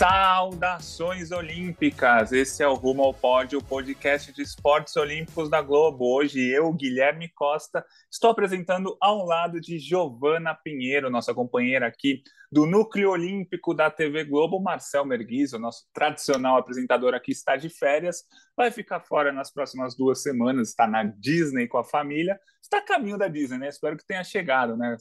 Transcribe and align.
Saudações 0.00 1.30
Olímpicas! 1.30 2.32
Esse 2.32 2.62
é 2.62 2.66
o 2.66 2.72
Rumo 2.72 3.02
ao 3.02 3.12
Pódio, 3.12 3.58
o 3.58 3.62
podcast 3.62 4.32
de 4.32 4.40
esportes 4.40 4.96
olímpicos 4.96 5.50
da 5.50 5.60
Globo. 5.60 6.16
Hoje 6.16 6.40
eu, 6.40 6.72
Guilherme 6.72 7.28
Costa, 7.28 7.84
estou 8.10 8.30
apresentando 8.30 8.96
ao 8.98 9.26
lado 9.26 9.60
de 9.60 9.78
Giovana 9.78 10.54
Pinheiro, 10.54 11.10
nossa 11.10 11.34
companheira 11.34 11.86
aqui 11.86 12.22
do 12.50 12.64
Núcleo 12.64 13.10
Olímpico 13.10 13.74
da 13.74 13.90
TV 13.90 14.24
Globo, 14.24 14.58
Marcel 14.58 15.04
Merguiz, 15.04 15.52
o 15.52 15.58
nosso 15.58 15.84
tradicional 15.92 16.56
apresentador 16.56 17.12
aqui, 17.12 17.30
está 17.30 17.54
de 17.56 17.68
férias, 17.68 18.24
vai 18.56 18.70
ficar 18.70 19.00
fora 19.00 19.30
nas 19.30 19.52
próximas 19.52 19.94
duas 19.94 20.22
semanas, 20.22 20.70
está 20.70 20.86
na 20.86 21.04
Disney 21.04 21.68
com 21.68 21.76
a 21.76 21.84
família, 21.84 22.40
está 22.62 22.78
a 22.78 22.84
caminho 22.84 23.18
da 23.18 23.28
Disney, 23.28 23.58
né? 23.58 23.68
Espero 23.68 23.98
que 23.98 24.06
tenha 24.06 24.24
chegado, 24.24 24.78
né? 24.78 24.96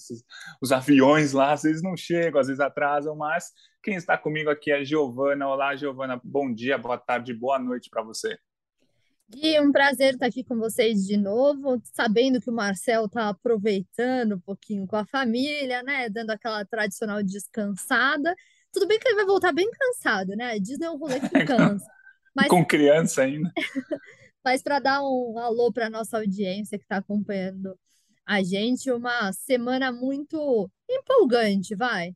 Os 0.62 0.72
aviões 0.74 1.32
lá, 1.32 1.54
às 1.54 1.64
vezes 1.64 1.82
não 1.82 1.96
chegam, 1.96 2.40
às 2.40 2.48
vezes 2.48 2.60
atrasam, 2.60 3.16
mas 3.16 3.46
quem 3.82 3.96
está 3.96 4.18
comigo 4.18 4.50
aqui 4.50 4.72
é 4.72 4.78
a 4.78 4.84
Giovana. 4.84 5.48
Olá, 5.48 5.76
Giovana, 5.76 6.20
bom 6.24 6.54
dia, 6.54 6.78
boa 6.78 6.98
tarde, 6.98 7.34
boa 7.34 7.58
noite 7.58 7.90
para 7.90 8.04
você. 8.04 8.38
Gui, 9.30 9.60
um 9.60 9.72
prazer 9.72 10.16
estar 10.16 10.26
aqui 10.26 10.44
com 10.44 10.58
vocês 10.58 11.06
de 11.06 11.16
novo, 11.16 11.82
sabendo 11.94 12.42
que 12.42 12.50
o 12.50 12.54
Marcel 12.54 13.06
está 13.06 13.30
aproveitando 13.30 14.36
um 14.36 14.40
pouquinho 14.40 14.88
com 14.88 14.96
a 14.96 15.06
família, 15.06 15.84
né? 15.84 16.10
Dando 16.10 16.32
aquela 16.32 16.66
tradicional 16.66 17.22
descansada. 17.22 18.36
Tudo 18.74 18.88
bem 18.88 19.00
que 19.00 19.08
ele 19.08 19.16
vai 19.16 19.26
voltar 19.26 19.52
bem 19.52 19.70
cansado, 19.72 20.36
né? 20.36 20.60
Disney 20.60 20.88
é 20.88 20.92
um 20.92 20.98
rolê 20.98 21.20
que 21.20 21.30
cansa. 21.46 21.86
Mas... 22.36 22.48
com 22.48 22.66
criança 22.66 23.22
ainda. 23.22 23.52
Mas 24.44 24.64
para 24.64 24.80
dar 24.80 25.04
um 25.04 25.38
alô 25.38 25.72
para 25.72 25.88
a 25.88 25.90
nossa 25.92 26.18
audiência 26.18 26.78
que 26.78 26.86
está 26.86 26.98
acompanhando 26.98 27.78
a 28.26 28.44
gente, 28.44 28.92
uma 28.92 29.32
semana 29.34 29.92
muito 29.92 30.70
empolgante, 30.90 31.76
vai. 31.76 32.16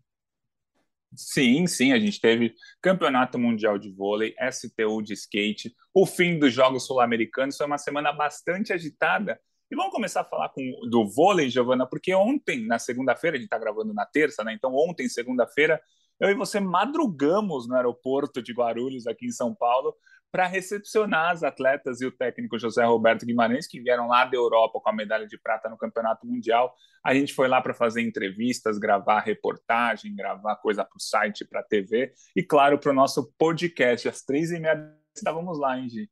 Sim, 1.15 1.67
sim, 1.67 1.91
a 1.91 1.99
gente 1.99 2.19
teve 2.19 2.55
Campeonato 2.81 3.37
Mundial 3.37 3.77
de 3.77 3.91
Vôlei, 3.91 4.33
STU 4.51 5.01
de 5.01 5.13
skate, 5.13 5.75
o 5.93 6.05
fim 6.05 6.39
dos 6.39 6.53
Jogos 6.53 6.85
Sul-Americanos, 6.85 7.57
foi 7.57 7.65
uma 7.67 7.77
semana 7.77 8.11
bastante 8.11 8.73
agitada. 8.73 9.39
E 9.69 9.75
vamos 9.75 9.91
começar 9.91 10.21
a 10.21 10.25
falar 10.25 10.49
com, 10.49 10.61
do 10.89 11.07
vôlei, 11.07 11.49
Giovana, 11.49 11.87
porque 11.87 12.13
ontem, 12.13 12.65
na 12.65 12.77
segunda-feira, 12.77 13.37
a 13.37 13.39
gente 13.39 13.47
está 13.47 13.57
gravando 13.57 13.93
na 13.93 14.05
terça, 14.05 14.43
né? 14.43 14.53
Então, 14.53 14.71
ontem, 14.75 15.09
segunda-feira, 15.09 15.81
eu 16.19 16.29
e 16.29 16.35
você 16.35 16.59
madrugamos 16.59 17.67
no 17.67 17.75
aeroporto 17.75 18.41
de 18.41 18.53
Guarulhos, 18.53 19.07
aqui 19.07 19.25
em 19.25 19.31
São 19.31 19.53
Paulo, 19.53 19.95
para 20.33 20.47
recepcionar 20.47 21.29
as 21.29 21.43
atletas 21.43 22.01
e 22.01 22.07
o 22.07 22.11
técnico 22.11 22.57
José 22.57 22.83
Roberto 22.83 23.23
Guimarães, 23.23 23.67
que 23.67 23.79
vieram 23.79 24.07
lá 24.07 24.25
da 24.25 24.35
Europa 24.35 24.79
com 24.81 24.89
a 24.89 24.93
medalha 24.93 25.27
de 25.27 25.37
prata 25.37 25.69
no 25.69 25.77
Campeonato 25.77 26.25
Mundial. 26.25 26.73
A 27.05 27.13
gente 27.13 27.35
foi 27.35 27.47
lá 27.47 27.61
para 27.61 27.71
fazer 27.71 28.01
entrevistas, 28.01 28.79
gravar 28.79 29.19
reportagem, 29.19 30.15
gravar 30.15 30.55
coisa 30.55 30.83
para 30.83 30.97
o 30.97 30.99
site, 30.99 31.45
para 31.45 31.59
a 31.59 31.63
TV 31.63 32.11
e, 32.35 32.41
claro, 32.41 32.79
para 32.79 32.89
o 32.89 32.95
nosso 32.95 33.31
podcast. 33.37 34.09
Às 34.09 34.23
três 34.23 34.49
e 34.49 34.59
meia 34.59 34.91
estávamos 35.15 35.59
lá, 35.59 35.77
hein, 35.77 35.87
Gi? 35.87 36.09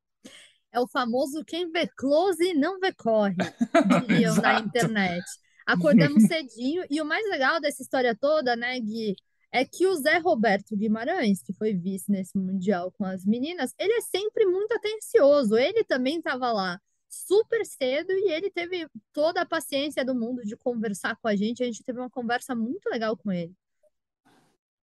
É 0.72 0.80
o 0.80 0.88
famoso 0.88 1.44
quem 1.44 1.72
vê 1.72 1.88
close 1.88 2.54
não 2.54 2.80
vê 2.80 2.94
corre, 2.94 3.34
diriam 4.08 4.36
na 4.36 4.60
internet. 4.60 5.26
Acordamos 5.66 6.28
cedinho 6.28 6.86
e 6.92 7.02
o 7.02 7.06
mais 7.06 7.28
legal 7.28 7.60
dessa 7.60 7.82
história 7.82 8.16
toda, 8.16 8.56
né, 8.56 8.80
Gui, 8.80 9.16
é 9.52 9.66
que 9.66 9.86
o 9.86 9.96
Zé 9.96 10.18
Roberto 10.18 10.76
Guimarães, 10.78 11.42
que 11.44 11.54
foi 11.54 11.74
vice 11.74 12.10
nesse 12.10 12.38
Mundial 12.38 12.92
com 12.92 13.04
as 13.04 13.26
meninas, 13.26 13.74
ele 13.78 13.94
é 13.94 14.02
sempre 14.02 14.46
muito 14.46 14.74
atencioso. 14.74 15.58
Ele 15.58 15.84
também 15.84 16.18
estava 16.18 16.52
lá 16.52 16.80
super 17.10 17.66
cedo 17.66 18.12
e 18.12 18.32
ele 18.32 18.50
teve 18.50 18.88
toda 19.12 19.42
a 19.42 19.46
paciência 19.46 20.06
do 20.06 20.16
mundo 20.16 20.44
de 20.44 20.56
conversar 20.56 21.18
com 21.18 21.28
a 21.28 21.36
gente. 21.36 21.62
A 21.62 21.66
gente 21.66 21.84
teve 21.84 22.00
uma 22.00 22.10
conversa 22.10 22.56
muito 22.56 22.90
legal 22.90 23.18
com 23.18 23.32
ele. 23.32 23.54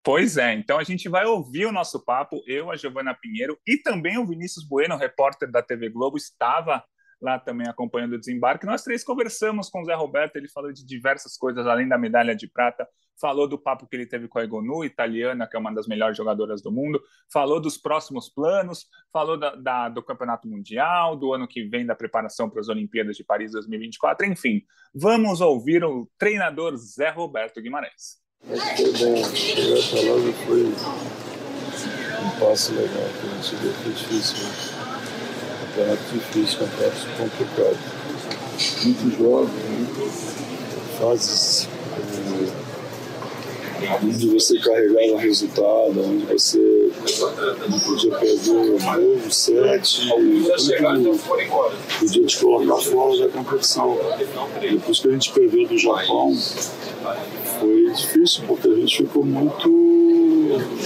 Pois 0.02 0.36
é, 0.38 0.54
então 0.54 0.78
a 0.78 0.84
gente 0.84 1.08
vai 1.08 1.26
ouvir 1.26 1.66
o 1.66 1.72
nosso 1.72 2.04
papo, 2.04 2.44
eu, 2.46 2.70
a 2.70 2.76
Giovana 2.76 3.14
Pinheiro 3.14 3.58
e 3.66 3.78
também 3.78 4.18
o 4.18 4.26
Vinícius 4.26 4.68
Bueno, 4.68 4.98
repórter 4.98 5.50
da 5.50 5.64
TV 5.64 5.88
Globo, 5.90 6.18
estava 6.18 6.84
lá 7.22 7.40
também 7.40 7.70
acompanhando 7.70 8.14
o 8.14 8.20
desembarque. 8.20 8.66
Nós 8.66 8.84
três 8.84 9.02
conversamos 9.02 9.70
com 9.70 9.82
o 9.82 9.86
Zé 9.86 9.94
Roberto, 9.94 10.36
ele 10.36 10.50
falou 10.50 10.74
de 10.74 10.86
diversas 10.86 11.38
coisas, 11.38 11.66
além 11.66 11.88
da 11.88 11.98
medalha 11.98 12.36
de 12.36 12.48
prata, 12.48 12.86
falou 13.20 13.48
do 13.48 13.58
papo 13.58 13.88
que 13.88 13.96
ele 13.96 14.06
teve 14.06 14.28
com 14.28 14.40
a 14.40 14.44
Egonu, 14.44 14.84
italiana, 14.84 15.48
que 15.48 15.56
é 15.56 15.60
uma 15.60 15.74
das 15.74 15.88
melhores 15.88 16.18
jogadoras 16.18 16.62
do 16.62 16.72
mundo, 16.72 17.02
falou 17.32 17.60
dos 17.60 17.78
próximos 17.78 18.30
planos, 18.30 18.86
falou 19.12 19.38
da, 19.38 19.56
da, 19.56 19.90
do 19.90 20.04
Campeonato 20.04 20.48
Mundial, 20.48 21.16
do 21.16 21.34
ano 21.34 21.48
que 21.48 21.64
vem, 21.64 21.86
da 21.86 21.96
preparação 21.96 22.50
para 22.50 22.62
as 22.62 22.70
Olimpíadas 22.70 23.16
de 23.16 23.24
Paris 23.24 23.52
2024, 23.52 24.26
enfim. 24.26 24.62
Vamos 24.94 25.42
ouvir 25.42 25.84
o 25.84 26.10
treinador 26.18 26.76
Zé 26.76 27.10
Roberto 27.10 27.62
Guimarães. 27.62 28.22
Que 28.42 28.58
foi 28.58 28.92
bom. 28.92 29.24
Chegar 29.36 29.82
falando 29.84 30.34
foi 30.46 30.64
um 32.24 32.40
passo 32.40 32.74
legal 32.74 33.10
que 33.20 33.28
a 33.28 33.42
gente 33.42 33.56
deu, 33.56 33.74
foi 33.74 33.94
difícil. 33.94 34.44
Né? 34.44 34.74
Campeonato 35.66 36.04
difícil, 36.12 36.60
campeonato 36.60 37.08
complicado. 37.18 38.04
Muitos 38.84 39.18
jogos, 39.18 39.50
né? 39.50 40.34
fases 41.00 41.68
onde 44.04 44.28
você 44.30 44.60
carregava 44.60 45.20
resultado, 45.20 46.02
onde 46.04 46.26
você 46.26 46.92
não 47.70 47.80
podia 47.80 48.16
perder 48.18 48.50
o 48.52 48.80
novo 48.80 49.32
set, 49.32 50.10
podia 52.00 52.26
te 52.26 52.40
colocar 52.40 52.82
fora 52.82 53.18
da 53.18 53.30
competição. 53.30 53.98
Depois 54.62 55.00
que 55.00 55.08
a 55.08 55.12
gente 55.12 55.32
perdeu 55.32 55.68
do 55.68 55.78
Japão, 55.78 56.36
foi 57.60 57.92
difícil, 57.92 58.44
porque 58.48 58.68
a 58.68 58.76
gente 58.76 58.98
ficou 58.98 59.26
muito 59.26 59.70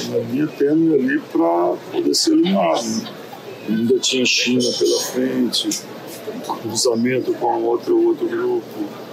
na 0.09 0.17
linha 0.31 0.47
tênue 0.47 0.95
ali 0.95 1.19
para 1.31 1.75
poder 1.91 2.15
ser 2.15 2.33
eliminado. 2.33 3.07
Ainda 3.69 3.99
tinha 3.99 4.25
China 4.25 4.63
pela 4.79 4.99
frente, 5.01 5.81
cruzamento 6.61 7.33
com 7.33 7.63
outro, 7.63 8.07
outro 8.07 8.27
grupo 8.27 9.06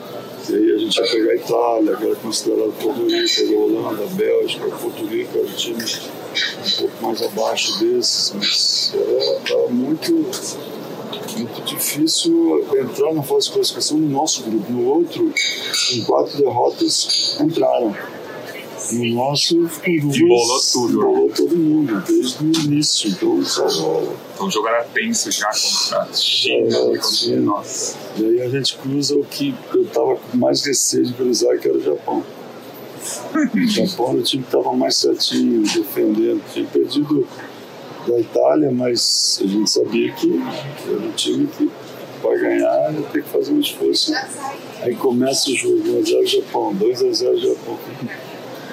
e 0.49 0.55
aí 0.55 0.73
a 0.73 0.79
gente 0.79 0.97
ia 0.97 1.11
pegar 1.11 1.33
a 1.33 1.37
Itália, 1.37 1.97
que 1.97 2.05
era 2.05 2.17
considerado 2.17 2.73
favorita, 2.73 3.43
a 3.43 3.59
Holanda, 3.59 4.05
a 4.05 4.07
Bélgica, 4.09 4.67
Porto 4.69 5.07
Rico, 5.07 5.39
era 5.39 5.47
um 5.47 5.53
time 5.53 5.85
um 5.85 6.81
pouco 6.81 7.07
mais 7.07 7.23
abaixo 7.23 7.79
desses, 7.79 8.33
mas 8.35 8.95
era, 8.95 9.69
muito, 9.69 10.13
muito 10.13 11.63
difícil 11.65 12.67
entrar 12.79 13.15
na 13.15 13.23
fase 13.23 13.47
de 13.47 13.53
classificação 13.53 13.99
no 13.99 14.09
nosso 14.09 14.43
grupo. 14.43 14.71
No 14.71 14.85
outro, 14.87 15.33
em 15.93 16.05
quatro 16.05 16.37
derrotas, 16.39 17.39
entraram. 17.41 17.95
No 18.93 19.05
nosso, 19.15 19.57
com 19.57 19.97
duas, 19.99 20.17
embolou 20.17 20.61
tudo. 20.73 20.93
Embolou 20.93 21.31
todo 21.31 21.57
mundo, 21.57 22.03
desde 22.07 22.45
o 22.45 22.53
início. 22.67 23.11
Então, 23.11 23.41
estava... 23.41 24.03
Então 24.35 24.47
o 24.47 24.51
jogo 24.51 24.69
era 24.69 24.85
tenso 24.85 25.31
já 25.31 25.49
contra 25.49 26.03
a 26.03 26.13
China. 26.13 26.77
É, 26.77 27.37
Nossa. 27.37 27.97
E 28.17 28.25
aí 28.25 28.43
a 28.43 28.49
gente 28.51 28.77
cruza 28.77 29.15
o 29.17 29.25
que 29.25 29.55
eu 29.73 29.84
estava 29.95 30.17
com 30.17 30.37
mais 30.37 30.65
receio 30.65 31.07
de 31.07 31.13
cruzar, 31.15 31.59
que 31.59 31.69
era 31.69 31.79
o 31.79 31.83
Japão. 31.83 32.25
o 33.55 33.67
Japão 33.69 34.15
o 34.15 34.23
time 34.23 34.43
que 34.43 34.49
estava 34.49 34.73
mais 34.77 34.97
certinho, 34.97 35.63
defendendo. 35.63 36.43
Tinha 36.53 36.67
perdido 36.67 37.27
da 38.07 38.19
Itália, 38.19 38.71
mas 38.73 39.39
a 39.43 39.47
gente 39.47 39.71
sabia 39.71 40.13
que 40.13 40.43
era 40.89 40.99
um 40.99 41.13
time 41.13 41.47
que 41.47 41.71
para 42.21 42.39
ganhar 42.39 42.95
ter 43.13 43.23
que 43.23 43.29
fazer 43.29 43.53
um 43.53 43.61
esforço. 43.61 44.13
Aí 44.81 44.95
começa 44.97 45.51
o 45.51 45.55
jogo, 45.55 45.77
1x0 45.77 46.27
Japão, 46.27 46.75
2x0 46.75 47.37
Japão. 47.37 47.79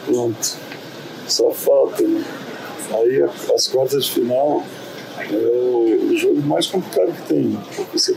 Pronto. 0.06 0.58
Só 1.28 1.52
falta, 1.52 2.04
né? 2.04 2.24
Aí 2.94 3.22
as 3.54 3.68
quartas 3.68 4.06
de 4.06 4.12
final 4.12 4.64
é 5.20 5.36
o, 5.36 6.16
jogo 6.18 6.42
mais 6.42 6.68
complicado 6.68 7.12
que 7.14 7.28
tem. 7.28 7.58
Porque 7.76 8.00
você, 8.00 8.16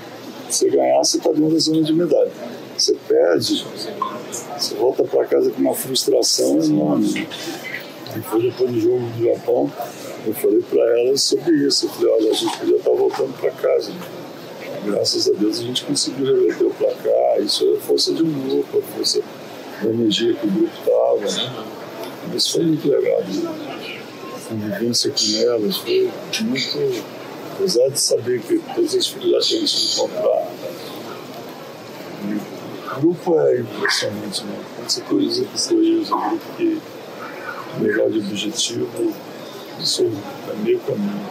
você 0.49 0.71
ganhar, 0.71 0.99
você 0.99 1.19
está 1.19 1.31
dentro 1.31 1.51
da 1.51 1.59
zona 1.59 1.83
de 1.83 1.93
medalha. 1.93 2.31
Você 2.77 2.97
perde, 3.07 3.65
você 4.59 4.75
volta 4.75 5.05
para 5.05 5.25
casa 5.27 5.51
com 5.51 5.61
uma 5.61 5.75
frustração 5.75 6.61
enorme. 6.63 7.29
E 8.17 8.21
foi 8.23 8.43
depois 8.43 8.71
do 8.71 8.81
jogo 8.81 9.07
do 9.17 9.25
Japão, 9.25 9.73
eu 10.27 10.35
falei 10.35 10.63
para 10.63 11.01
elas 11.01 11.23
sobre 11.23 11.67
isso. 11.67 11.87
Eu 11.87 11.91
falei, 11.91 12.11
olha, 12.13 12.31
a 12.31 12.35
gente 12.35 12.59
podia 12.59 12.77
estar 12.77 12.91
tá 12.91 12.97
voltando 12.97 13.39
para 13.39 13.51
casa. 13.51 13.93
Graças 14.85 15.29
a 15.29 15.33
Deus 15.33 15.61
a 15.61 15.63
gente 15.63 15.85
conseguiu 15.85 16.27
reverter 16.27 16.65
o 16.65 16.71
placar. 16.71 17.41
Isso 17.41 17.75
é 17.75 17.81
força 17.81 18.13
de 18.13 18.23
um 18.23 18.49
grupo, 18.49 18.79
a 18.79 18.83
força 18.97 19.21
da 19.83 19.91
energia 19.91 20.35
que 20.35 20.47
o 20.47 20.51
grupo 20.51 20.73
estava. 20.79 21.21
Né? 21.21 21.65
Isso 22.35 22.53
foi 22.53 22.65
muito 22.65 22.89
legal. 22.89 23.21
A 23.21 24.49
convivência 24.49 25.11
com 25.11 25.51
elas 25.51 25.77
foi 25.77 26.11
muito. 26.43 27.25
Apesar 27.55 27.89
de 27.89 28.01
saber 28.01 28.41
que 28.43 28.59
todas 28.75 28.97
as 28.97 29.05
dificuldades 29.05 29.49
que 29.49 29.55
a 29.55 29.61
gente 29.61 29.95
encontrar, 29.95 30.51
O 32.97 33.01
grupo 33.01 33.41
é 33.41 33.61
impressionante, 33.61 34.45
né? 34.45 34.65
Quando 34.77 34.91
você 34.91 35.01
tem 35.01 35.17
os 35.19 35.41
episódios, 35.41 36.11
um 36.11 36.29
grupo 36.29 36.57
que 36.57 36.81
legal 37.81 38.09
de 38.09 38.19
objetivo, 38.21 39.15
isso 39.81 40.05
é 40.49 40.57
meio 40.63 40.79
caminho. 40.81 41.27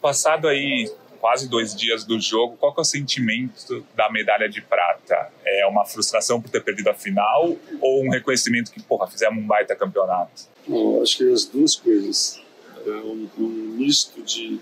Passado 0.00 0.46
aí 0.46 0.90
quase 1.20 1.48
dois 1.48 1.74
dias 1.74 2.04
do 2.04 2.20
jogo, 2.20 2.56
qual 2.56 2.72
que 2.72 2.80
é 2.80 2.82
o 2.82 2.84
sentimento 2.84 3.84
da 3.94 4.10
medalha 4.10 4.48
de 4.48 4.60
prata? 4.62 5.30
É 5.44 5.66
uma 5.66 5.84
frustração 5.84 6.40
por 6.40 6.48
ter 6.48 6.62
perdido 6.62 6.88
a 6.90 6.94
final 6.94 7.56
ou 7.80 8.04
um 8.04 8.10
reconhecimento 8.10 8.70
que, 8.70 8.80
porra, 8.80 9.06
fizemos 9.08 9.42
um 9.42 9.46
baita 9.46 9.74
campeonato? 9.74 10.44
Não, 10.66 11.02
acho 11.02 11.18
que 11.18 11.32
as 11.32 11.44
duas 11.44 11.74
coisas. 11.74 12.40
É 12.86 12.90
um, 12.90 13.28
um 13.36 13.48
misto 13.76 14.22
de, 14.22 14.60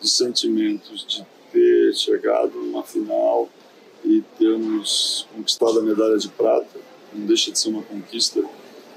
de 0.00 0.08
sentimentos 0.08 1.04
de 1.06 1.26
ter 1.52 1.94
chegado 1.94 2.52
numa 2.54 2.84
final 2.84 3.48
e 4.06 4.22
termos 4.38 5.26
conquistado 5.34 5.80
a 5.80 5.82
medalha 5.82 6.16
de 6.16 6.28
prata. 6.28 6.78
Não 7.12 7.26
deixa 7.26 7.50
de 7.50 7.58
ser 7.58 7.70
uma 7.70 7.82
conquista 7.82 8.42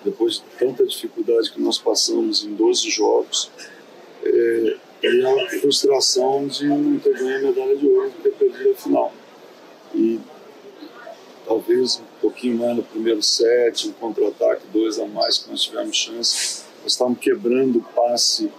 depois 0.06 0.36
de 0.36 0.44
tanta 0.58 0.86
dificuldade 0.86 1.52
que 1.52 1.60
nós 1.60 1.78
passamos 1.78 2.44
em 2.46 2.54
12 2.54 2.90
jogos. 2.90 3.50
É, 4.24 4.78
e 5.02 5.26
a 5.26 5.60
frustração 5.60 6.48
de 6.48 6.68
não 6.68 7.00
ter 7.00 7.18
ganho 7.18 7.38
a 7.38 7.42
medalha 7.50 7.76
de 7.76 7.88
ouro, 7.88 8.12
de 8.12 8.18
ter 8.18 8.32
perdido 8.34 8.72
a 8.72 8.76
final. 8.76 9.14
E 9.96 10.20
talvez 11.46 11.98
um 11.98 12.22
pouquinho 12.22 12.58
mais 12.58 12.78
no 12.78 12.84
primeiro 12.84 13.24
set, 13.24 13.88
um 13.88 13.94
contra-ataque, 13.94 14.62
dois 14.72 15.00
a 15.00 15.08
mais 15.08 15.40
que 15.40 15.50
nós 15.50 15.64
tivemos 15.64 15.98
chance. 15.98 16.64
Nós 16.84 16.92
estávamos 16.92 17.20
quebrando 17.20 17.80
o 17.80 17.82
passe 17.82 18.52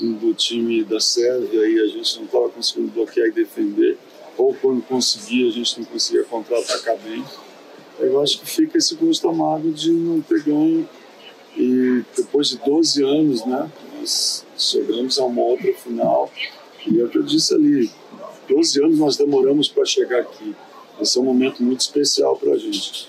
do 0.00 0.32
time 0.32 0.82
da 0.84 1.00
Sérvia 1.00 1.68
e 1.68 1.80
a 1.80 1.86
gente 1.88 2.16
não 2.16 2.24
estava 2.24 2.48
conseguindo 2.48 2.92
bloquear 2.92 3.28
e 3.28 3.32
defender. 3.32 3.98
Ou 4.40 4.54
quando 4.54 4.80
conseguia, 4.80 5.48
a 5.48 5.52
gente 5.52 5.78
não 5.78 5.84
conseguia 5.84 6.24
contra-atacar 6.24 6.96
bem. 6.96 7.22
Eu 7.98 8.22
acho 8.22 8.40
que 8.40 8.46
fica 8.46 8.78
esse 8.78 8.94
gosto 8.94 9.28
amargo 9.28 9.70
de 9.70 9.92
não 9.92 10.22
ter 10.22 10.42
ganho. 10.42 10.88
E 11.54 12.02
depois 12.16 12.48
de 12.48 12.56
12 12.56 13.04
anos, 13.04 13.44
né, 13.44 13.70
nós 13.98 14.46
chegamos 14.56 15.18
a 15.18 15.24
uma 15.26 15.42
outra 15.42 15.70
final. 15.74 16.32
E 16.86 16.98
é 16.98 17.04
o 17.04 17.08
que 17.10 17.18
eu 17.18 17.22
disse 17.22 17.54
ali: 17.54 17.90
12 18.48 18.82
anos 18.82 18.98
nós 18.98 19.16
demoramos 19.18 19.68
para 19.68 19.84
chegar 19.84 20.20
aqui. 20.20 20.56
Esse 20.98 21.18
é 21.18 21.20
um 21.20 21.24
momento 21.24 21.62
muito 21.62 21.80
especial 21.80 22.34
para 22.34 22.52
a 22.54 22.56
gente. 22.56 23.08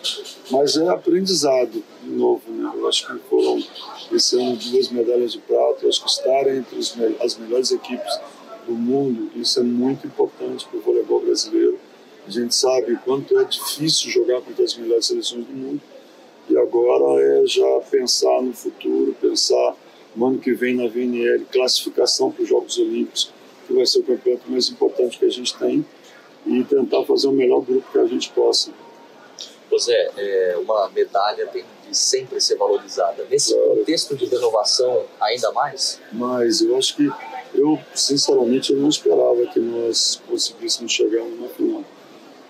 Mas 0.49 0.75
é 0.75 0.89
aprendizado, 0.89 1.81
de 2.03 2.09
novo. 2.09 2.41
Né? 2.51 2.69
Eu 2.75 2.89
acho 2.89 3.07
que 3.07 3.17
foram, 3.29 3.63
esse 4.11 4.35
ano, 4.37 4.57
duas 4.57 4.89
medalhas 4.89 5.31
de 5.31 5.39
prata. 5.39 5.77
Eu 5.83 5.89
acho 5.89 6.03
que 6.03 6.09
estar 6.09 6.53
entre 6.53 6.77
as 7.21 7.37
melhores 7.37 7.71
equipes 7.71 8.19
do 8.65 8.73
mundo, 8.73 9.31
isso 9.35 9.59
é 9.59 9.63
muito 9.63 10.07
importante 10.07 10.67
para 10.67 10.77
o 10.77 10.81
voleibol 10.81 11.21
brasileiro. 11.21 11.79
A 12.25 12.29
gente 12.29 12.53
sabe 12.53 12.97
quanto 13.03 13.39
é 13.39 13.43
difícil 13.43 14.11
jogar 14.11 14.41
contra 14.41 14.63
as 14.63 14.75
melhores 14.75 15.07
seleções 15.07 15.45
do 15.45 15.53
mundo. 15.53 15.81
E 16.49 16.57
agora 16.57 17.21
é 17.21 17.45
já 17.45 17.79
pensar 17.89 18.41
no 18.41 18.53
futuro, 18.53 19.15
pensar 19.19 19.75
no 20.15 20.27
ano 20.27 20.39
que 20.39 20.53
vem 20.53 20.75
na 20.75 20.87
VNL, 20.87 21.45
classificação 21.51 22.31
para 22.31 22.43
os 22.43 22.49
Jogos 22.49 22.77
Olímpicos, 22.77 23.31
que 23.67 23.73
vai 23.73 23.85
ser 23.85 23.99
o 23.99 24.03
campeonato 24.03 24.49
mais 24.51 24.69
importante 24.69 25.17
que 25.17 25.25
a 25.25 25.29
gente 25.29 25.57
tem 25.57 25.85
e 26.45 26.63
tentar 26.63 27.03
fazer 27.05 27.27
o 27.27 27.31
melhor 27.31 27.61
grupo 27.61 27.91
que 27.91 27.97
a 27.97 28.05
gente 28.05 28.29
possa. 28.31 28.71
José, 29.71 30.11
é, 30.17 30.57
uma 30.61 30.89
medalha 30.89 31.47
tem 31.47 31.63
de 31.87 31.97
sempre 31.97 32.39
ser 32.41 32.55
valorizada. 32.55 33.25
Nesse 33.29 33.53
claro. 33.53 33.77
contexto 33.77 34.15
de 34.15 34.25
renovação, 34.25 35.05
ainda 35.19 35.51
mais? 35.51 35.99
Mas 36.11 36.61
eu 36.61 36.75
acho 36.77 36.95
que, 36.95 37.09
eu 37.53 37.79
sinceramente, 37.93 38.73
eu 38.73 38.79
não 38.79 38.89
esperava 38.89 39.45
que 39.47 39.59
nós 39.59 40.21
conseguíssemos 40.27 40.91
chegar 40.91 41.23
numa 41.23 41.47
final. 41.49 41.83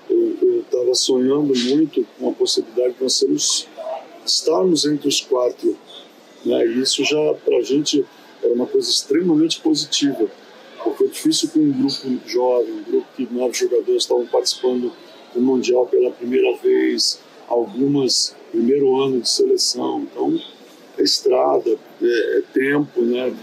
Eu 0.10 0.62
estava 0.62 0.94
sonhando 0.94 1.54
muito 1.58 2.06
com 2.20 2.30
a 2.30 2.34
possibilidade 2.34 2.96
de 2.96 3.04
nós 3.04 3.14
sermos, 3.14 3.68
estarmos 4.26 4.86
entre 4.86 5.08
os 5.08 5.22
quatro. 5.22 5.78
Né? 6.46 6.66
E 6.66 6.82
isso 6.82 7.04
já, 7.04 7.34
para 7.46 7.58
a 7.58 7.62
gente, 7.62 8.06
era 8.44 8.54
uma 8.54 8.66
coisa 8.66 8.90
extremamente 8.90 9.62
positiva 9.62 10.30
porque 10.84 11.04
é 11.04 11.08
difícil 11.08 11.50
com 11.50 11.60
um 11.60 11.72
grupo 11.72 12.28
jovem, 12.28 12.72
um 12.74 12.84
grupo 12.84 13.08
que 13.16 13.28
nove 13.32 13.54
jogadores 13.54 14.04
estavam 14.04 14.26
participando 14.26 14.92
do 15.34 15.42
Mundial 15.42 15.86
pela 15.86 16.12
primeira 16.12 16.56
vez, 16.58 17.20
algumas 17.48 18.36
primeiro 18.52 19.00
ano 19.02 19.22
de 19.22 19.30
seleção, 19.30 20.02
então 20.02 20.40
é 20.98 21.04
estrada, 21.04 21.78
é, 22.02 22.38
é 22.38 22.42
tempo 22.54 23.02
né, 23.02 23.34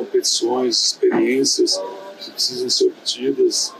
competições, 0.00 0.82
experiências 0.84 1.80
que 2.18 2.30
precisam 2.30 2.70
ser 2.70 2.86
obtidas 2.86 3.72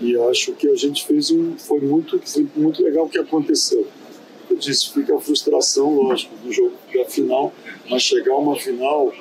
e 0.00 0.16
acho 0.30 0.52
que 0.52 0.68
a 0.68 0.76
gente 0.76 1.04
fez 1.04 1.30
um, 1.30 1.56
foi 1.58 1.80
muito, 1.80 2.20
foi 2.24 2.46
muito 2.54 2.82
legal 2.82 3.06
o 3.06 3.08
que 3.08 3.18
aconteceu. 3.18 3.86
Eu 4.48 4.56
disse, 4.56 4.90
fica 4.90 5.16
a 5.16 5.20
frustração, 5.20 5.92
lógico, 5.94 6.34
do 6.36 6.52
jogo 6.52 6.74
da 6.94 7.04
final, 7.04 7.52
mas 7.90 8.02
chegar 8.02 8.32
a 8.32 8.38
uma 8.38 8.56
final 8.56 9.12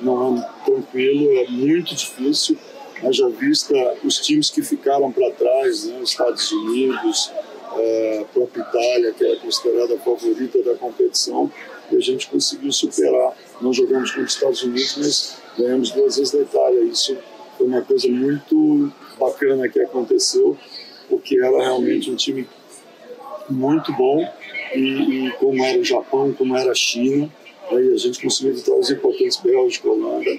não 0.00 0.38
é 0.38 0.64
tranquilo, 0.64 1.30
é 1.38 1.48
muito 1.48 1.94
difícil. 1.94 2.56
Haja 3.02 3.28
vista 3.28 3.74
os 4.02 4.18
times 4.18 4.48
que 4.48 4.62
ficaram 4.62 5.12
para 5.12 5.30
trás, 5.32 5.84
né? 5.84 6.00
Estados 6.02 6.50
Unidos, 6.50 7.30
é, 7.76 8.20
a 8.22 8.24
própria 8.24 8.62
Itália, 8.62 9.12
que 9.12 9.24
era 9.24 9.36
considerada 9.40 9.94
a 9.94 9.98
favorita 9.98 10.62
da 10.62 10.74
competição, 10.74 11.52
e 11.92 11.96
a 11.96 12.00
gente 12.00 12.28
conseguiu 12.28 12.72
superar. 12.72 13.36
Não 13.60 13.72
jogamos 13.72 14.10
contra 14.10 14.24
os 14.24 14.32
Estados 14.32 14.62
Unidos, 14.62 14.94
mas 14.96 15.43
ganhamos 15.58 15.90
duas 15.90 16.16
vezes 16.16 16.32
da 16.32 16.40
Itália. 16.40 16.82
Isso 16.84 17.16
foi 17.56 17.66
uma 17.66 17.82
coisa 17.82 18.08
muito 18.08 18.92
bacana 19.18 19.68
que 19.68 19.80
aconteceu, 19.80 20.56
porque 21.08 21.38
era 21.38 21.58
realmente 21.58 22.10
um 22.10 22.16
time 22.16 22.48
muito 23.48 23.92
bom 23.92 24.26
e, 24.74 25.26
e 25.26 25.30
como 25.32 25.62
era 25.64 25.78
o 25.78 25.84
Japão, 25.84 26.32
como 26.32 26.56
era 26.56 26.70
a 26.70 26.74
China, 26.74 27.30
Aí 27.70 27.92
a 27.92 27.96
gente 27.96 28.20
conseguiu 28.20 28.54
vitórias 28.54 28.90
importantes, 28.90 29.38
Bélgica, 29.38 29.88
Holanda. 29.88 30.30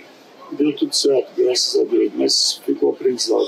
Deu 0.51 0.75
tudo 0.75 0.95
certo, 0.95 1.31
graças 1.35 1.79
a 1.79 1.83
Deus, 1.83 2.11
mas 2.13 2.61
ficou 2.65 2.91
aprendizado. 2.91 3.47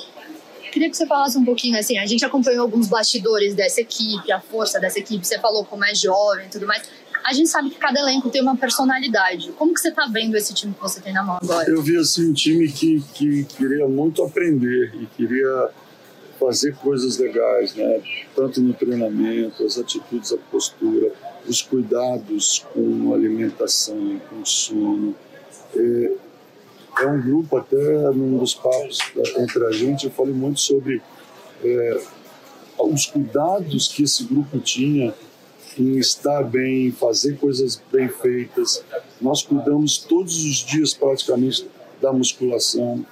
Queria 0.72 0.90
que 0.90 0.98
você 0.98 1.06
falasse 1.06 1.38
um 1.38 1.46
pouquinho 1.46 1.78
assim, 1.78 1.98
a 1.98 2.06
gente 2.06 2.26
acompanhou 2.26 2.64
alguns 2.64 2.88
bastidores 2.88 3.56
dessa 3.56 3.82
equipe, 3.82 4.32
a 4.32 4.40
força 4.40 4.80
dessa 4.80 5.00
equipe, 5.00 5.26
você 5.26 5.40
falou 5.40 5.64
como 5.64 5.86
é 5.86 5.94
jovem 5.96 6.48
e 6.48 6.50
tudo 6.50 6.68
mais. 6.68 6.84
A 7.28 7.34
gente 7.34 7.50
sabe 7.50 7.70
que 7.70 7.78
cada 7.78 8.00
elenco 8.00 8.30
tem 8.30 8.42
uma 8.42 8.56
personalidade. 8.56 9.52
Como 9.58 9.74
que 9.74 9.82
você 9.82 9.90
está 9.90 10.08
vendo 10.08 10.38
esse 10.38 10.54
time 10.54 10.74
que 10.74 10.80
você 10.80 11.02
tem 11.02 11.12
na 11.12 11.24
mão 11.24 11.38
agora? 11.42 11.70
Eu 11.70 11.82
vi 11.82 11.98
assim 11.98 12.30
um 12.30 12.34
time 12.34 12.72
que, 12.72 13.04
que 13.14 13.44
queria 13.44 13.86
muito 13.86 14.24
aprender 14.24 14.94
e 14.96 15.06
queria 15.08 15.70
fazer 16.40 16.74
coisas 16.78 17.18
legais, 17.18 17.76
né? 17.76 18.02
Tanto 18.34 18.62
no 18.62 18.74
treinamento, 18.74 19.66
as 19.66 19.78
atitudes, 19.78 20.32
a 20.32 20.38
postura 20.50 21.12
os 21.48 21.62
cuidados 21.62 22.66
com 22.74 23.14
alimentação, 23.14 24.22
com 24.30 24.46
sono. 24.46 25.16
É, 25.76 26.12
é 27.02 27.08
um 27.08 27.22
grupo, 27.22 27.58
até 27.58 27.76
num 28.12 28.38
dos 28.38 28.54
papos 28.54 29.00
entre 29.38 29.66
a 29.66 29.72
gente, 29.72 30.06
eu 30.06 30.12
falei 30.12 30.34
muito 30.34 30.60
sobre 30.60 31.02
é, 31.64 32.02
os 32.80 33.06
cuidados 33.06 33.88
que 33.88 34.04
esse 34.04 34.24
grupo 34.24 34.60
tinha 34.60 35.14
em 35.82 35.98
estar 35.98 36.44
bem, 36.44 36.92
fazer 36.92 37.38
coisas 37.38 37.82
bem 37.92 38.08
feitas. 38.08 38.84
Nós 39.22 39.42
cuidamos 39.42 39.98
todos 39.98 40.44
os 40.44 40.58
dias 40.58 40.94
praticamente 40.94 41.68
da 42.02 42.12
musculação, 42.14 43.06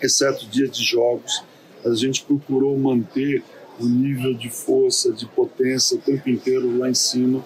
exceto 0.00 0.46
dia 0.46 0.68
de 0.68 0.82
jogos. 0.82 1.42
A 1.84 1.94
gente 1.94 2.24
procurou 2.24 2.76
manter 2.78 3.42
o 3.80 3.86
nível 3.86 4.34
de 4.34 4.50
força, 4.50 5.12
de 5.12 5.26
potência 5.26 5.96
o 5.96 6.00
tempo 6.00 6.28
inteiro 6.28 6.78
lá 6.78 6.88
em 6.88 6.94
cima 6.94 7.44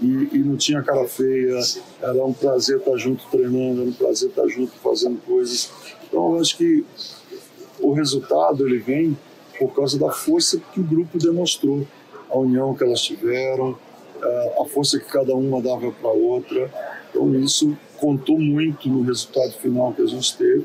e, 0.00 0.28
e, 0.32 0.38
não 0.38 0.56
tinha 0.56 0.82
cara 0.82 1.06
feia, 1.06 1.58
era 2.02 2.24
um 2.24 2.32
prazer 2.32 2.78
estar 2.78 2.96
junto 2.96 3.24
treinando, 3.30 3.82
era 3.82 3.90
um 3.90 3.92
prazer 3.92 4.28
estar 4.28 4.46
junto 4.48 4.72
fazendo 4.72 5.18
coisas. 5.24 5.70
Então 6.06 6.34
eu 6.34 6.40
acho 6.40 6.56
que 6.56 6.84
o 7.80 7.92
resultado 7.92 8.66
ele 8.66 8.78
vem 8.78 9.16
por 9.58 9.72
causa 9.74 9.98
da 9.98 10.10
força 10.10 10.60
que 10.72 10.80
o 10.80 10.84
grupo 10.84 11.18
demonstrou, 11.18 11.86
a 12.28 12.36
união 12.36 12.74
que 12.74 12.82
elas 12.82 13.00
tiveram, 13.02 13.78
a 14.60 14.64
força 14.66 14.98
que 14.98 15.06
cada 15.06 15.34
uma 15.34 15.60
dava 15.60 15.90
para 15.92 16.08
a 16.08 16.12
outra. 16.12 16.70
Então 17.10 17.34
isso 17.40 17.76
contou 17.98 18.38
muito 18.38 18.88
no 18.88 19.02
resultado 19.02 19.52
final 19.52 19.92
que 19.92 20.02
a 20.02 20.06
gente 20.06 20.36
teve. 20.36 20.64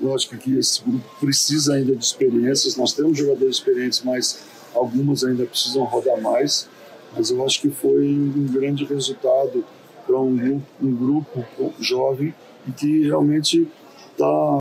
Lógico 0.00 0.36
que 0.36 0.58
esse 0.58 0.82
grupo 0.82 1.04
precisa 1.20 1.74
ainda 1.74 1.94
de 1.94 2.04
experiências, 2.04 2.76
nós 2.76 2.92
temos 2.92 3.16
jogadores 3.16 3.56
experientes, 3.56 4.02
mas 4.02 4.42
algumas 4.74 5.22
ainda 5.22 5.44
precisam 5.44 5.84
rodar 5.84 6.20
mais 6.20 6.68
mas 7.14 7.30
eu 7.30 7.44
acho 7.44 7.60
que 7.60 7.70
foi 7.70 8.08
um 8.08 8.46
grande 8.50 8.84
resultado 8.84 9.64
para 10.06 10.18
um 10.18 10.36
grupo, 10.36 10.66
um 10.80 10.94
grupo 10.94 11.74
jovem 11.78 12.34
e 12.66 12.72
que 12.72 13.02
realmente 13.02 13.68
está 14.10 14.58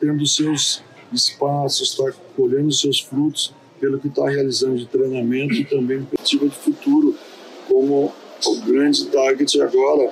tendo 0.00 0.26
seus 0.26 0.82
espaços, 1.12 1.90
está 1.90 2.12
colhendo 2.34 2.72
seus 2.72 3.00
frutos 3.00 3.54
pelo 3.78 3.98
que 3.98 4.08
está 4.08 4.28
realizando 4.28 4.76
de 4.76 4.86
treinamento 4.86 5.54
e 5.54 5.64
também 5.64 5.98
perspectiva 6.04 6.48
de 6.48 6.54
futuro, 6.54 7.11
como 7.92 8.12
o 8.46 8.56
grande 8.62 9.06
target 9.06 9.60
agora 9.60 10.10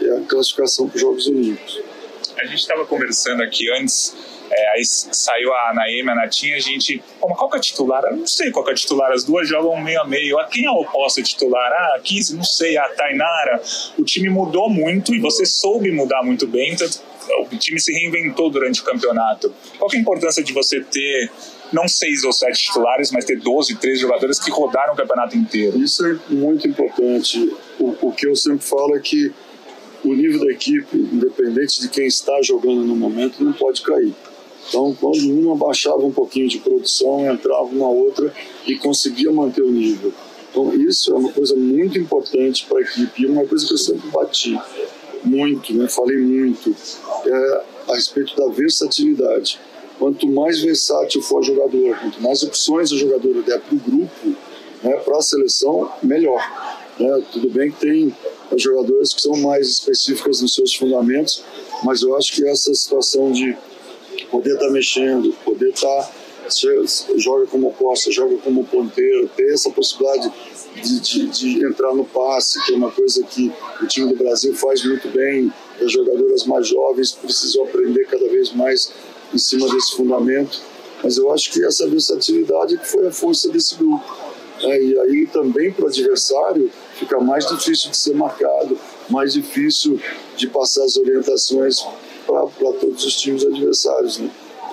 é 0.00 0.16
a 0.16 0.20
classificação 0.22 0.88
para 0.88 0.96
os 0.96 1.00
Jogos 1.00 1.26
Olímpicos. 1.26 1.80
A 2.38 2.46
gente 2.46 2.60
estava 2.60 2.86
conversando 2.86 3.42
aqui 3.42 3.70
antes 3.72 4.14
É, 4.52 4.70
aí 4.72 4.84
saiu 4.84 5.54
a 5.54 5.72
Naime, 5.72 6.10
a 6.10 6.14
Natinha, 6.16 6.56
a 6.56 6.58
gente. 6.58 7.00
Pô, 7.20 7.28
qual 7.28 7.48
que 7.48 7.56
é 7.56 7.58
a 7.60 7.62
titular? 7.62 8.02
Eu 8.02 8.16
não 8.16 8.26
sei 8.26 8.50
qual 8.50 8.64
que 8.64 8.72
é 8.72 8.74
a 8.74 8.76
titular. 8.76 9.12
As 9.12 9.22
duas 9.22 9.48
jogam 9.48 9.80
meio 9.80 10.00
a 10.00 10.04
meio. 10.04 10.40
A 10.40 10.46
quem 10.46 10.64
é 10.64 10.70
o 10.70 10.80
oposto 10.80 11.22
titular? 11.22 11.70
Ah, 11.70 11.94
a 11.96 12.00
15, 12.00 12.34
não 12.34 12.42
sei. 12.42 12.76
A 12.76 12.88
Tainara. 12.88 13.62
O 13.96 14.02
time 14.02 14.28
mudou 14.28 14.68
muito 14.68 15.14
e 15.14 15.20
você 15.20 15.46
soube 15.46 15.92
mudar 15.92 16.24
muito 16.24 16.48
bem. 16.48 16.72
Então, 16.72 16.88
o 17.38 17.56
time 17.56 17.80
se 17.80 17.92
reinventou 17.92 18.50
durante 18.50 18.80
o 18.80 18.84
campeonato. 18.84 19.52
Qual 19.78 19.90
é 19.92 19.96
a 19.96 20.00
importância 20.00 20.42
de 20.42 20.52
você 20.52 20.80
ter 20.80 21.30
não 21.72 21.86
seis 21.86 22.24
ou 22.24 22.32
sete 22.32 22.64
titulares, 22.64 23.10
mas 23.10 23.24
ter 23.24 23.38
12, 23.38 23.76
13 23.76 24.00
jogadores 24.00 24.38
que 24.38 24.50
rodaram 24.50 24.94
o 24.94 24.96
campeonato 24.96 25.36
inteiro? 25.36 25.78
Isso 25.78 26.04
é 26.06 26.18
muito 26.28 26.66
importante. 26.66 27.52
O, 27.78 28.08
o 28.08 28.12
que 28.12 28.26
eu 28.26 28.34
sempre 28.34 28.64
falo 28.64 28.96
é 28.96 29.00
que 29.00 29.32
o 30.04 30.14
nível 30.14 30.40
da 30.40 30.52
equipe, 30.52 30.96
independente 30.96 31.80
de 31.80 31.88
quem 31.88 32.06
está 32.06 32.40
jogando 32.42 32.82
no 32.84 32.96
momento, 32.96 33.42
não 33.44 33.52
pode 33.52 33.82
cair. 33.82 34.14
Então, 34.68 34.96
quando 35.00 35.18
uma 35.18 35.56
baixava 35.56 36.04
um 36.04 36.12
pouquinho 36.12 36.48
de 36.48 36.58
produção, 36.58 37.30
entrava 37.30 37.64
uma 37.64 37.88
outra 37.88 38.32
e 38.66 38.76
conseguia 38.76 39.30
manter 39.32 39.62
o 39.62 39.70
nível. 39.70 40.12
Então, 40.50 40.72
isso 40.74 41.12
é 41.12 41.16
uma 41.16 41.32
coisa 41.32 41.54
muito 41.54 41.98
importante 41.98 42.66
para 42.68 42.78
a 42.78 42.82
equipe 42.82 43.22
e 43.22 43.26
uma 43.26 43.46
coisa 43.46 43.66
que 43.66 43.72
eu 43.72 43.78
sempre 43.78 44.08
bati 44.10 44.58
muito, 45.24 45.72
né? 45.74 45.88
falei 45.88 46.18
muito, 46.18 46.74
é 47.26 47.62
a 47.88 47.94
respeito 47.94 48.34
da 48.36 48.48
versatilidade. 48.48 49.60
Quanto 49.98 50.26
mais 50.26 50.60
versátil 50.60 51.20
for 51.20 51.40
o 51.40 51.42
jogador, 51.42 51.98
quanto 51.98 52.22
mais 52.22 52.42
opções 52.42 52.90
o 52.90 52.98
jogador 52.98 53.42
der 53.42 53.60
para 53.60 53.74
o 53.74 53.78
grupo, 53.78 54.36
né, 54.82 54.96
para 55.04 55.18
a 55.18 55.22
seleção, 55.22 55.92
melhor. 56.02 56.40
Né? 56.98 57.22
Tudo 57.32 57.50
bem 57.50 57.70
que 57.70 57.80
tem 57.80 58.16
jogadores 58.56 59.12
que 59.12 59.20
são 59.20 59.36
mais 59.36 59.68
específicas 59.68 60.40
nos 60.40 60.54
seus 60.54 60.74
fundamentos, 60.74 61.42
mas 61.84 62.02
eu 62.02 62.16
acho 62.16 62.32
que 62.32 62.46
essa 62.46 62.72
situação 62.74 63.30
de 63.30 63.56
poder 64.30 64.54
estar 64.54 64.66
tá 64.66 64.72
mexendo, 64.72 65.32
poder 65.44 65.70
estar 65.70 66.02
tá, 66.02 66.12
joga 67.16 67.46
como 67.46 67.72
posta, 67.72 68.10
joga 68.10 68.36
como 68.38 68.64
ponteiro, 68.64 69.28
ter 69.36 69.52
essa 69.52 69.70
possibilidade 69.70 70.32
de, 70.82 71.00
de, 71.00 71.26
de, 71.28 71.64
entrar 71.64 71.94
no 71.94 72.04
passe, 72.04 72.64
que 72.64 72.72
é 72.72 72.76
uma 72.76 72.90
coisa 72.90 73.22
que 73.24 73.52
o 73.80 73.86
time 73.86 74.08
do 74.08 74.16
Brasil 74.16 74.54
faz 74.54 74.84
muito 74.84 75.08
bem. 75.08 75.52
As 75.80 75.92
jogadoras 75.92 76.44
mais 76.44 76.68
jovens 76.68 77.12
precisam 77.12 77.64
aprender 77.64 78.04
cada 78.06 78.28
vez 78.28 78.52
mais 78.52 78.92
em 79.32 79.38
cima 79.38 79.68
desse 79.72 79.96
fundamento. 79.96 80.60
Mas 81.02 81.16
eu 81.16 81.32
acho 81.32 81.50
que 81.50 81.64
essa 81.64 81.88
versatilidade 81.88 82.76
que 82.76 82.86
foi 82.86 83.06
a 83.06 83.10
força 83.10 83.48
desse 83.48 83.74
grupo. 83.76 84.04
É, 84.62 84.82
e 84.82 84.98
aí 84.98 85.26
também 85.26 85.72
para 85.72 85.86
o 85.86 85.88
adversário 85.88 86.70
fica 86.94 87.18
mais 87.18 87.46
difícil 87.46 87.90
de 87.90 87.96
ser 87.96 88.14
marcado, 88.14 88.78
mais 89.08 89.32
difícil 89.32 89.98
de 90.36 90.46
passar 90.48 90.84
as 90.84 90.98
orientações 90.98 91.82
para 92.26 92.72
todos 92.72 93.04
os 93.06 93.16
times 93.16 93.42
adversários, 93.42 94.18
né? 94.18 94.30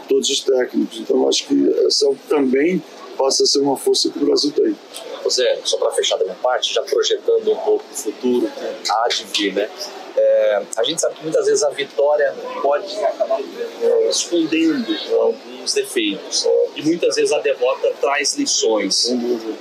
todos 0.09 0.29
os 0.29 0.41
técnicos. 0.41 0.99
Então 0.99 1.27
acho 1.27 1.47
que 1.47 1.73
essa 1.85 2.05
também 2.27 2.83
passa 3.17 3.43
a 3.43 3.45
ser 3.45 3.59
uma 3.59 3.75
força 3.75 4.09
que 4.09 4.17
o 4.19 4.25
Brasil 4.25 4.51
tem. 4.51 4.75
José, 5.23 5.59
só 5.63 5.77
para 5.77 5.91
fechar 5.91 6.17
da 6.17 6.23
minha 6.23 6.37
parte, 6.37 6.73
já 6.73 6.81
projetando 6.83 7.51
um 7.51 7.55
pouco 7.55 7.83
o 7.91 7.95
futuro, 7.95 8.49
há 8.89 9.07
de 9.07 9.25
vir, 9.25 9.53
né? 9.53 9.69
É, 10.15 10.63
a 10.77 10.83
gente 10.83 10.99
sabe 10.99 11.15
que 11.15 11.23
muitas 11.23 11.45
vezes 11.45 11.63
a 11.63 11.69
vitória 11.69 12.33
pode 12.61 12.95
acabar 13.03 13.39
é, 13.39 14.09
escondendo 14.09 14.97
alguns 15.21 15.73
defeitos 15.73 16.47
e 16.75 16.81
muitas 16.81 17.15
vezes 17.15 17.31
a 17.31 17.39
derrota 17.39 17.93
traz 18.01 18.35
lições. 18.35 19.11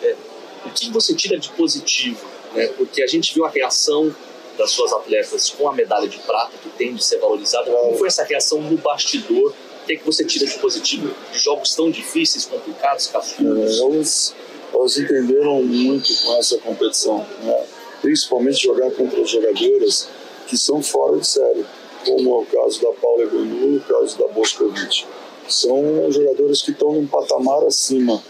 É, 0.03 0.17
o 0.65 0.71
que 0.71 0.91
você 0.91 1.15
tira 1.15 1.39
de 1.39 1.51
positivo? 1.51 2.27
Né? 2.55 2.69
Porque 2.69 3.03
a 3.03 3.07
gente 3.07 3.35
viu 3.35 3.45
a 3.45 3.51
reação 3.51 4.15
das 4.57 4.71
suas 4.71 4.93
atletas 4.93 5.51
com 5.51 5.69
a 5.69 5.73
medalha 5.73 6.09
de 6.09 6.19
prata, 6.21 6.53
que 6.63 6.71
tem 6.71 6.95
de 6.95 7.05
ser 7.05 7.19
valorizada. 7.19 7.71
Como 7.71 7.99
foi 7.99 8.09
essa 8.09 8.25
reação 8.25 8.61
no 8.63 8.79
bastidor? 8.79 9.53
Que, 9.87 9.93
é 9.93 9.97
que 9.97 10.05
você 10.05 10.25
tira 10.25 10.45
de 10.47 10.59
positivo 10.59 11.15
de 11.33 11.39
jogos 11.39 11.75
tão 11.75 11.91
difíceis, 11.91 12.45
complicados, 12.45 13.07
cascudos? 13.07 14.35
É, 14.73 14.77
elas 14.77 14.99
entenderam 14.99 15.63
muito 15.63 16.13
com 16.25 16.37
essa 16.37 16.59
competição, 16.59 17.25
né? 17.43 17.67
principalmente 18.03 18.63
jogar 18.63 18.91
contra 18.91 19.25
jogadoras 19.25 20.09
que 20.47 20.59
são 20.59 20.83
fora 20.83 21.19
de 21.19 21.27
série, 21.27 21.65
como 22.05 22.31
é 22.31 22.39
o 22.43 22.47
caso 22.47 22.83
da 22.83 22.93
Paula 22.93 23.23
Egonu, 23.23 23.77
o 23.77 23.81
caso 23.81 24.19
da 24.19 24.29
Boscovic. 24.29 25.05
São 25.49 26.11
jogadores 26.11 26.63
que 26.63 26.73
estão 26.73 26.93
num 26.93 27.07
patamar 27.07 27.65
acima 27.65 28.23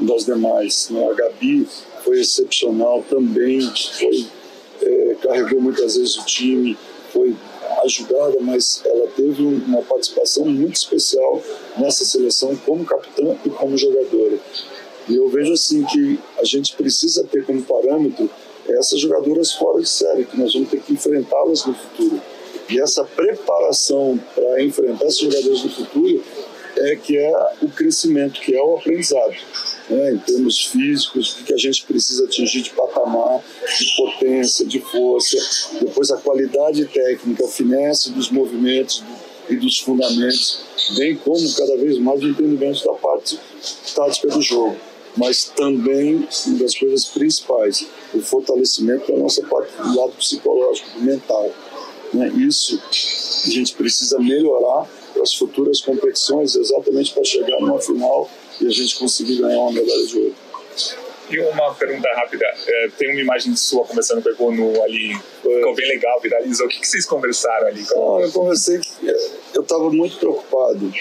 das 0.00 0.24
demais. 0.24 0.88
Né? 0.90 1.08
A 1.10 1.14
Gabi 1.14 1.68
foi 2.04 2.20
excepcional 2.20 3.04
também, 3.08 3.60
foi, 3.98 4.26
é, 4.82 5.16
carregou 5.22 5.60
muitas 5.60 5.96
vezes 5.96 6.16
o 6.16 6.24
time, 6.24 6.76
foi 7.12 7.34
ajudada, 7.84 8.36
mas 8.40 8.82
ela 8.84 9.01
teve 9.16 9.42
uma 9.42 9.82
participação 9.82 10.44
muito 10.46 10.76
especial 10.76 11.42
nessa 11.78 12.04
seleção 12.04 12.56
como 12.56 12.84
capitã 12.84 13.36
e 13.44 13.50
como 13.50 13.76
jogadora. 13.76 14.38
E 15.08 15.16
eu 15.16 15.28
vejo 15.28 15.52
assim 15.52 15.84
que 15.84 16.18
a 16.38 16.44
gente 16.44 16.74
precisa 16.76 17.24
ter 17.24 17.44
como 17.44 17.62
parâmetro 17.62 18.30
essas 18.68 19.00
jogadoras 19.00 19.52
fora 19.52 19.80
de 19.80 19.88
série, 19.88 20.24
que 20.24 20.38
nós 20.38 20.52
vamos 20.52 20.70
ter 20.70 20.80
que 20.80 20.92
enfrentá-las 20.92 21.64
no 21.66 21.74
futuro. 21.74 22.20
E 22.70 22.80
essa 22.80 23.04
preparação 23.04 24.18
para 24.34 24.62
enfrentar 24.62 25.06
esses 25.06 25.18
jogadores 25.18 25.64
no 25.64 25.70
futuro 25.70 26.22
é 26.76 26.96
que 26.96 27.18
é 27.18 27.32
o 27.60 27.68
crescimento, 27.68 28.40
que 28.40 28.54
é 28.54 28.62
o 28.62 28.76
aprendizado. 28.76 29.34
Né, 29.90 30.12
em 30.12 30.18
termos 30.18 30.64
físicos, 30.66 31.32
o 31.32 31.44
que 31.44 31.52
a 31.52 31.56
gente 31.56 31.84
precisa 31.84 32.24
atingir 32.24 32.62
de 32.62 32.70
patamar, 32.70 33.42
de 33.78 33.96
potência, 33.96 34.64
de 34.64 34.78
força, 34.80 35.36
depois 36.02 36.10
a 36.10 36.16
qualidade 36.16 36.84
técnica, 36.86 37.44
a 37.44 37.48
finesse 37.48 38.10
dos 38.10 38.30
movimentos 38.30 39.04
e 39.48 39.56
dos 39.56 39.78
fundamentos, 39.78 40.64
bem 40.96 41.16
como 41.16 41.54
cada 41.54 41.76
vez 41.76 41.98
mais 41.98 42.22
o 42.22 42.28
entendimento 42.28 42.84
da 42.84 42.94
parte 42.94 43.38
tática 43.94 44.28
do 44.28 44.42
jogo 44.42 44.76
mas 45.14 45.44
também 45.44 46.26
uma 46.46 46.58
das 46.58 46.74
coisas 46.74 47.04
principais, 47.04 47.86
o 48.14 48.20
fortalecimento 48.22 49.12
da 49.12 49.18
nossa 49.18 49.42
parte 49.42 49.70
do 49.76 49.94
lado 49.94 50.12
psicológico, 50.12 50.88
mental. 51.00 51.50
Né? 52.14 52.32
Isso 52.38 52.82
a 53.44 53.50
gente 53.50 53.74
precisa 53.74 54.18
melhorar 54.18 54.88
para 55.12 55.22
as 55.22 55.34
futuras 55.34 55.82
competições, 55.82 56.56
exatamente 56.56 57.12
para 57.12 57.24
chegar 57.24 57.60
numa 57.60 57.78
final 57.78 58.30
e 58.58 58.66
a 58.66 58.70
gente 58.70 58.98
conseguir 58.98 59.36
ganhar 59.36 59.58
uma 59.58 59.72
medalha 59.72 60.06
de 60.06 60.16
ouro. 60.16 60.34
E 61.32 61.38
uma 61.40 61.74
pergunta 61.74 62.08
rápida, 62.14 62.44
é, 62.66 62.88
tem 62.98 63.10
uma 63.10 63.20
imagem 63.20 63.56
sua 63.56 63.86
conversando 63.86 64.22
com 64.22 64.28
o 64.28 64.52
Egonu 64.52 64.82
ali, 64.82 65.18
ficou 65.56 65.74
bem 65.74 65.88
legal, 65.88 66.20
viralizou. 66.20 66.66
O 66.66 66.68
que, 66.68 66.80
que 66.80 66.88
vocês 66.88 67.06
conversaram 67.06 67.68
ali? 67.68 67.84
Ah, 67.90 68.18
eu 68.22 68.32
conversei, 68.32 68.80
eu 69.54 69.62
estava 69.62 69.90
muito 69.90 70.16
preocupado 70.18 70.92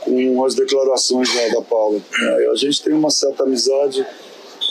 com 0.00 0.44
as 0.44 0.54
declarações 0.54 1.28
da, 1.34 1.48
da 1.48 1.62
Paula. 1.62 2.00
A 2.50 2.54
gente 2.56 2.82
tem 2.82 2.92
uma 2.92 3.10
certa 3.10 3.42
amizade 3.44 4.06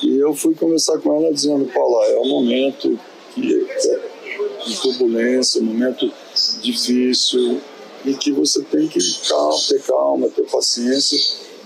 e 0.03 0.17
eu 0.19 0.33
fui 0.33 0.53
conversar 0.55 0.99
com 0.99 1.15
ela 1.15 1.33
dizendo, 1.33 1.65
Paula, 1.73 2.05
é 2.07 2.17
um 2.17 2.27
momento 2.27 2.99
que 3.33 3.67
é 3.71 3.99
de 4.65 4.81
turbulência, 4.81 5.61
um 5.61 5.65
momento 5.65 6.11
difícil 6.61 7.61
e 8.05 8.13
que 8.13 8.31
você 8.31 8.61
tem 8.63 8.87
que 8.87 8.99
calma, 9.27 9.57
ter 9.67 9.81
calma, 9.81 10.29
ter 10.29 10.43
paciência. 10.43 11.17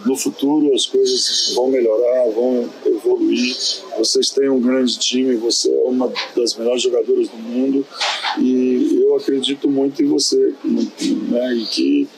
No 0.05 0.15
futuro 0.15 0.73
as 0.73 0.85
coisas 0.85 1.53
vão 1.53 1.67
melhorar, 1.67 2.29
vão 2.31 2.69
evoluir. 2.85 3.55
Vocês 4.01 4.31
têm 4.31 4.49
um 4.49 4.59
grande 4.59 4.97
time, 4.97 5.35
você 5.35 5.71
é 5.71 5.83
uma 5.83 6.11
das 6.35 6.55
melhores 6.55 6.81
jogadoras 6.81 7.29
do 7.29 7.37
mundo 7.37 7.85
e 8.39 8.99
eu 8.99 9.15
acredito 9.15 9.69
muito 9.69 10.01
em 10.01 10.07
você, 10.07 10.55
né? 10.63 11.53
E 11.53 11.65
que 11.67 12.09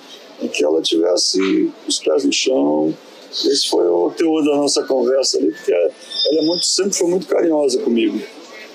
e 0.41 0.47
que 0.47 0.63
ela 0.63 0.81
tivesse 0.81 1.69
os 1.85 1.99
pés 1.99 2.23
no 2.23 2.31
chão. 2.31 2.93
Esse 3.31 3.67
foi 3.67 3.85
o 3.85 4.11
teor 4.11 4.45
da 4.45 4.55
nossa 4.55 4.83
conversa 4.83 5.37
ali, 5.37 5.51
porque 5.51 5.73
ela 5.73 5.91
é 6.31 6.41
muito, 6.43 6.65
sempre 6.65 6.93
foi 6.93 7.07
muito 7.07 7.27
carinhosa 7.27 7.81
comigo. 7.81 8.17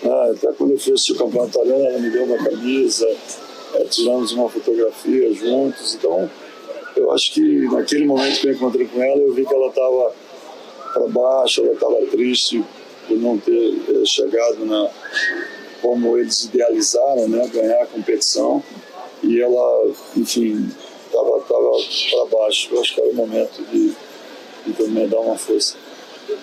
Ah, 0.05 0.33
até 0.35 0.53
quando 0.53 0.73
eu 0.73 0.79
fui 0.79 0.93
assistir 0.93 1.13
o 1.13 1.17
campeonato 1.17 1.59
italiano, 1.59 1.85
ela 1.85 1.99
me 1.99 2.11
deu 2.11 2.25
uma 2.25 2.37
camisa, 2.37 3.09
é, 3.75 3.85
tiramos 3.85 4.33
uma 4.33 4.51
fotografia 4.51 5.33
juntos. 5.33 5.95
Então, 5.95 6.31
eu 6.95 7.11
acho 7.11 7.33
que 7.33 7.41
naquele 7.71 8.05
momento 8.05 8.39
que 8.39 8.49
eu 8.49 8.53
encontrei 8.53 8.87
com 8.87 9.03
ela, 9.03 9.21
eu 9.21 9.33
vi 9.33 9.47
que 9.47 9.55
ela 9.55 9.69
estava 9.69 10.13
para 10.93 11.07
baixo, 11.09 11.63
ela 11.63 11.73
estava 11.73 11.97
triste 12.11 12.63
por 13.09 13.17
não 13.17 13.39
ter 13.39 13.75
é, 13.89 14.05
chegado 14.05 14.65
na 14.65 14.91
como 15.81 16.19
eles 16.19 16.45
idealizaram, 16.45 17.29
né, 17.29 17.49
ganhar 17.53 17.83
a 17.83 17.87
competição. 17.87 18.63
E 19.23 19.41
ela, 19.41 19.91
enfim, 20.17 20.71
estava 21.07 21.41
tava 21.41 21.71
para 22.11 22.39
baixo. 22.39 22.69
Eu 22.73 22.81
acho 22.81 22.95
que 22.95 23.01
era 23.01 23.11
o 23.11 23.15
momento 23.15 23.63
de, 23.71 23.93
de 24.67 24.73
também 24.75 25.09
dar 25.09 25.21
uma 25.21 25.37
força. 25.37 25.77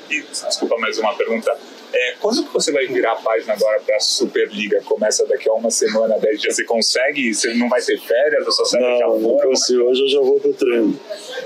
E, 0.10 0.22
desculpa, 0.22 0.78
mais 0.78 0.98
uma 0.98 1.14
pergunta. 1.16 1.56
É, 1.94 2.16
quando 2.20 2.44
que 2.44 2.52
você 2.52 2.72
vai 2.72 2.88
virar 2.88 3.14
a 3.14 3.16
página 3.16 3.54
agora 3.54 3.80
para 3.80 3.96
a 3.96 4.00
Superliga? 4.00 4.82
Começa 4.84 5.26
daqui 5.26 5.48
a 5.48 5.54
uma 5.54 5.72
semana, 5.72 6.18
dez 6.20 6.42
dias. 6.42 6.56
Você 6.56 6.66
consegue? 6.66 7.34
Você 7.34 7.54
não 7.54 7.70
vai 7.70 7.82
ter 7.82 8.00
férias? 8.00 8.46
Você 8.46 8.66
segue 8.66 8.84
não, 8.84 8.98
já 8.98 9.08
não 9.08 9.38
consigo. 9.38 9.84
Hoje 9.84 10.02
eu 10.02 10.10
já 10.10 10.20
vou 10.20 10.40
para 10.40 10.50
o 10.50 10.54
treino. 10.54 11.00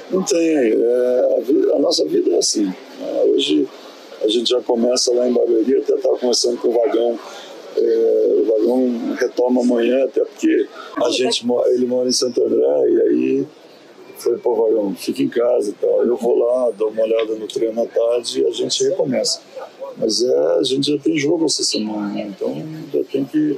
Não 0.09 0.23
tem. 0.23 0.57
É, 0.57 1.37
a, 1.37 1.41
vida, 1.41 1.75
a, 1.75 1.79
nossa 1.79 2.05
vida 2.05 2.33
é 2.33 2.37
assim. 2.39 2.73
É, 3.01 3.23
hoje 3.25 3.67
gente 4.29 4.49
já 4.49 4.61
começa 4.61 5.13
lá 5.13 5.27
em 5.27 5.33
Barueri. 5.33 5.77
Até 5.77 5.95
estava 5.95 6.17
conversando 6.17 6.57
com 6.57 6.69
o 6.69 6.71
Vagão 6.71 7.19
é, 7.77 8.35
o 8.39 8.45
vagão 8.45 9.15
retoma 9.15 9.61
amanhã, 9.61 10.03
até 10.03 10.23
porque 10.25 10.67
a 10.97 11.09
gente, 11.11 11.45
ele 11.67 11.85
mora 11.85 12.09
em 12.09 12.11
Santo 12.11 12.43
André, 12.43 12.89
e 12.89 13.01
aí 13.01 13.47
Falei, 14.19 14.37
pô, 14.39 14.53
Vagão, 14.53 14.93
fica 14.95 15.23
em 15.23 15.29
casa 15.29 15.69
e 15.69 15.73
tal. 15.73 16.03
Eu 16.03 16.17
vou 16.17 16.37
lá, 16.37 16.71
dou 16.71 16.89
uma 16.89 17.03
olhada 17.03 17.35
no 17.35 17.47
treino 17.47 17.81
à 17.81 17.85
tarde 17.85 18.41
e 18.41 18.45
a 18.45 18.51
gente 18.51 18.83
recomeça. 18.83 19.41
Mas 19.97 20.21
é, 20.21 20.59
a 20.59 20.63
gente 20.63 20.91
já 20.91 20.97
tem 20.99 21.17
jogo 21.17 21.45
essa 21.45 21.63
semana, 21.63 22.13
né? 22.13 22.27
então 22.29 22.53
já 22.93 23.03
tem 23.05 23.23
que 23.23 23.57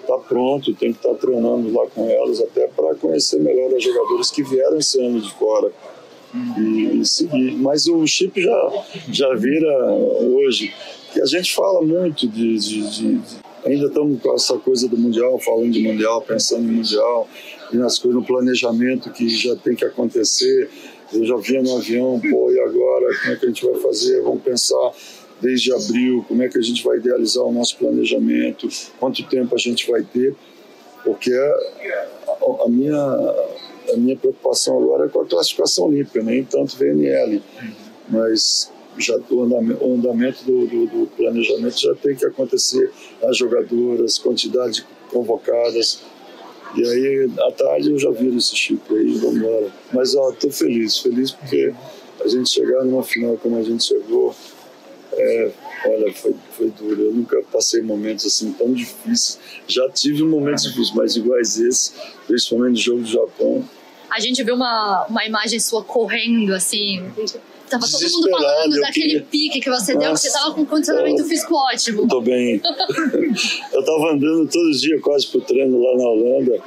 estar 0.00 0.16
tá 0.16 0.18
pronto, 0.18 0.74
tem 0.74 0.92
que 0.92 0.98
estar 0.98 1.10
tá 1.10 1.14
treinando 1.14 1.72
lá 1.72 1.86
com 1.86 2.08
elas, 2.10 2.40
até 2.40 2.66
para 2.66 2.96
conhecer 2.96 3.38
melhor 3.38 3.72
as 3.74 3.82
jogadoras 3.82 4.30
que 4.30 4.42
vieram 4.42 4.76
esse 4.76 5.00
ano 5.00 5.20
de 5.20 5.32
fora 5.34 5.70
e, 6.34 7.00
e 7.00 7.06
seguir. 7.06 7.52
Mas 7.56 7.86
o 7.86 8.06
chip 8.06 8.40
já, 8.40 8.84
já 9.10 9.34
vira 9.34 9.92
hoje, 10.20 10.72
que 11.12 11.20
a 11.20 11.26
gente 11.26 11.54
fala 11.54 11.82
muito 11.82 12.26
de, 12.26 12.56
de, 12.58 12.90
de, 12.90 13.18
de 13.18 13.36
ainda 13.64 13.86
estamos 13.86 14.20
com 14.20 14.34
essa 14.34 14.58
coisa 14.58 14.88
do 14.88 14.96
Mundial, 14.96 15.38
falando 15.38 15.70
de 15.70 15.82
Mundial, 15.82 16.20
pensando 16.22 16.68
em 16.68 16.76
Mundial, 16.76 17.28
e 17.72 17.76
nas 17.76 17.98
coisas, 17.98 18.20
no 18.20 18.26
planejamento 18.26 19.10
que 19.10 19.28
já 19.28 19.56
tem 19.56 19.74
que 19.74 19.84
acontecer. 19.84 20.68
Eu 21.12 21.24
já 21.26 21.36
vinha 21.36 21.62
no 21.62 21.76
avião, 21.76 22.20
pô, 22.20 22.50
e 22.50 22.58
agora? 22.58 23.18
Como 23.20 23.32
é 23.32 23.36
que 23.36 23.44
a 23.44 23.48
gente 23.48 23.64
vai 23.66 23.74
fazer? 23.80 24.22
Vamos 24.22 24.42
pensar 24.42 24.92
desde 25.40 25.72
abril, 25.74 26.24
como 26.28 26.42
é 26.42 26.48
que 26.48 26.56
a 26.56 26.62
gente 26.62 26.82
vai 26.84 26.98
idealizar 26.98 27.42
o 27.42 27.52
nosso 27.52 27.76
planejamento, 27.76 28.68
quanto 28.98 29.24
tempo 29.24 29.54
a 29.54 29.58
gente 29.58 29.90
vai 29.90 30.02
ter, 30.02 30.34
porque 31.04 31.32
a, 31.32 32.64
a 32.64 32.68
minha, 32.68 33.34
a 33.92 33.96
minha 33.96 34.16
preocupação 34.16 34.78
agora 34.78 35.06
é 35.06 35.08
com 35.08 35.20
a 35.20 35.26
classificação 35.26 35.86
olímpica, 35.86 36.22
nem 36.22 36.44
tanto 36.44 36.76
VNL, 36.76 37.42
mas 38.08 38.70
já 38.98 39.18
o 39.30 39.42
andamento, 39.42 39.84
o 39.84 39.94
andamento 39.94 40.44
do, 40.44 40.66
do, 40.66 40.86
do, 40.86 41.06
planejamento 41.16 41.80
já 41.80 41.94
tem 41.94 42.14
que 42.14 42.26
acontecer 42.26 42.90
as 43.24 43.36
jogadoras, 43.36 44.18
quantidade 44.18 44.84
convocadas. 45.10 46.02
E 46.74 46.82
aí, 46.82 47.30
à 47.38 47.52
tarde, 47.52 47.90
eu 47.90 47.98
já 47.98 48.10
viro 48.10 48.36
esse 48.36 48.56
chip 48.56 48.82
aí, 48.90 49.14
vamos 49.14 49.36
embora. 49.36 49.70
Mas, 49.92 50.14
ó, 50.14 50.32
tô 50.32 50.50
feliz, 50.50 50.98
feliz 50.98 51.30
porque 51.30 51.72
a 52.22 52.28
gente 52.28 52.48
chegar 52.50 52.84
numa 52.84 53.02
final 53.02 53.36
como 53.36 53.58
a 53.58 53.62
gente 53.62 53.84
chegou, 53.84 54.34
é, 55.12 55.50
olha, 55.86 56.12
foi, 56.14 56.34
foi 56.52 56.70
duro. 56.70 57.02
Eu 57.02 57.12
nunca 57.12 57.42
passei 57.52 57.82
momentos 57.82 58.26
assim 58.26 58.52
tão 58.52 58.72
difíceis. 58.72 59.38
Já 59.66 59.88
tive 59.90 60.22
momentos 60.22 60.64
difíceis, 60.64 60.94
mas 60.94 61.16
iguais 61.16 61.58
esse, 61.58 61.92
principalmente 62.26 62.72
no 62.72 62.76
jogo 62.76 63.02
do 63.02 63.08
Japão. 63.08 63.64
A 64.12 64.20
gente 64.20 64.42
viu 64.44 64.54
uma, 64.54 65.06
uma 65.08 65.24
imagem 65.24 65.58
sua 65.58 65.82
correndo, 65.82 66.52
assim, 66.54 67.02
Tava 67.72 67.86
todo 67.90 68.02
mundo 68.02 68.30
falando 68.30 68.80
daquele 68.80 69.06
queria... 69.06 69.26
pique 69.30 69.60
que 69.60 69.70
você 69.70 69.94
Nossa, 69.94 70.04
deu, 70.04 70.12
que 70.12 70.20
você 70.20 70.32
tava 70.32 70.54
com 70.54 70.66
condicionamento 70.66 71.22
eu... 71.22 71.26
físico 71.26 71.54
ótimo. 71.54 72.06
Tô 72.06 72.20
bem. 72.20 72.60
eu 73.72 73.84
tava 73.84 74.12
andando 74.12 74.46
todos 74.50 74.76
os 74.76 74.80
dias 74.82 75.00
quase 75.00 75.26
pro 75.28 75.40
treino 75.40 75.82
lá 75.82 75.96
na 75.96 76.04
Holanda. 76.04 76.62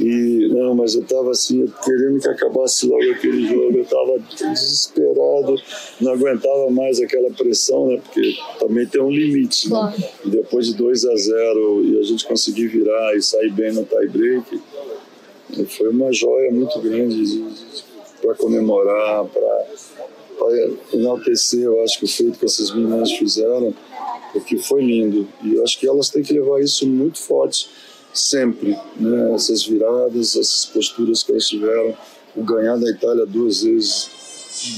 E, 0.00 0.48
não, 0.48 0.74
mas 0.74 0.94
eu 0.94 1.04
tava 1.04 1.30
assim, 1.30 1.70
querendo 1.84 2.20
que 2.20 2.28
acabasse 2.28 2.86
logo 2.86 3.10
aquele 3.12 3.46
jogo. 3.46 3.78
Eu 3.78 3.84
tava 3.84 4.18
desesperado, 4.34 5.54
não 6.00 6.12
aguentava 6.12 6.70
mais 6.70 6.98
aquela 6.98 7.30
pressão, 7.30 7.86
né? 7.88 8.00
Porque 8.02 8.34
também 8.58 8.86
tem 8.86 9.00
um 9.00 9.10
limite, 9.10 9.70
né? 9.70 9.94
E 10.24 10.30
depois 10.30 10.66
de 10.66 10.74
2 10.74 11.04
a 11.04 11.16
0 11.16 11.84
e 11.84 12.00
a 12.00 12.02
gente 12.02 12.26
conseguir 12.26 12.66
virar 12.68 13.14
e 13.14 13.22
sair 13.22 13.52
bem 13.52 13.72
no 13.72 13.84
tie 13.84 14.08
break, 15.56 15.76
foi 15.76 15.88
uma 15.88 16.12
joia 16.12 16.50
muito 16.50 16.78
grande 16.80 17.44
para 18.20 18.34
comemorar, 18.34 19.24
para 19.24 19.66
enaltecer, 20.92 21.62
eu 21.62 21.82
acho 21.82 21.98
que 21.98 22.04
o 22.04 22.08
feito 22.08 22.38
que 22.38 22.44
essas 22.44 22.70
meninas 22.70 23.12
fizeram, 23.12 23.74
porque 24.32 24.58
foi 24.58 24.82
lindo. 24.82 25.28
E 25.42 25.54
eu 25.54 25.64
acho 25.64 25.78
que 25.78 25.86
elas 25.86 26.10
têm 26.10 26.22
que 26.22 26.32
levar 26.32 26.60
isso 26.60 26.86
muito 26.86 27.18
forte 27.18 27.68
sempre, 28.12 28.76
né? 28.96 29.34
Essas 29.34 29.64
viradas, 29.64 30.36
essas 30.36 30.66
posturas 30.66 31.22
que 31.22 31.32
elas 31.32 31.48
tiveram, 31.48 31.96
o 32.36 32.42
ganhar 32.42 32.76
da 32.76 32.90
Itália 32.90 33.26
duas 33.26 33.62
vezes 33.62 34.10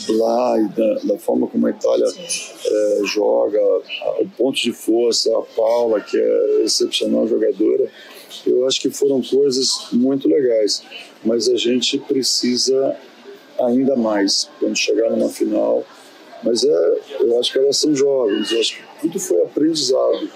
lá 0.09 0.61
e 0.61 0.69
da, 0.69 0.95
da 1.15 1.19
forma 1.19 1.47
como 1.47 1.67
a 1.67 1.71
Itália 1.71 2.07
é, 2.07 3.01
joga, 3.05 3.61
o 4.21 4.29
ponto 4.37 4.61
de 4.61 4.73
força, 4.73 5.31
a 5.37 5.43
Paula, 5.43 6.01
que 6.01 6.17
é 6.17 6.63
excepcional 6.65 7.27
jogadora, 7.27 7.91
eu 8.47 8.67
acho 8.67 8.81
que 8.81 8.91
foram 8.91 9.23
coisas 9.23 9.89
muito 9.93 10.29
legais. 10.29 10.83
Mas 11.25 11.49
a 11.49 11.57
gente 11.57 11.99
precisa 11.99 12.97
ainda 13.61 13.97
mais 13.97 14.49
quando 14.59 14.77
chegar 14.77 15.11
numa 15.11 15.29
final. 15.29 15.85
Mas 16.43 16.65
é, 16.65 17.01
eu 17.21 17.39
acho 17.39 17.53
que 17.53 17.59
elas 17.59 17.77
são 17.77 17.95
jovens, 17.95 18.51
eu 18.51 18.61
acho 18.61 18.77
que 18.77 18.83
tudo 19.01 19.21
foi 19.21 19.41
aprendizado, 19.43 20.29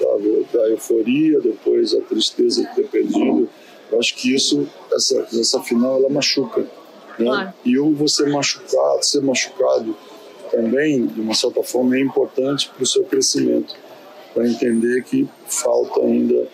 sabe? 0.00 0.46
A 0.54 0.68
euforia, 0.70 1.38
depois 1.40 1.94
a 1.94 2.00
tristeza 2.00 2.62
de 2.62 2.74
ter 2.74 2.88
perdido. 2.88 3.48
Eu 3.92 3.98
acho 3.98 4.14
que 4.16 4.34
isso, 4.34 4.66
essa, 4.92 5.26
essa 5.38 5.60
final, 5.62 5.96
ela 5.96 6.08
machuca. 6.08 6.60
Né? 6.60 7.26
Claro. 7.26 7.52
E 7.64 7.76
vou 7.76 8.08
ser 8.08 8.28
machucado, 8.30 9.04
ser 9.04 9.20
machucado 9.20 9.94
também, 10.50 11.06
de 11.06 11.20
uma 11.20 11.34
certa 11.34 11.62
forma, 11.62 11.96
é 11.96 12.00
importante 12.00 12.70
para 12.70 12.82
o 12.82 12.86
seu 12.86 13.04
crescimento, 13.04 13.74
para 14.32 14.48
entender 14.48 15.04
que 15.04 15.28
falta 15.46 16.00
ainda 16.00 16.48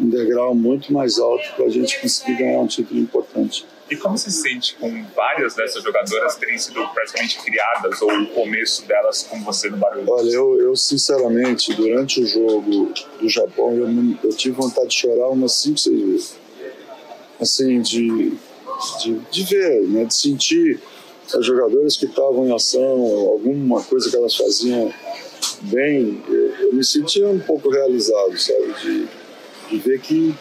um 0.00 0.08
degrau 0.08 0.54
muito 0.54 0.92
mais 0.92 1.18
alto 1.18 1.54
para 1.56 1.66
a 1.66 1.68
gente 1.68 2.00
conseguir 2.00 2.36
ganhar 2.36 2.60
um 2.60 2.66
título 2.66 3.00
importante. 3.00 3.66
E 3.90 3.96
como 3.96 4.16
se 4.16 4.30
sente 4.30 4.74
com 4.76 5.04
várias 5.14 5.54
dessas 5.54 5.82
jogadoras 5.82 6.36
terem 6.36 6.56
sido 6.56 6.86
praticamente 6.94 7.38
criadas 7.40 8.00
ou 8.00 8.10
o 8.10 8.26
começo 8.28 8.86
delas 8.86 9.22
com 9.22 9.42
você 9.44 9.68
no 9.68 9.76
barulho? 9.76 10.08
Olha, 10.08 10.30
eu, 10.30 10.58
eu 10.60 10.76
sinceramente, 10.76 11.74
durante 11.74 12.22
o 12.22 12.26
jogo 12.26 12.90
do 13.20 13.28
Japão, 13.28 13.74
eu, 13.74 13.88
eu 14.24 14.30
tive 14.34 14.56
vontade 14.56 14.88
de 14.88 14.94
chorar 14.94 15.28
umas 15.28 15.52
5, 15.52 15.78
6 15.78 16.00
vezes. 16.00 16.36
Assim, 17.38 17.82
de, 17.82 18.32
de, 19.02 19.18
de 19.30 19.42
ver, 19.44 19.82
né, 19.82 20.04
de 20.04 20.14
sentir 20.14 20.80
as 21.34 21.44
jogadoras 21.44 21.96
que 21.96 22.06
estavam 22.06 22.46
em 22.46 22.54
ação, 22.54 22.80
alguma 22.80 23.82
coisa 23.82 24.08
que 24.08 24.16
elas 24.16 24.34
faziam 24.34 24.92
bem, 25.62 26.22
eu, 26.28 26.56
eu 26.56 26.72
me 26.72 26.84
sentia 26.84 27.28
um 27.28 27.40
pouco 27.40 27.68
realizado, 27.68 28.38
sabe? 28.38 28.72
De, 28.80 29.21
de 29.72 29.78
ver 29.78 30.00
que, 30.00 30.34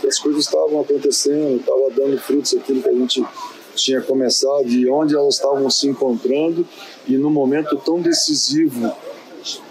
que 0.00 0.06
as 0.06 0.18
coisas 0.18 0.44
estavam 0.44 0.80
acontecendo, 0.80 1.56
estava 1.56 1.90
dando 1.90 2.16
frutos 2.18 2.54
aquilo 2.54 2.80
que 2.80 2.88
a 2.88 2.94
gente 2.94 3.24
tinha 3.74 4.00
começado 4.00 4.68
e 4.68 4.88
onde 4.88 5.14
elas 5.14 5.34
estavam 5.34 5.68
se 5.68 5.88
encontrando 5.88 6.66
e 7.06 7.16
no 7.16 7.30
momento 7.30 7.76
tão 7.76 8.00
decisivo 8.00 8.92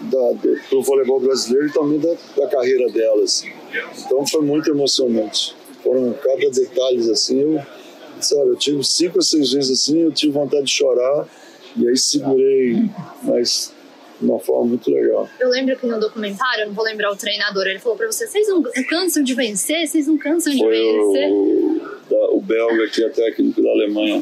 para 0.10 0.78
o 0.78 0.84
voleibol 0.84 1.20
brasileiro 1.20 1.68
e 1.68 1.72
também 1.72 2.00
da, 2.00 2.14
da, 2.36 2.48
carreira 2.48 2.90
delas. 2.92 3.44
Então 4.06 4.26
foi 4.26 4.42
muito 4.42 4.70
emocionante. 4.70 5.56
Foram 5.84 6.14
cada 6.14 6.50
detalhe 6.50 7.10
assim, 7.12 7.40
eu, 7.40 7.62
sabe, 8.22 8.50
eu 8.50 8.56
tive 8.56 8.84
cinco 8.84 9.18
ou 9.18 9.22
seis 9.22 9.52
vezes 9.52 9.72
assim, 9.72 10.00
eu 10.00 10.12
tive 10.12 10.34
vontade 10.34 10.64
de 10.64 10.72
chorar 10.72 11.28
e 11.76 11.88
aí 11.88 11.98
segurei, 11.98 12.90
mas 13.24 13.72
de 14.20 14.26
uma 14.26 14.40
forma 14.40 14.66
muito 14.66 14.90
legal. 14.92 15.30
Eu 15.40 15.50
lembro 15.50 15.78
que 15.78 15.86
no 15.86 16.00
documentário, 16.00 16.64
eu 16.64 16.68
não 16.68 16.74
vou 16.74 16.84
lembrar 16.84 17.12
o 17.12 17.16
treinador, 17.16 17.68
ele 17.68 17.80
falou 17.80 17.98
para 17.98 18.08
você: 18.08 18.28
vocês 18.28 18.48
não 18.48 18.64
cansam 18.90 19.24
de 19.24 19.34
vencer? 19.34 19.88
Vocês 19.88 20.08
não 20.08 20.18
cansam 20.18 20.52
de 20.52 20.60
Foi 20.60 20.72
vencer? 20.72 21.30
O, 21.32 21.82
da, 22.10 22.30
o 22.32 22.42
belga, 22.42 22.88
que 22.90 23.04
é 23.04 23.10
técnico 23.10 23.62
da 23.62 23.70
Alemanha. 23.70 24.22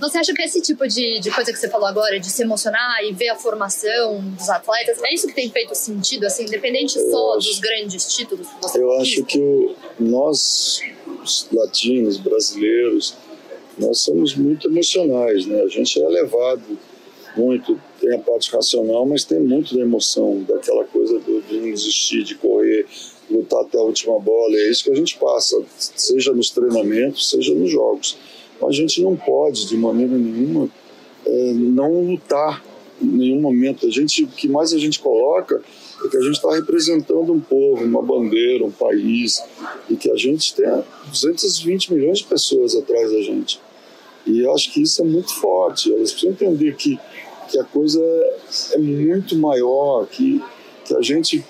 Você 0.00 0.18
acha 0.18 0.32
que 0.32 0.42
esse 0.42 0.60
tipo 0.62 0.86
de, 0.86 1.20
de 1.20 1.30
coisa 1.30 1.52
que 1.52 1.58
você 1.58 1.68
falou 1.68 1.86
agora, 1.86 2.18
de 2.18 2.30
se 2.30 2.42
emocionar 2.42 3.04
e 3.04 3.12
ver 3.12 3.28
a 3.28 3.36
formação 3.36 4.20
dos 4.20 4.48
atletas, 4.48 5.02
é 5.02 5.12
isso 5.12 5.26
que 5.26 5.34
tem 5.34 5.50
feito 5.50 5.74
sentido, 5.74 6.24
assim, 6.24 6.44
independente 6.44 6.98
eu 6.98 7.10
só 7.10 7.36
acho, 7.36 7.48
dos 7.48 7.58
grandes 7.58 8.14
títulos 8.14 8.46
que 8.46 8.62
você 8.62 8.80
Eu 8.80 8.92
acho 9.00 9.24
que 9.24 9.38
o, 9.38 9.74
nós, 9.98 10.80
os 11.22 11.48
latinos, 11.52 12.16
brasileiros, 12.16 13.14
nós 13.78 14.00
somos 14.00 14.34
muito 14.34 14.68
emocionais, 14.68 15.44
né? 15.46 15.62
A 15.62 15.68
gente 15.68 16.02
é 16.02 16.08
levado 16.08 16.78
muito, 17.36 17.78
tem 18.06 18.14
a 18.14 18.18
parte 18.20 18.52
racional, 18.52 19.04
mas 19.04 19.24
tem 19.24 19.40
muito 19.40 19.74
da 19.74 19.82
emoção, 19.82 20.44
daquela 20.48 20.84
coisa 20.84 21.18
do, 21.18 21.42
de 21.42 21.58
não 21.58 22.24
de 22.24 22.34
correr, 22.36 22.86
lutar 23.28 23.62
até 23.62 23.78
a 23.78 23.82
última 23.82 24.16
bola. 24.20 24.54
É 24.54 24.70
isso 24.70 24.84
que 24.84 24.92
a 24.92 24.94
gente 24.94 25.18
passa, 25.18 25.60
seja 25.76 26.32
nos 26.32 26.50
treinamentos, 26.50 27.28
seja 27.28 27.52
nos 27.52 27.68
jogos. 27.68 28.16
A 28.64 28.70
gente 28.70 29.02
não 29.02 29.16
pode, 29.16 29.66
de 29.66 29.76
maneira 29.76 30.16
nenhuma, 30.16 30.70
é, 31.26 31.52
não 31.52 32.00
lutar 32.04 32.64
em 33.02 33.06
nenhum 33.06 33.40
momento. 33.40 33.86
A 33.86 33.90
gente, 33.90 34.22
o 34.22 34.28
que 34.28 34.48
mais 34.48 34.72
a 34.72 34.78
gente 34.78 35.00
coloca 35.00 35.60
é 36.04 36.08
que 36.08 36.16
a 36.16 36.22
gente 36.22 36.36
está 36.36 36.54
representando 36.54 37.32
um 37.32 37.40
povo, 37.40 37.84
uma 37.84 38.02
bandeira, 38.02 38.64
um 38.64 38.70
país, 38.70 39.42
e 39.90 39.96
que 39.96 40.08
a 40.12 40.16
gente 40.16 40.54
tem 40.54 40.66
220 41.08 41.92
milhões 41.92 42.18
de 42.18 42.24
pessoas 42.24 42.76
atrás 42.76 43.10
da 43.10 43.20
gente. 43.20 43.60
E 44.26 44.40
eu 44.40 44.52
acho 44.52 44.72
que 44.72 44.82
isso 44.82 45.02
é 45.02 45.04
muito 45.04 45.34
forte. 45.34 45.92
Elas 45.92 46.10
precisam 46.10 46.32
entender 46.32 46.74
que 46.74 46.98
que 47.48 47.58
a 47.58 47.64
coisa 47.64 48.00
é 48.72 48.78
muito 48.78 49.36
maior, 49.36 50.06
que, 50.06 50.42
que 50.84 50.94
a 50.94 51.02
gente, 51.02 51.44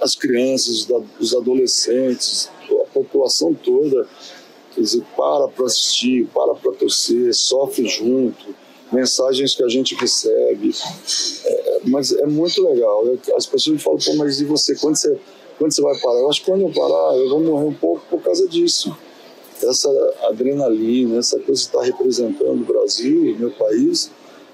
as 0.00 0.14
crianças, 0.14 0.86
os 1.18 1.34
adolescentes, 1.34 2.50
a 2.70 2.86
população 2.92 3.54
toda, 3.54 4.06
quer 4.74 4.80
dizer, 4.80 5.02
para 5.16 5.48
para 5.48 5.66
assistir, 5.66 6.26
para 6.34 6.54
para 6.54 6.72
torcer, 6.72 7.34
sofre 7.34 7.88
junto, 7.88 8.54
mensagens 8.92 9.54
que 9.54 9.62
a 9.62 9.68
gente 9.68 9.94
recebe. 9.94 10.74
É, 11.44 11.80
mas 11.86 12.12
é 12.12 12.26
muito 12.26 12.62
legal. 12.62 13.04
As 13.36 13.46
pessoas 13.46 13.74
me 13.74 13.78
falam, 13.78 13.98
Pô, 13.98 14.14
mas 14.14 14.40
e 14.40 14.44
você, 14.44 14.74
quando 14.76 14.96
você, 14.96 15.18
quando 15.58 15.72
você 15.72 15.82
vai 15.82 15.98
parar? 16.00 16.18
Eu 16.18 16.30
acho 16.30 16.40
que 16.40 16.50
quando 16.50 16.62
eu 16.62 16.72
parar, 16.72 17.16
eu 17.16 17.28
vou 17.28 17.40
morrer 17.40 17.66
um 17.66 17.74
pouco 17.74 18.02
por 18.08 18.20
causa 18.22 18.48
disso. 18.48 18.96
essa 19.62 20.14
adrenalina, 20.22 21.18
essa 21.18 21.38
coisa 21.38 21.60
de 21.60 21.68
estar 21.68 21.82
representando 21.82 22.62
o 22.62 22.64
Brasil, 22.64 23.36
meu 23.38 23.50
país, 23.50 24.10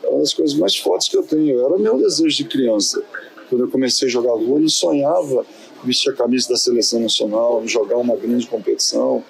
é 0.07 0.09
uma 0.09 0.21
das 0.21 0.33
coisas 0.33 0.57
mais 0.57 0.77
fortes 0.77 1.09
que 1.09 1.16
eu 1.16 1.23
tenho. 1.23 1.61
Era 1.61 1.77
meu 1.77 1.99
desejo 1.99 2.37
de 2.37 2.45
criança. 2.45 3.03
Quando 3.49 3.62
eu 3.62 3.69
comecei 3.69 4.09
a 4.09 4.11
jogar 4.11 4.35
vôlei, 4.35 4.64
eu 4.64 4.71
sonhava 4.71 5.45
vestir 5.85 6.11
a 6.11 6.14
camisa 6.14 6.49
da 6.49 6.57
seleção 6.57 7.01
nacional, 7.01 7.66
jogar 7.66 7.97
uma 7.97 8.16
grande 8.16 8.47
competição. 8.47 9.23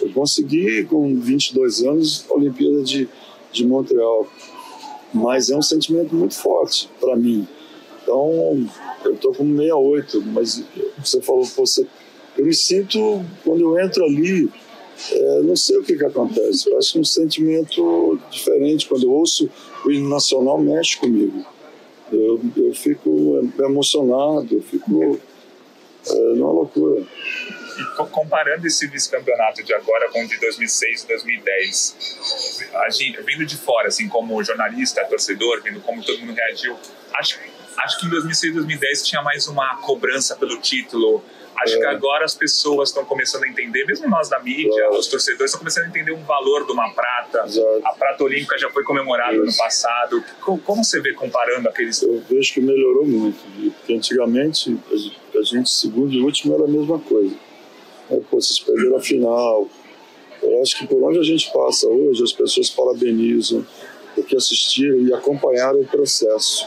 Eu 0.00 0.10
consegui, 0.12 0.84
com 0.84 1.14
22 1.18 1.82
anos, 1.82 2.26
a 2.30 2.34
Olimpíada 2.34 2.82
de, 2.82 3.08
de 3.52 3.66
Montreal. 3.66 4.26
Mas 5.12 5.50
é 5.50 5.56
um 5.56 5.62
sentimento 5.62 6.14
muito 6.14 6.34
forte 6.34 6.88
para 7.00 7.14
mim. 7.14 7.46
Então, 8.02 8.66
eu 9.04 9.14
estou 9.14 9.34
com 9.34 9.44
68, 9.44 10.22
mas 10.26 10.64
você 10.98 11.20
falou, 11.20 11.44
você, 11.44 11.86
eu 12.36 12.46
me 12.46 12.54
sinto, 12.54 13.24
quando 13.44 13.60
eu 13.60 13.78
entro 13.78 14.04
ali, 14.04 14.50
é, 15.10 15.42
não 15.42 15.56
sei 15.56 15.78
o 15.78 15.82
que, 15.82 15.96
que 15.96 16.04
acontece. 16.04 16.70
Eu 16.70 16.78
acho 16.78 16.98
um 16.98 17.04
sentimento 17.04 18.18
diferente. 18.30 18.86
Quando 18.86 19.04
eu 19.04 19.12
ouço 19.12 19.50
o 19.84 19.90
hino 19.90 20.08
nacional, 20.08 20.58
mexe 20.58 20.96
comigo. 20.96 21.44
Eu, 22.12 22.40
eu 22.56 22.74
fico 22.74 23.50
emocionado, 23.58 24.48
eu 24.54 24.62
fico 24.62 25.18
é, 26.06 26.14
numa 26.34 26.52
loucura. 26.52 27.02
E 27.78 27.84
comparando 28.10 28.66
esse 28.66 28.86
vice-campeonato 28.86 29.62
de 29.62 29.72
agora 29.72 30.10
com 30.10 30.22
o 30.22 30.28
de 30.28 30.38
2006 30.38 31.04
e 31.04 31.08
2010, 31.08 32.68
a 32.74 32.90
gente, 32.90 33.22
vindo 33.22 33.46
de 33.46 33.56
fora, 33.56 33.88
assim, 33.88 34.08
como 34.08 34.42
jornalista, 34.44 35.04
torcedor, 35.06 35.62
vendo 35.62 35.80
como 35.80 36.04
todo 36.04 36.18
mundo 36.20 36.34
reagiu, 36.34 36.76
acho, 37.14 37.38
acho 37.78 37.98
que 37.98 38.06
em 38.06 38.10
2006 38.10 38.52
e 38.52 38.54
2010 38.56 39.06
tinha 39.06 39.22
mais 39.22 39.48
uma 39.48 39.76
cobrança 39.76 40.36
pelo 40.36 40.60
título, 40.60 41.24
Acho 41.56 41.76
é. 41.76 41.78
que 41.78 41.86
agora 41.86 42.24
as 42.24 42.34
pessoas 42.34 42.88
estão 42.88 43.04
começando 43.04 43.44
a 43.44 43.48
entender, 43.48 43.84
mesmo 43.84 44.08
nós 44.08 44.28
da 44.28 44.40
mídia, 44.40 44.90
os 44.90 45.06
torcedores 45.06 45.50
estão 45.50 45.58
começando 45.58 45.84
a 45.84 45.88
entender 45.88 46.12
um 46.12 46.24
valor 46.24 46.66
de 46.66 46.72
uma 46.72 46.90
prata. 46.92 47.44
Exato. 47.46 47.80
A 47.84 47.92
prata 47.92 48.24
olímpica 48.24 48.58
já 48.58 48.70
foi 48.70 48.82
comemorada 48.84 49.36
no 49.36 49.56
passado. 49.56 50.22
Como 50.40 50.84
você 50.84 51.00
vê 51.00 51.12
comparando 51.12 51.68
aqueles. 51.68 52.02
Eu 52.02 52.20
vejo 52.28 52.54
que 52.54 52.60
melhorou 52.60 53.06
muito, 53.06 53.38
porque 53.78 53.94
antigamente 53.94 54.76
a 55.34 55.42
gente, 55.42 55.70
segundo 55.70 56.12
e 56.12 56.20
último, 56.20 56.54
era 56.54 56.64
a 56.64 56.68
mesma 56.68 56.98
coisa. 56.98 57.34
É, 58.10 58.16
pô, 58.30 58.40
vocês 58.40 58.58
perderam 58.58 58.96
a 58.96 59.00
final. 59.00 59.68
Eu 60.42 60.60
acho 60.60 60.78
que 60.78 60.86
por 60.86 61.02
onde 61.02 61.18
a 61.18 61.22
gente 61.22 61.52
passa 61.52 61.86
hoje, 61.86 62.22
as 62.22 62.32
pessoas 62.32 62.68
parabenizam 62.68 63.64
porque 64.14 64.36
assistiram 64.36 64.98
e 65.00 65.12
acompanharam 65.12 65.80
o 65.80 65.86
processo. 65.86 66.66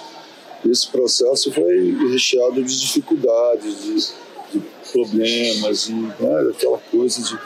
Esse 0.68 0.90
processo 0.90 1.52
foi 1.52 1.96
recheado 2.10 2.64
de 2.64 2.80
dificuldades, 2.80 3.84
de 3.84 4.25
problemas 4.92 5.88
e 5.88 5.94
né, 5.94 6.52
aquela 6.52 6.78
coisa 6.78 7.22
de 7.22 7.38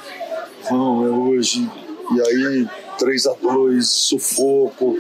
vão, 0.70 1.06
é 1.06 1.10
hoje, 1.10 1.70
e 2.16 2.22
aí 2.22 2.68
3 2.98 3.28
a 3.28 3.34
2 3.34 3.88
sufoco. 3.88 5.00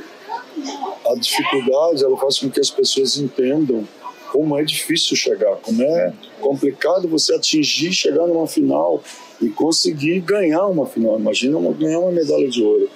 A 1.05 1.15
dificuldade 1.15 2.03
ela 2.03 2.17
faz 2.17 2.39
com 2.39 2.49
que 2.49 2.59
as 2.59 2.69
pessoas 2.69 3.17
entendam 3.17 3.87
como 4.31 4.57
é 4.57 4.63
difícil 4.63 5.15
chegar, 5.15 5.55
como 5.57 5.81
é 5.81 6.13
complicado 6.39 7.07
você 7.07 7.33
atingir, 7.33 7.91
chegar 7.93 8.27
numa 8.27 8.47
final 8.47 9.03
e 9.41 9.49
conseguir 9.49 10.19
ganhar 10.21 10.67
uma 10.67 10.85
final. 10.85 11.19
Imagina 11.19 11.57
uma, 11.57 11.73
ganhar 11.73 11.99
uma 11.99 12.11
medalha 12.11 12.47
de 12.47 12.63
ouro. 12.63 12.89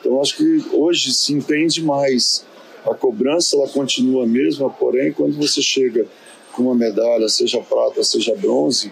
Então 0.00 0.20
acho 0.20 0.36
que 0.36 0.64
hoje 0.72 1.12
se 1.12 1.32
entende 1.32 1.82
mais. 1.82 2.44
A 2.84 2.94
cobrança 2.94 3.56
ela 3.56 3.68
continua 3.68 4.22
a 4.22 4.26
mesma, 4.26 4.70
porém 4.70 5.12
quando 5.12 5.36
você 5.36 5.60
chega 5.60 6.06
com 6.56 6.62
uma 6.62 6.74
medalha, 6.74 7.28
seja 7.28 7.60
prata, 7.60 8.02
seja 8.02 8.34
bronze, 8.34 8.90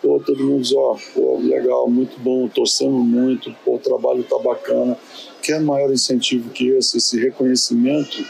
pô, 0.00 0.18
todo 0.24 0.42
mundo 0.42 0.62
diz, 0.62 0.72
ó, 0.74 0.96
legal, 1.38 1.88
muito 1.90 2.18
bom, 2.18 2.48
torcendo 2.48 2.92
muito, 2.92 3.54
pô, 3.64 3.74
o 3.74 3.78
trabalho 3.78 4.24
tá 4.24 4.38
bacana. 4.38 4.96
Quer 5.42 5.60
maior 5.60 5.92
incentivo 5.92 6.50
que 6.50 6.68
esse, 6.68 6.96
esse 6.96 7.20
reconhecimento 7.20 8.24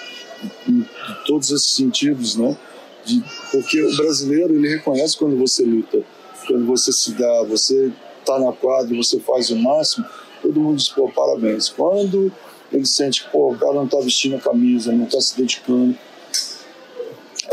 em, 0.68 0.72
em 0.72 0.86
todos 1.24 1.50
esses 1.50 1.70
sentidos, 1.70 2.34
né? 2.36 2.56
De, 3.04 3.22
porque 3.52 3.80
o 3.80 3.96
brasileiro, 3.96 4.54
ele 4.54 4.68
reconhece 4.68 5.16
quando 5.16 5.36
você 5.36 5.64
luta, 5.64 6.02
quando 6.46 6.66
você 6.66 6.90
se 6.92 7.12
dá, 7.12 7.44
você 7.44 7.92
tá 8.24 8.38
na 8.38 8.52
quadra, 8.52 8.96
você 8.96 9.20
faz 9.20 9.50
o 9.50 9.56
máximo, 9.56 10.04
todo 10.42 10.60
mundo 10.60 10.76
diz, 10.76 10.88
pô, 10.88 11.08
parabéns. 11.08 11.68
Quando 11.68 12.32
ele 12.72 12.84
sente 12.84 13.24
pô, 13.30 13.52
o 13.52 13.58
cara 13.58 13.74
não 13.74 13.86
tá 13.86 13.98
vestindo 14.00 14.36
a 14.36 14.40
camisa, 14.40 14.92
não 14.92 15.06
tá 15.06 15.20
se 15.20 15.36
dedicando, 15.36 15.96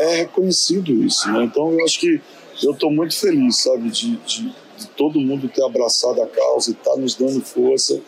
é 0.04 0.16
reconhecido 0.18 0.92
isso, 1.04 1.32
né? 1.32 1.44
Então 1.46 1.72
eu 1.72 1.84
acho 1.86 2.00
que 2.00 2.22
eu 2.62 2.72
estou 2.72 2.92
muito 2.92 3.16
feliz, 3.16 3.58
sabe, 3.58 3.90
de, 3.90 4.16
de, 4.18 4.54
de, 4.78 4.88
todo 4.96 5.20
mundo 5.20 5.50
ter 5.50 5.64
abraçado 5.64 6.22
a 6.22 6.28
causa 6.28 6.72
e 6.72 6.74
estar 6.74 6.92
tá 6.92 6.98
nos 6.98 7.16
dando 7.16 7.42
força. 7.42 8.00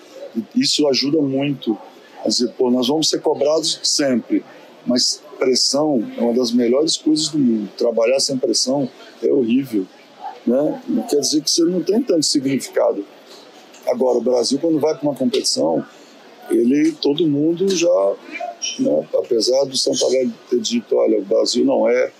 Isso 0.55 0.87
ajuda 0.87 1.21
muito. 1.21 1.77
A 2.23 2.27
dizer, 2.27 2.51
pô, 2.57 2.71
nós 2.71 2.87
vamos 2.87 3.07
ser 3.07 3.21
cobrados 3.21 3.79
sempre, 3.83 4.43
mas 4.85 5.21
pressão 5.37 6.03
é 6.17 6.21
uma 6.21 6.33
das 6.33 6.51
melhores 6.51 6.97
coisas 6.97 7.27
do 7.29 7.37
mundo. 7.37 7.69
Trabalhar 7.77 8.19
sem 8.19 8.37
pressão 8.37 8.89
é 9.21 9.31
horrível, 9.31 9.85
né? 10.45 10.81
Quer 11.09 11.19
dizer 11.19 11.41
que 11.41 11.51
você 11.51 11.63
não 11.63 11.83
tem 11.83 12.01
tanto 12.01 12.25
significado. 12.25 13.05
Agora, 13.87 14.17
o 14.17 14.21
Brasil, 14.21 14.57
quando 14.59 14.79
vai 14.79 14.95
para 14.95 15.07
uma 15.07 15.15
competição, 15.15 15.85
ele, 16.49 16.91
todo 16.93 17.27
mundo 17.27 17.67
já, 17.75 18.13
né, 18.79 19.07
apesar 19.15 19.65
do 19.65 19.77
Santarém 19.77 20.33
ter 20.49 20.59
dito, 20.59 20.95
olha, 20.95 21.19
o 21.19 21.25
Brasil 21.25 21.65
não 21.65 21.87
é 21.89 22.11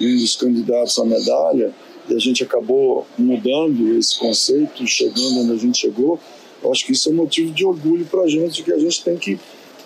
um 0.00 0.16
dos 0.16 0.36
candidatos 0.36 0.98
à 0.98 1.04
medalha, 1.04 1.72
e 2.08 2.14
a 2.14 2.18
gente 2.18 2.42
acabou 2.42 3.06
mudando 3.16 3.96
esse 3.96 4.18
conceito, 4.18 4.86
chegando 4.86 5.40
onde 5.40 5.52
a 5.52 5.56
gente 5.56 5.78
chegou, 5.78 6.18
eu 6.62 6.70
acho 6.70 6.84
que 6.86 6.92
isso 6.92 7.08
é 7.08 7.12
um 7.12 7.16
motivo 7.16 7.52
de 7.52 7.64
orgulho 7.64 8.04
para 8.06 8.22
a 8.22 8.28
gente, 8.28 8.62
que 8.62 8.72
a 8.72 8.78
gente 8.78 9.02
tem 9.02 9.16
que 9.16 9.38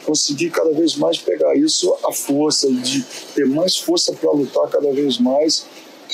conseguir 0.04 0.50
cada 0.50 0.70
vez 0.70 0.94
mais 0.96 1.18
pegar 1.18 1.56
isso 1.56 1.94
à 2.04 2.12
força, 2.12 2.70
de 2.70 3.04
ter 3.34 3.46
mais 3.46 3.76
força 3.76 4.12
para 4.12 4.30
lutar 4.30 4.68
cada 4.68 4.92
vez 4.92 5.18
mais, 5.18 5.66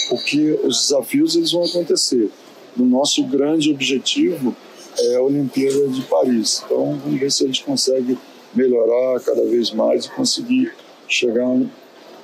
porque 0.09 0.59
os 0.65 0.83
desafios 0.83 1.37
eles 1.37 1.53
vão 1.53 1.65
acontecer. 1.65 2.31
O 2.79 2.83
nosso 2.83 3.23
grande 3.25 3.71
objetivo 3.71 4.57
é 4.99 5.17
a 5.17 5.23
Olimpíada 5.23 5.89
de 5.89 6.03
Paris. 6.03 6.63
Então, 6.65 6.99
vamos 7.05 7.21
ver 7.21 7.31
se 7.31 7.45
a 7.45 7.47
gente 7.47 7.65
consegue 7.65 8.17
melhorar 8.55 9.21
cada 9.21 9.43
vez 9.43 9.71
mais 9.71 10.07
e 10.07 10.11
conseguir 10.11 10.75
chegar, 11.09 11.49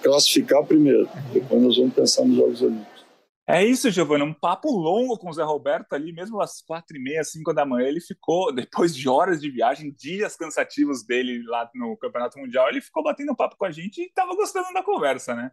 classificar 0.02 0.64
primeiro. 0.64 1.08
Depois 1.32 1.62
nós 1.62 1.76
vamos 1.76 1.94
pensar 1.94 2.24
nos 2.24 2.36
Jogos 2.36 2.62
Olímpicos. 2.62 2.98
É 3.50 3.64
isso, 3.64 3.90
Giovana, 3.90 4.26
um 4.26 4.34
papo 4.34 4.70
longo 4.70 5.16
com 5.16 5.30
o 5.30 5.32
Zé 5.32 5.42
Roberto 5.42 5.94
ali, 5.94 6.12
mesmo 6.12 6.38
às 6.38 6.60
quatro 6.60 6.94
e 6.98 7.00
meia, 7.00 7.24
cinco 7.24 7.54
da 7.54 7.64
manhã, 7.64 7.88
ele 7.88 7.98
ficou, 7.98 8.52
depois 8.54 8.94
de 8.94 9.08
horas 9.08 9.40
de 9.40 9.50
viagem, 9.50 9.90
dias 9.90 10.36
cansativos 10.36 11.02
dele 11.02 11.42
lá 11.46 11.68
no 11.74 11.96
Campeonato 11.96 12.38
Mundial, 12.38 12.68
ele 12.68 12.82
ficou 12.82 13.02
batendo 13.02 13.34
papo 13.34 13.56
com 13.56 13.64
a 13.64 13.70
gente 13.70 14.02
e 14.02 14.04
estava 14.04 14.34
gostando 14.34 14.70
da 14.74 14.82
conversa, 14.82 15.34
né? 15.34 15.50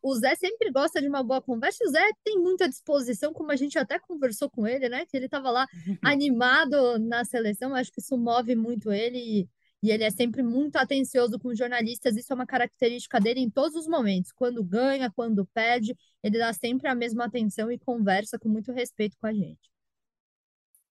O 0.00 0.14
Zé 0.14 0.36
sempre 0.36 0.70
gosta 0.70 1.00
de 1.00 1.08
uma 1.08 1.22
boa 1.24 1.42
conversa. 1.42 1.84
O 1.84 1.90
Zé 1.90 2.08
tem 2.24 2.38
muita 2.38 2.68
disposição, 2.68 3.32
como 3.32 3.50
a 3.50 3.56
gente 3.56 3.76
até 3.76 3.98
conversou 3.98 4.48
com 4.48 4.64
ele, 4.64 4.88
né? 4.88 5.04
Que 5.04 5.16
ele 5.16 5.26
estava 5.26 5.50
lá 5.50 5.66
animado 6.04 6.96
na 7.00 7.24
seleção. 7.24 7.74
Acho 7.74 7.92
que 7.92 8.00
isso 8.00 8.16
move 8.16 8.54
muito 8.54 8.92
ele 8.92 9.18
e, 9.18 9.48
e 9.82 9.90
ele 9.90 10.04
é 10.04 10.10
sempre 10.10 10.42
muito 10.42 10.76
atencioso 10.76 11.38
com 11.38 11.54
jornalistas. 11.54 12.16
Isso 12.16 12.32
é 12.32 12.34
uma 12.36 12.46
característica 12.46 13.20
dele 13.20 13.40
em 13.40 13.50
todos 13.50 13.76
os 13.76 13.86
momentos. 13.86 14.32
Quando 14.32 14.64
ganha, 14.64 15.10
quando 15.10 15.46
perde, 15.46 15.96
ele 16.22 16.38
dá 16.38 16.52
sempre 16.52 16.88
a 16.88 16.94
mesma 16.94 17.26
atenção 17.26 17.70
e 17.70 17.78
conversa 17.78 18.38
com 18.38 18.48
muito 18.48 18.72
respeito 18.72 19.16
com 19.18 19.26
a 19.26 19.32
gente. 19.32 19.75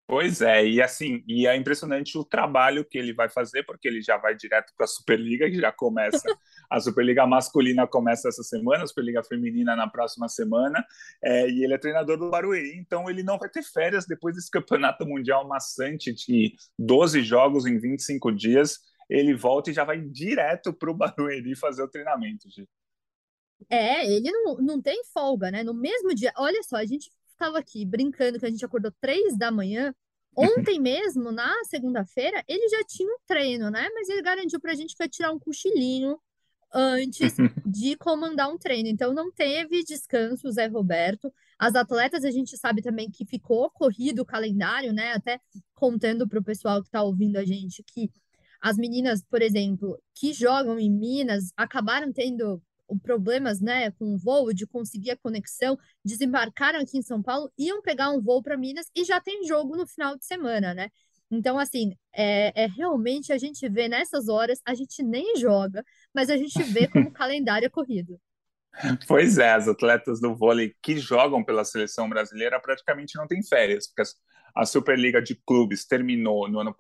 Pois 0.07 0.43
é, 0.43 0.67
e 0.67 0.83
assim, 0.83 1.23
e 1.27 1.47
é 1.47 1.57
impressionante 1.57 2.19
o 2.19 2.25
trabalho 2.25 2.85
que 2.85 2.99
ele 2.99 3.15
vai 3.15 3.29
fazer, 3.29 3.63
porque 3.63 3.89
ele 3.89 4.03
já 4.03 4.19
vai 4.19 4.35
direto 4.35 4.73
para 4.77 4.85
a 4.85 4.89
Superliga, 4.89 5.49
que 5.49 5.59
já 5.59 5.73
começa, 5.73 6.29
a 6.69 6.81
Superliga 6.81 7.27
masculina 7.27 7.87
começa 7.87 8.29
essa 8.29 8.43
semana, 8.43 8.85
a 8.85 8.87
Superliga 8.87 9.23
feminina 9.23 9.75
na 9.75 9.89
próxima 9.89 10.29
semana, 10.29 10.85
é, 11.23 11.49
e 11.49 11.65
ele 11.65 11.73
é 11.73 11.79
treinador 11.79 12.19
do 12.19 12.29
Barueri, 12.31 12.77
então 12.77 13.09
ele 13.09 13.23
não 13.23 13.39
vai 13.39 13.49
ter 13.49 13.63
férias 13.63 14.05
depois 14.05 14.35
desse 14.35 14.51
campeonato 14.53 15.07
mundial 15.07 15.47
maçante 15.49 16.13
de 16.13 16.55
12 16.79 17.23
jogos 17.23 17.65
em 17.65 17.79
25 17.79 18.33
dias, 18.33 18.81
ele 19.09 19.35
volta 19.35 19.71
e 19.71 19.75
já 19.75 19.85
vai 19.85 20.01
direto 20.01 20.73
para 20.75 20.91
o 20.91 20.95
Barueri 20.95 21.57
fazer 21.57 21.83
o 21.83 21.89
treinamento, 21.89 22.51
gente. 22.51 22.69
É, 23.71 24.05
ele 24.05 24.31
não, 24.31 24.57
não 24.57 24.83
tem 24.83 25.03
folga, 25.15 25.51
né? 25.51 25.63
No 25.63 25.73
mesmo 25.73 26.13
dia, 26.15 26.33
olha 26.37 26.63
só, 26.65 26.77
a 26.77 26.85
gente 26.85 27.11
estava 27.43 27.59
aqui 27.59 27.85
brincando 27.85 28.39
que 28.39 28.47
a 28.47 28.51
gente 28.51 28.65
acordou 28.65 28.93
três 29.01 29.37
da 29.37 29.51
manhã. 29.51 29.93
Ontem 30.37 30.81
mesmo, 30.81 31.31
na 31.31 31.53
segunda-feira, 31.65 32.43
ele 32.49 32.67
já 32.69 32.83
tinha 32.85 33.13
um 33.13 33.19
treino, 33.27 33.71
né? 33.71 33.87
Mas 33.93 34.09
ele 34.09 34.23
garantiu 34.23 34.59
para 34.61 34.73
a 34.73 34.75
gente 34.75 34.97
que 34.97 35.03
ia 35.03 35.09
tirar 35.09 35.31
um 35.31 35.39
cochilinho 35.39 36.19
antes 36.73 37.35
de 37.67 37.97
comandar 37.97 38.49
um 38.49 38.57
treino. 38.57 38.89
Então, 38.89 39.13
não 39.13 39.31
teve 39.31 39.85
descanso 39.85 40.51
Zé 40.51 40.69
Roberto. 40.69 41.31
As 41.59 41.75
atletas, 41.75 42.25
a 42.25 42.31
gente 42.31 42.57
sabe 42.57 42.81
também 42.81 43.11
que 43.11 43.27
ficou 43.27 43.71
corrido 43.71 44.23
o 44.23 44.27
calendário, 44.27 44.93
né? 44.93 45.13
Até 45.13 45.39
contando 45.75 46.27
para 46.27 46.39
o 46.39 46.45
pessoal 46.45 46.81
que 46.81 46.89
está 46.89 47.03
ouvindo 47.03 47.37
a 47.37 47.45
gente 47.45 47.83
que 47.83 48.11
as 48.63 48.77
meninas, 48.79 49.23
por 49.29 49.43
exemplo, 49.43 50.01
que 50.15 50.33
jogam 50.33 50.79
em 50.79 50.91
Minas, 50.91 51.53
acabaram 51.57 52.13
tendo 52.13 52.63
problemas 52.99 53.61
né, 53.61 53.91
com 53.93 54.15
o 54.15 54.19
voo, 54.19 54.53
de 54.53 54.67
conseguir 54.67 55.11
a 55.13 55.17
conexão, 55.17 55.79
desembarcaram 56.05 56.81
aqui 56.81 56.99
em 56.99 57.03
São 57.03 57.23
Paulo, 57.23 57.51
iam 57.59 57.83
pegar 57.83 58.11
um 58.11 58.21
voo 58.21 58.43
para 58.43 58.57
Minas 58.57 58.87
e 58.95 59.05
já 59.05 59.21
tem 59.21 59.47
jogo 59.47 59.77
no 59.77 59.87
final 59.87 60.17
de 60.17 60.25
semana, 60.25 60.75
né? 60.75 60.89
Então, 61.31 61.59
assim, 61.59 61.95
é, 62.15 62.65
é 62.65 62.67
realmente 62.67 63.33
a 63.33 63.39
gente 63.39 63.67
vê 63.69 63.89
nessas 63.89 64.29
horas, 64.29 64.61
a 64.67 64.75
gente 64.75 65.03
nem 65.03 65.37
joga, 65.37 65.83
mas 66.15 66.29
a 66.29 66.37
gente 66.37 66.63
vê 66.65 66.87
como 66.87 67.11
calendário 67.13 67.67
é 67.67 67.71
corrido. 67.71 68.21
Pois 69.07 69.39
é, 69.39 69.51
as 69.53 69.69
atletas 69.69 70.21
do 70.21 70.35
vôlei 70.35 70.75
que 70.83 70.97
jogam 70.99 71.45
pela 71.45 71.65
seleção 71.65 72.09
brasileira 72.09 72.61
praticamente 72.61 73.17
não 73.17 73.27
têm 73.27 73.43
férias, 73.43 73.87
porque 73.87 74.03
a 74.55 74.65
Superliga 74.67 75.21
de 75.21 75.35
Clubes 75.47 75.85
terminou 75.85 76.49
no 76.49 76.61
ano, 76.61 76.75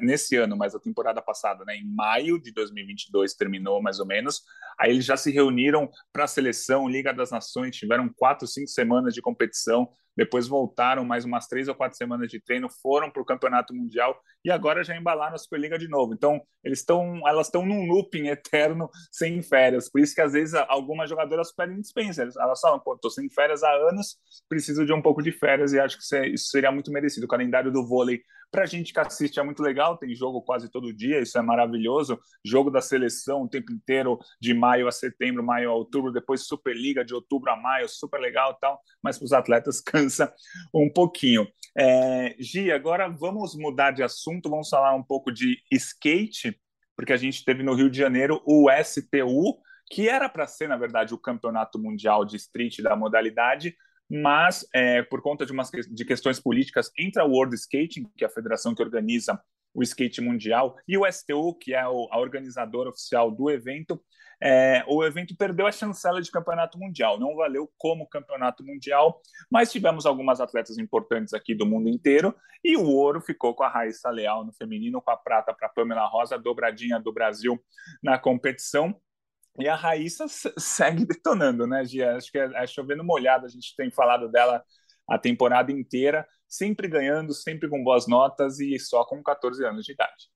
nesse 0.00 0.36
ano, 0.36 0.56
mas 0.56 0.74
a 0.74 0.80
temporada 0.80 1.22
passada, 1.22 1.64
né, 1.64 1.76
em 1.76 1.84
maio 1.84 2.40
de 2.40 2.52
2022 2.52 3.34
terminou 3.34 3.82
mais 3.82 4.00
ou 4.00 4.06
menos. 4.06 4.42
Aí 4.78 4.90
eles 4.90 5.04
já 5.04 5.16
se 5.16 5.30
reuniram 5.30 5.88
para 6.12 6.24
a 6.24 6.28
seleção, 6.28 6.88
Liga 6.88 7.12
das 7.12 7.30
Nações, 7.30 7.76
tiveram 7.76 8.08
quatro, 8.08 8.46
cinco 8.46 8.68
semanas 8.68 9.14
de 9.14 9.22
competição 9.22 9.88
depois 10.16 10.48
voltaram 10.48 11.04
mais 11.04 11.24
umas 11.24 11.46
três 11.46 11.68
ou 11.68 11.74
quatro 11.74 11.96
semanas 11.96 12.28
de 12.28 12.40
treino, 12.40 12.68
foram 12.68 13.10
para 13.10 13.20
o 13.20 13.24
Campeonato 13.24 13.74
Mundial 13.74 14.18
e 14.44 14.50
agora 14.50 14.82
já 14.82 14.96
embalaram 14.96 15.34
a 15.34 15.38
Superliga 15.38 15.78
de 15.78 15.88
novo. 15.88 16.14
Então, 16.14 16.40
eles 16.64 16.80
estão, 16.80 17.20
elas 17.28 17.48
estão 17.48 17.66
num 17.66 17.86
looping 17.86 18.28
eterno 18.28 18.88
sem 19.10 19.42
férias. 19.42 19.90
Por 19.90 20.00
isso 20.00 20.14
que 20.14 20.20
às 20.20 20.32
vezes 20.32 20.54
algumas 20.68 21.10
jogadoras 21.10 21.52
pedem 21.52 21.80
dispensa. 21.80 22.28
Elas 22.38 22.60
falam, 22.60 22.80
pô, 22.80 22.96
tô 22.96 23.10
sem 23.10 23.28
férias 23.28 23.62
há 23.62 23.70
anos, 23.70 24.16
preciso 24.48 24.86
de 24.86 24.92
um 24.92 25.02
pouco 25.02 25.22
de 25.22 25.32
férias 25.32 25.72
e 25.72 25.78
acho 25.78 25.98
que 25.98 26.26
isso 26.28 26.46
seria 26.46 26.72
muito 26.72 26.90
merecido. 26.90 27.26
O 27.26 27.28
calendário 27.28 27.70
do 27.70 27.86
vôlei 27.86 28.22
para 28.50 28.62
a 28.62 28.66
gente 28.66 28.92
que 28.92 29.00
assiste 29.00 29.38
é 29.38 29.42
muito 29.42 29.62
legal, 29.62 29.96
tem 29.96 30.14
jogo 30.14 30.40
quase 30.42 30.70
todo 30.70 30.92
dia, 30.92 31.20
isso 31.20 31.38
é 31.38 31.42
maravilhoso. 31.42 32.18
Jogo 32.44 32.70
da 32.70 32.80
seleção 32.80 33.42
o 33.42 33.48
tempo 33.48 33.72
inteiro, 33.72 34.18
de 34.40 34.54
maio 34.54 34.88
a 34.88 34.92
setembro, 34.92 35.42
maio 35.42 35.70
a 35.70 35.74
outubro, 35.74 36.12
depois 36.12 36.46
Superliga 36.46 37.04
de 37.04 37.14
outubro 37.14 37.50
a 37.50 37.56
maio, 37.56 37.88
super 37.88 38.20
legal 38.20 38.54
tal, 38.54 38.80
mas 39.02 39.18
para 39.18 39.24
os 39.24 39.32
atletas 39.32 39.80
cansa 39.84 40.32
um 40.74 40.90
pouquinho. 40.90 41.46
É, 41.76 42.34
Gi, 42.38 42.72
agora 42.72 43.08
vamos 43.08 43.54
mudar 43.54 43.90
de 43.90 44.02
assunto, 44.02 44.48
vamos 44.48 44.68
falar 44.68 44.94
um 44.94 45.02
pouco 45.02 45.30
de 45.30 45.58
skate, 45.70 46.58
porque 46.96 47.12
a 47.12 47.16
gente 47.16 47.44
teve 47.44 47.62
no 47.62 47.74
Rio 47.74 47.90
de 47.90 47.98
Janeiro 47.98 48.42
o 48.46 48.68
STU, 48.82 49.60
que 49.90 50.08
era 50.08 50.28
para 50.28 50.46
ser, 50.46 50.68
na 50.68 50.76
verdade, 50.76 51.14
o 51.14 51.18
campeonato 51.18 51.78
mundial 51.78 52.24
de 52.24 52.36
street 52.36 52.80
da 52.80 52.96
modalidade, 52.96 53.76
mas 54.10 54.66
é, 54.74 55.02
por 55.02 55.20
conta 55.20 55.44
de, 55.44 55.52
umas, 55.52 55.70
de 55.70 56.04
questões 56.04 56.40
políticas 56.40 56.90
entre 56.98 57.20
a 57.20 57.24
World 57.24 57.54
Skating, 57.54 58.10
que 58.16 58.24
é 58.24 58.26
a 58.26 58.30
federação 58.30 58.74
que 58.74 58.82
organiza 58.82 59.40
o 59.74 59.82
skate 59.82 60.22
mundial, 60.22 60.76
e 60.88 60.96
o 60.96 61.04
STU, 61.10 61.54
que 61.54 61.74
é 61.74 61.86
o, 61.86 62.08
a 62.10 62.18
organizadora 62.18 62.88
oficial 62.88 63.30
do 63.30 63.50
evento, 63.50 64.00
é, 64.40 64.84
o 64.86 65.04
evento 65.04 65.34
perdeu 65.36 65.66
a 65.66 65.72
chancela 65.72 66.20
de 66.20 66.30
campeonato 66.30 66.78
mundial. 66.78 67.18
Não 67.18 67.34
valeu 67.36 67.70
como 67.78 68.08
campeonato 68.08 68.64
mundial, 68.64 69.20
mas 69.50 69.72
tivemos 69.72 70.04
algumas 70.04 70.40
atletas 70.40 70.78
importantes 70.78 71.32
aqui 71.32 71.54
do 71.54 71.66
mundo 71.66 71.88
inteiro, 71.88 72.34
e 72.64 72.76
o 72.76 72.86
ouro 72.86 73.20
ficou 73.20 73.54
com 73.54 73.64
a 73.64 73.68
Raíssa 73.68 74.10
Leal 74.10 74.44
no 74.44 74.52
feminino, 74.52 75.00
com 75.00 75.10
a 75.10 75.16
prata 75.16 75.54
para 75.54 75.68
Pamela 75.68 76.06
Rosa, 76.06 76.38
dobradinha 76.38 76.98
do 76.98 77.12
Brasil 77.12 77.62
na 78.02 78.18
competição. 78.18 78.98
E 79.58 79.68
a 79.68 79.74
Raíssa 79.74 80.26
segue 80.58 81.04
detonando, 81.06 81.66
né, 81.66 81.84
Gia? 81.84 82.16
Acho 82.16 82.30
que 82.30 82.38
é, 82.38 82.50
é 82.54 82.66
chovendo 82.66 83.04
molhado, 83.04 83.46
a 83.46 83.48
gente 83.48 83.74
tem 83.76 83.90
falado 83.90 84.28
dela 84.28 84.62
a 85.08 85.18
temporada 85.18 85.70
inteira, 85.70 86.26
sempre 86.48 86.88
ganhando, 86.88 87.32
sempre 87.32 87.68
com 87.68 87.82
boas 87.82 88.06
notas 88.06 88.58
e 88.58 88.78
só 88.78 89.04
com 89.04 89.22
14 89.22 89.64
anos 89.64 89.84
de 89.84 89.92
idade. 89.92 90.28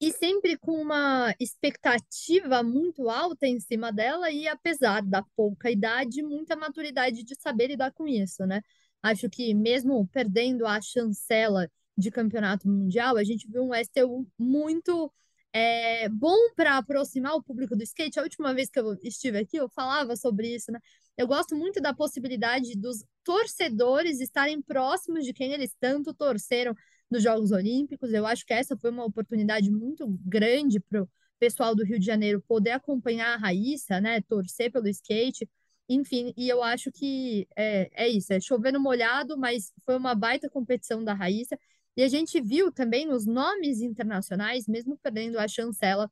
E 0.00 0.12
sempre 0.12 0.56
com 0.56 0.80
uma 0.80 1.34
expectativa 1.40 2.62
muito 2.62 3.10
alta 3.10 3.48
em 3.48 3.58
cima 3.58 3.92
dela, 3.92 4.30
e 4.30 4.46
apesar 4.46 5.02
da 5.02 5.24
pouca 5.34 5.70
idade, 5.70 6.22
muita 6.22 6.54
maturidade 6.54 7.24
de 7.24 7.34
saber 7.34 7.66
lidar 7.66 7.92
com 7.92 8.06
isso, 8.06 8.46
né? 8.46 8.62
Acho 9.02 9.28
que 9.28 9.52
mesmo 9.54 10.06
perdendo 10.08 10.66
a 10.66 10.80
chancela 10.80 11.68
de 11.96 12.12
campeonato 12.12 12.68
mundial, 12.68 13.16
a 13.16 13.24
gente 13.24 13.50
viu 13.50 13.64
um 13.64 13.74
STU 13.74 14.24
muito 14.38 15.12
é 15.52 16.08
bom 16.08 16.36
para 16.54 16.76
aproximar 16.76 17.34
o 17.34 17.42
público 17.42 17.76
do 17.76 17.82
skate. 17.82 18.18
A 18.18 18.22
última 18.22 18.54
vez 18.54 18.70
que 18.70 18.78
eu 18.78 18.94
estive 19.02 19.38
aqui, 19.38 19.56
eu 19.56 19.68
falava 19.68 20.16
sobre 20.16 20.54
isso, 20.54 20.70
né? 20.72 20.78
Eu 21.16 21.26
gosto 21.26 21.56
muito 21.56 21.80
da 21.80 21.92
possibilidade 21.94 22.76
dos 22.76 23.04
torcedores 23.24 24.20
estarem 24.20 24.62
próximos 24.62 25.24
de 25.24 25.32
quem 25.32 25.52
eles 25.52 25.74
tanto 25.80 26.14
torceram 26.14 26.74
nos 27.10 27.22
Jogos 27.22 27.50
Olímpicos. 27.50 28.12
Eu 28.12 28.26
acho 28.26 28.46
que 28.46 28.52
essa 28.54 28.76
foi 28.76 28.90
uma 28.90 29.04
oportunidade 29.04 29.70
muito 29.70 30.06
grande 30.24 30.80
para 30.80 31.02
o 31.02 31.08
pessoal 31.38 31.74
do 31.74 31.84
Rio 31.84 31.98
de 31.98 32.06
Janeiro 32.06 32.42
poder 32.46 32.70
acompanhar 32.72 33.34
a 33.34 33.36
Raíssa, 33.36 34.00
né? 34.00 34.20
Torcer 34.22 34.70
pelo 34.70 34.88
skate. 34.88 35.48
Enfim, 35.88 36.34
e 36.36 36.48
eu 36.48 36.62
acho 36.62 36.92
que 36.92 37.48
é, 37.56 37.90
é 38.04 38.08
isso, 38.08 38.32
é 38.32 38.40
chovendo 38.40 38.78
molhado, 38.78 39.38
mas 39.38 39.72
foi 39.86 39.96
uma 39.96 40.14
baita 40.14 40.48
competição 40.50 41.02
da 41.02 41.14
Raíssa. 41.14 41.58
E 41.98 42.02
a 42.04 42.08
gente 42.08 42.40
viu 42.40 42.70
também 42.70 43.04
nos 43.04 43.26
nomes 43.26 43.80
internacionais, 43.80 44.68
mesmo 44.68 44.96
perdendo 44.96 45.36
a 45.36 45.48
chancela 45.48 46.08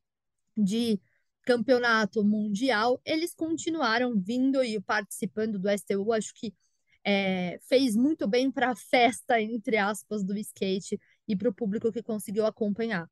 de 0.57 0.99
campeonato 1.43 2.25
mundial, 2.25 3.01
eles 3.05 3.33
continuaram 3.33 4.13
vindo 4.19 4.61
e 4.61 4.81
participando 4.81 5.57
do 5.57 5.69
STU. 5.69 6.11
Acho 6.11 6.33
que 6.33 6.53
é, 7.05 7.57
fez 7.69 7.95
muito 7.95 8.27
bem 8.27 8.51
para 8.51 8.71
a 8.71 8.75
festa, 8.75 9.41
entre 9.41 9.77
aspas, 9.77 10.25
do 10.25 10.37
skate 10.37 10.99
e 11.25 11.37
para 11.37 11.47
o 11.47 11.53
público 11.53 11.89
que 11.89 12.03
conseguiu 12.03 12.45
acompanhar. 12.45 13.09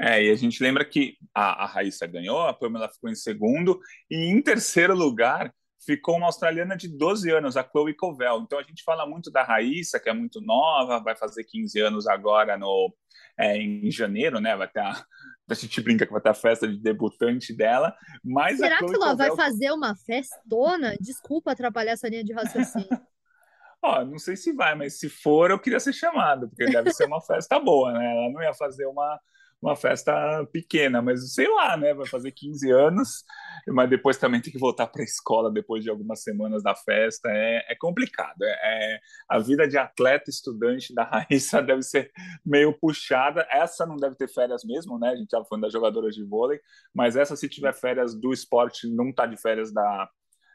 É, 0.00 0.20
e 0.20 0.32
a 0.32 0.34
gente 0.34 0.60
lembra 0.60 0.84
que 0.84 1.16
a, 1.32 1.62
a 1.62 1.66
Raíssa 1.66 2.08
ganhou, 2.08 2.40
a 2.40 2.52
Pamela 2.52 2.88
ficou 2.88 3.08
em 3.08 3.14
segundo, 3.14 3.80
e 4.10 4.16
em 4.16 4.42
terceiro 4.42 4.96
lugar 4.96 5.54
ficou 5.84 6.16
uma 6.16 6.26
australiana 6.26 6.76
de 6.76 6.88
12 6.88 7.30
anos, 7.30 7.56
a 7.56 7.64
Chloe 7.64 7.94
Covell. 7.94 8.40
Então 8.40 8.58
a 8.58 8.62
gente 8.62 8.82
fala 8.84 9.06
muito 9.06 9.30
da 9.30 9.42
Raíssa, 9.42 9.98
que 9.98 10.08
é 10.08 10.12
muito 10.12 10.40
nova, 10.40 11.02
vai 11.02 11.16
fazer 11.16 11.44
15 11.44 11.80
anos 11.80 12.06
agora 12.06 12.56
no, 12.56 12.94
é, 13.38 13.56
em 13.56 13.90
janeiro, 13.90 14.40
né? 14.40 14.56
Vai 14.56 14.68
ter 14.68 14.80
a, 14.80 14.90
a 15.50 15.54
gente 15.54 15.80
brinca 15.80 16.06
que 16.06 16.12
vai 16.12 16.20
ter 16.20 16.30
a 16.30 16.34
festa 16.34 16.66
de 16.66 16.78
debutante 16.78 17.54
dela. 17.54 17.94
Mas 18.24 18.58
Será 18.58 18.78
que 18.78 18.84
ela 18.84 19.10
Covell... 19.10 19.16
vai 19.16 19.36
fazer 19.36 19.72
uma 19.72 19.94
festona? 19.96 20.94
Desculpa 21.00 21.52
atrapalhar 21.52 21.92
essa 21.92 22.08
linha 22.08 22.24
de 22.24 22.32
raciocínio. 22.32 22.88
Ó, 23.84 24.04
não 24.04 24.18
sei 24.18 24.36
se 24.36 24.52
vai, 24.52 24.76
mas 24.76 25.00
se 25.00 25.08
for, 25.08 25.50
eu 25.50 25.58
queria 25.58 25.80
ser 25.80 25.92
chamado, 25.92 26.48
porque 26.48 26.66
deve 26.66 26.92
ser 26.92 27.04
uma 27.06 27.20
festa 27.20 27.58
boa, 27.58 27.92
né? 27.92 28.12
Ela 28.12 28.30
não 28.30 28.40
ia 28.40 28.54
fazer 28.54 28.86
uma 28.86 29.20
uma 29.62 29.76
festa 29.76 30.12
pequena, 30.52 31.00
mas 31.00 31.34
sei 31.34 31.46
lá, 31.46 31.76
né? 31.76 31.94
Vai 31.94 32.06
fazer 32.06 32.32
15 32.32 32.68
anos, 32.72 33.24
mas 33.68 33.88
depois 33.88 34.18
também 34.18 34.40
tem 34.40 34.52
que 34.52 34.58
voltar 34.58 34.88
para 34.88 35.02
a 35.02 35.04
escola 35.04 35.52
depois 35.52 35.84
de 35.84 35.90
algumas 35.90 36.22
semanas 36.22 36.64
da 36.64 36.74
festa. 36.74 37.28
É, 37.30 37.72
é 37.72 37.76
complicado. 37.76 38.42
É, 38.42 38.50
é, 38.94 39.00
a 39.28 39.38
vida 39.38 39.68
de 39.68 39.78
atleta 39.78 40.28
estudante 40.28 40.92
da 40.92 41.04
Raíssa 41.30 41.62
deve 41.62 41.82
ser 41.82 42.10
meio 42.44 42.76
puxada. 42.76 43.46
Essa 43.50 43.86
não 43.86 43.96
deve 43.96 44.16
ter 44.16 44.28
férias 44.28 44.64
mesmo, 44.64 44.98
né? 44.98 45.10
A 45.10 45.16
gente 45.16 45.26
estava 45.26 45.44
falando 45.44 45.62
das 45.62 45.72
jogadoras 45.72 46.14
de 46.16 46.24
vôlei, 46.24 46.60
mas 46.92 47.16
essa, 47.16 47.36
se 47.36 47.48
tiver 47.48 47.72
férias 47.72 48.14
do 48.18 48.32
esporte, 48.32 48.88
não 48.88 49.10
está 49.10 49.26
de 49.26 49.36
férias 49.36 49.72
da, 49.72 50.10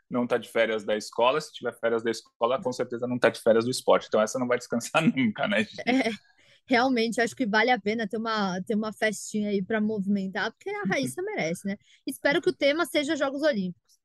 não 0.10 0.26
está 0.26 0.38
de 0.38 0.50
férias 0.50 0.84
da 0.84 0.98
escola, 0.98 1.40
se 1.40 1.54
tiver 1.54 1.74
férias 1.80 2.04
da 2.04 2.12
escola, 2.12 2.62
com 2.62 2.74
certeza 2.74 3.08
não 3.08 3.16
está 3.16 3.30
de 3.30 3.40
férias 3.40 3.64
do 3.64 3.72
esporte. 3.72 4.08
Então 4.08 4.22
essa 4.22 4.38
não 4.38 4.48
vai 4.48 4.58
descansar 4.58 5.02
nunca, 5.16 5.48
né? 5.48 5.64
Gente? 5.64 5.90
É, 5.90 6.10
realmente 6.68 7.22
acho 7.22 7.36
que 7.36 7.46
vale 7.46 7.72
a 7.72 7.80
pena 7.80 8.08
ter 8.08 8.18
uma, 8.18 8.62
ter 8.62 8.76
uma 8.76 8.92
festinha 8.92 9.50
aí 9.50 9.64
para 9.64 9.80
movimentar, 9.80 10.52
porque 10.52 10.70
a 10.70 10.84
Raíssa 10.84 11.22
merece, 11.22 11.68
né? 11.68 11.78
Espero 12.06 12.42
que 12.42 12.50
o 12.50 12.56
tema 12.56 12.86
seja 12.86 13.16
Jogos 13.16 13.42
Olímpicos. 13.42 13.98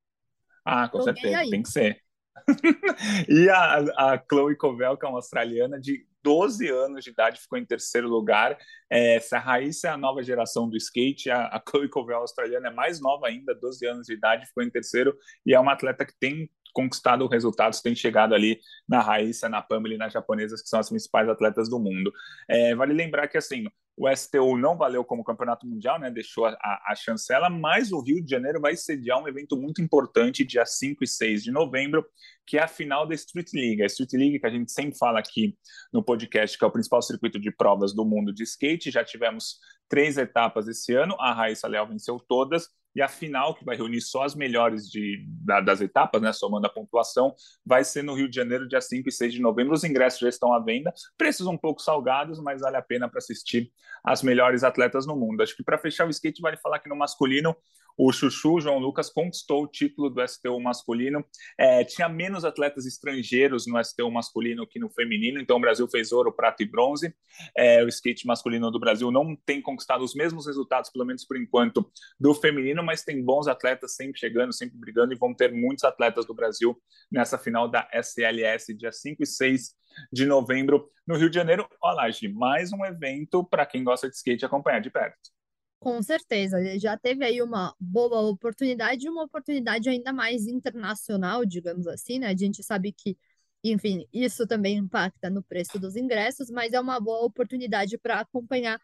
Ah, 0.64 0.88
com 0.88 1.02
certeza, 1.02 1.38
aí. 1.38 1.50
tem 1.50 1.62
que 1.62 1.70
ser. 1.70 2.00
e 3.28 3.48
a, 3.50 4.12
a 4.14 4.24
Chloe 4.30 4.56
Covell, 4.56 4.96
que 4.96 5.04
é 5.04 5.08
uma 5.08 5.18
australiana 5.18 5.78
de 5.78 6.06
12 6.22 6.68
anos 6.68 7.04
de 7.04 7.10
idade, 7.10 7.40
ficou 7.40 7.58
em 7.58 7.66
terceiro 7.66 8.08
lugar. 8.08 8.56
É, 8.90 9.18
a 9.32 9.38
Raíssa 9.38 9.88
é 9.88 9.90
a 9.90 9.96
nova 9.96 10.22
geração 10.22 10.68
do 10.68 10.76
skate, 10.76 11.30
a, 11.30 11.46
a 11.46 11.62
Chloe 11.68 11.88
Covell 11.88 12.18
australiana 12.18 12.68
é 12.68 12.72
mais 12.72 13.00
nova 13.00 13.26
ainda, 13.26 13.54
12 13.54 13.84
anos 13.86 14.06
de 14.06 14.14
idade, 14.14 14.46
ficou 14.46 14.62
em 14.62 14.70
terceiro, 14.70 15.16
e 15.44 15.52
é 15.52 15.58
uma 15.58 15.72
atleta 15.72 16.06
que 16.06 16.14
tem 16.18 16.48
conquistado 16.72 17.26
resultados, 17.26 17.80
tem 17.80 17.94
chegado 17.94 18.34
ali 18.34 18.58
na 18.88 19.00
Raíssa, 19.00 19.48
na 19.48 19.62
Pamela 19.62 19.94
e 19.94 19.98
nas 19.98 20.12
japonesas, 20.12 20.62
que 20.62 20.68
são 20.68 20.80
as 20.80 20.88
principais 20.88 21.28
atletas 21.28 21.68
do 21.68 21.78
mundo. 21.78 22.12
É, 22.48 22.74
vale 22.74 22.92
lembrar 22.92 23.28
que, 23.28 23.38
assim, 23.38 23.66
o 23.96 24.08
STU 24.08 24.56
não 24.56 24.76
valeu 24.76 25.04
como 25.04 25.22
campeonato 25.22 25.66
mundial, 25.66 25.98
né? 25.98 26.10
Deixou 26.10 26.46
a, 26.46 26.56
a, 26.86 26.94
chancela, 26.94 27.50
mas 27.50 27.92
o 27.92 28.00
Rio 28.00 28.24
de 28.24 28.30
Janeiro 28.30 28.60
vai 28.60 28.74
sediar 28.74 29.22
um 29.22 29.28
evento 29.28 29.56
muito 29.56 29.82
importante 29.82 30.44
dia 30.44 30.64
5 30.64 31.04
e 31.04 31.06
6 31.06 31.42
de 31.42 31.50
novembro, 31.50 32.04
que 32.46 32.56
é 32.56 32.62
a 32.62 32.68
final 32.68 33.06
da 33.06 33.14
Street 33.14 33.52
League. 33.52 33.82
A 33.82 33.86
Street 33.86 34.12
League, 34.14 34.40
que 34.40 34.46
a 34.46 34.50
gente 34.50 34.72
sempre 34.72 34.96
fala 34.96 35.18
aqui 35.18 35.56
no 35.92 36.02
podcast, 36.02 36.56
que 36.56 36.64
é 36.64 36.66
o 36.66 36.72
principal 36.72 37.02
circuito 37.02 37.38
de 37.38 37.50
provas 37.50 37.94
do 37.94 38.04
mundo 38.04 38.32
de 38.32 38.42
skate. 38.44 38.90
Já 38.90 39.04
tivemos 39.04 39.58
três 39.88 40.16
etapas 40.16 40.66
esse 40.68 40.94
ano, 40.94 41.14
a 41.20 41.34
Raíssa 41.34 41.68
Leal 41.68 41.86
venceu 41.86 42.18
todas, 42.18 42.68
e 42.94 43.00
a 43.00 43.08
final, 43.08 43.54
que 43.54 43.64
vai 43.64 43.76
reunir 43.76 44.00
só 44.00 44.22
as 44.22 44.34
melhores 44.34 44.90
de, 44.90 45.24
da, 45.26 45.60
das 45.60 45.80
etapas, 45.80 46.20
né, 46.20 46.32
somando 46.32 46.66
a 46.66 46.70
pontuação, 46.70 47.34
vai 47.64 47.84
ser 47.84 48.02
no 48.02 48.14
Rio 48.14 48.28
de 48.28 48.36
Janeiro, 48.36 48.68
dia 48.68 48.80
5 48.80 49.08
e 49.08 49.12
6 49.12 49.32
de 49.32 49.40
novembro. 49.40 49.72
Os 49.72 49.84
ingressos 49.84 50.20
já 50.20 50.28
estão 50.28 50.52
à 50.52 50.60
venda, 50.60 50.92
preços 51.16 51.46
um 51.46 51.56
pouco 51.56 51.80
salgados, 51.80 52.38
mas 52.40 52.60
vale 52.60 52.76
a 52.76 52.82
pena 52.82 53.08
para 53.08 53.18
assistir 53.18 53.72
as 54.04 54.22
melhores 54.22 54.62
atletas 54.62 55.06
no 55.06 55.16
mundo. 55.16 55.42
Acho 55.42 55.56
que 55.56 55.64
para 55.64 55.78
fechar 55.78 56.06
o 56.06 56.10
skate, 56.10 56.42
vale 56.42 56.56
falar 56.56 56.78
que 56.78 56.88
no 56.88 56.96
masculino, 56.96 57.56
o 57.96 58.12
Chuchu, 58.12 58.60
João 58.60 58.78
Lucas, 58.78 59.10
conquistou 59.10 59.64
o 59.64 59.66
título 59.66 60.10
do 60.10 60.26
STU 60.26 60.60
masculino. 60.60 61.24
É, 61.58 61.84
tinha 61.84 62.08
menos 62.08 62.44
atletas 62.44 62.86
estrangeiros 62.86 63.66
no 63.66 63.82
STU 63.82 64.10
masculino 64.10 64.66
que 64.66 64.78
no 64.78 64.90
feminino, 64.90 65.40
então 65.40 65.56
o 65.56 65.60
Brasil 65.60 65.88
fez 65.88 66.12
ouro, 66.12 66.32
prata 66.32 66.62
e 66.62 66.66
bronze. 66.66 67.14
É, 67.56 67.82
o 67.82 67.88
skate 67.88 68.26
masculino 68.26 68.70
do 68.70 68.80
Brasil 68.80 69.10
não 69.10 69.36
tem 69.36 69.60
conquistado 69.60 70.02
os 70.02 70.14
mesmos 70.14 70.46
resultados, 70.46 70.90
pelo 70.90 71.04
menos 71.04 71.24
por 71.24 71.36
enquanto, 71.36 71.90
do 72.18 72.34
feminino, 72.34 72.82
mas 72.82 73.02
tem 73.02 73.22
bons 73.22 73.46
atletas 73.46 73.94
sempre 73.94 74.18
chegando, 74.18 74.52
sempre 74.52 74.76
brigando, 74.78 75.12
e 75.12 75.16
vão 75.16 75.34
ter 75.34 75.52
muitos 75.52 75.84
atletas 75.84 76.26
do 76.26 76.34
Brasil 76.34 76.76
nessa 77.10 77.38
final 77.38 77.68
da 77.68 77.88
SLS, 77.92 78.74
dia 78.74 78.92
5 78.92 79.22
e 79.22 79.26
6 79.26 79.74
de 80.12 80.24
novembro, 80.24 80.88
no 81.06 81.16
Rio 81.16 81.28
de 81.28 81.36
Janeiro. 81.36 81.68
Olha 81.82 81.96
lá, 81.96 82.10
Gi, 82.10 82.28
mais 82.28 82.72
um 82.72 82.84
evento 82.84 83.44
para 83.44 83.66
quem 83.66 83.84
gosta 83.84 84.08
de 84.08 84.16
skate 84.16 84.44
acompanhar 84.44 84.80
de 84.80 84.90
perto. 84.90 85.41
Com 85.82 86.00
certeza, 86.00 86.78
já 86.78 86.96
teve 86.96 87.24
aí 87.24 87.42
uma 87.42 87.74
boa 87.80 88.20
oportunidade, 88.20 89.08
uma 89.08 89.24
oportunidade 89.24 89.88
ainda 89.88 90.12
mais 90.12 90.46
internacional, 90.46 91.44
digamos 91.44 91.88
assim, 91.88 92.20
né? 92.20 92.28
A 92.28 92.36
gente 92.36 92.62
sabe 92.62 92.92
que, 92.92 93.18
enfim, 93.64 94.06
isso 94.12 94.46
também 94.46 94.76
impacta 94.76 95.28
no 95.28 95.42
preço 95.42 95.80
dos 95.80 95.96
ingressos, 95.96 96.48
mas 96.50 96.72
é 96.72 96.78
uma 96.78 97.00
boa 97.00 97.24
oportunidade 97.24 97.98
para 97.98 98.20
acompanhar 98.20 98.80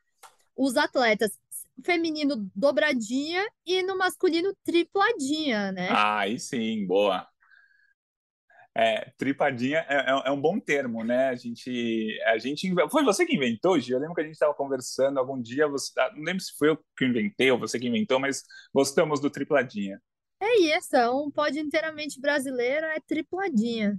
os 0.57 0.77
atletas 0.77 1.39
feminino 1.85 2.51
dobradinha 2.53 3.47
e 3.65 3.81
no 3.85 3.97
masculino 3.97 4.53
tripladinha, 4.65 5.71
né? 5.71 5.91
Ah, 5.93 6.19
aí 6.23 6.37
sim, 6.37 6.85
boa. 6.85 7.29
É, 8.77 9.11
tripadinha 9.17 9.85
é, 9.89 9.97
é, 9.97 10.23
é, 10.27 10.31
um 10.31 10.41
bom 10.41 10.61
termo, 10.61 11.03
né? 11.03 11.29
A 11.29 11.35
gente, 11.35 12.17
a 12.27 12.39
gente 12.39 12.73
foi 12.91 13.03
você 13.03 13.27
que 13.27 13.35
inventou, 13.35 13.79
Gil? 13.81 13.97
Eu 13.97 14.01
lembro 14.01 14.15
que 14.15 14.21
a 14.21 14.25
gente 14.25 14.35
estava 14.35 14.55
conversando 14.55 15.19
algum 15.19 15.41
dia. 15.41 15.67
Você, 15.69 15.93
ah, 15.99 16.13
não 16.15 16.23
lembro 16.23 16.41
se 16.41 16.57
foi 16.57 16.71
eu 16.71 16.79
que 16.97 17.05
inventei 17.05 17.51
ou 17.51 17.59
você 17.59 17.79
que 17.79 17.89
inventou, 17.89 18.21
mas 18.21 18.45
gostamos 18.73 19.21
do 19.21 19.31
tripladinha. 19.31 20.01
É 20.41 20.61
isso, 20.61 20.97
é 20.97 21.11
um 21.11 21.31
pod 21.31 21.59
inteiramente 21.59 22.21
brasileiro, 22.21 22.87
é 22.87 23.01
tripladinha. 23.01 23.99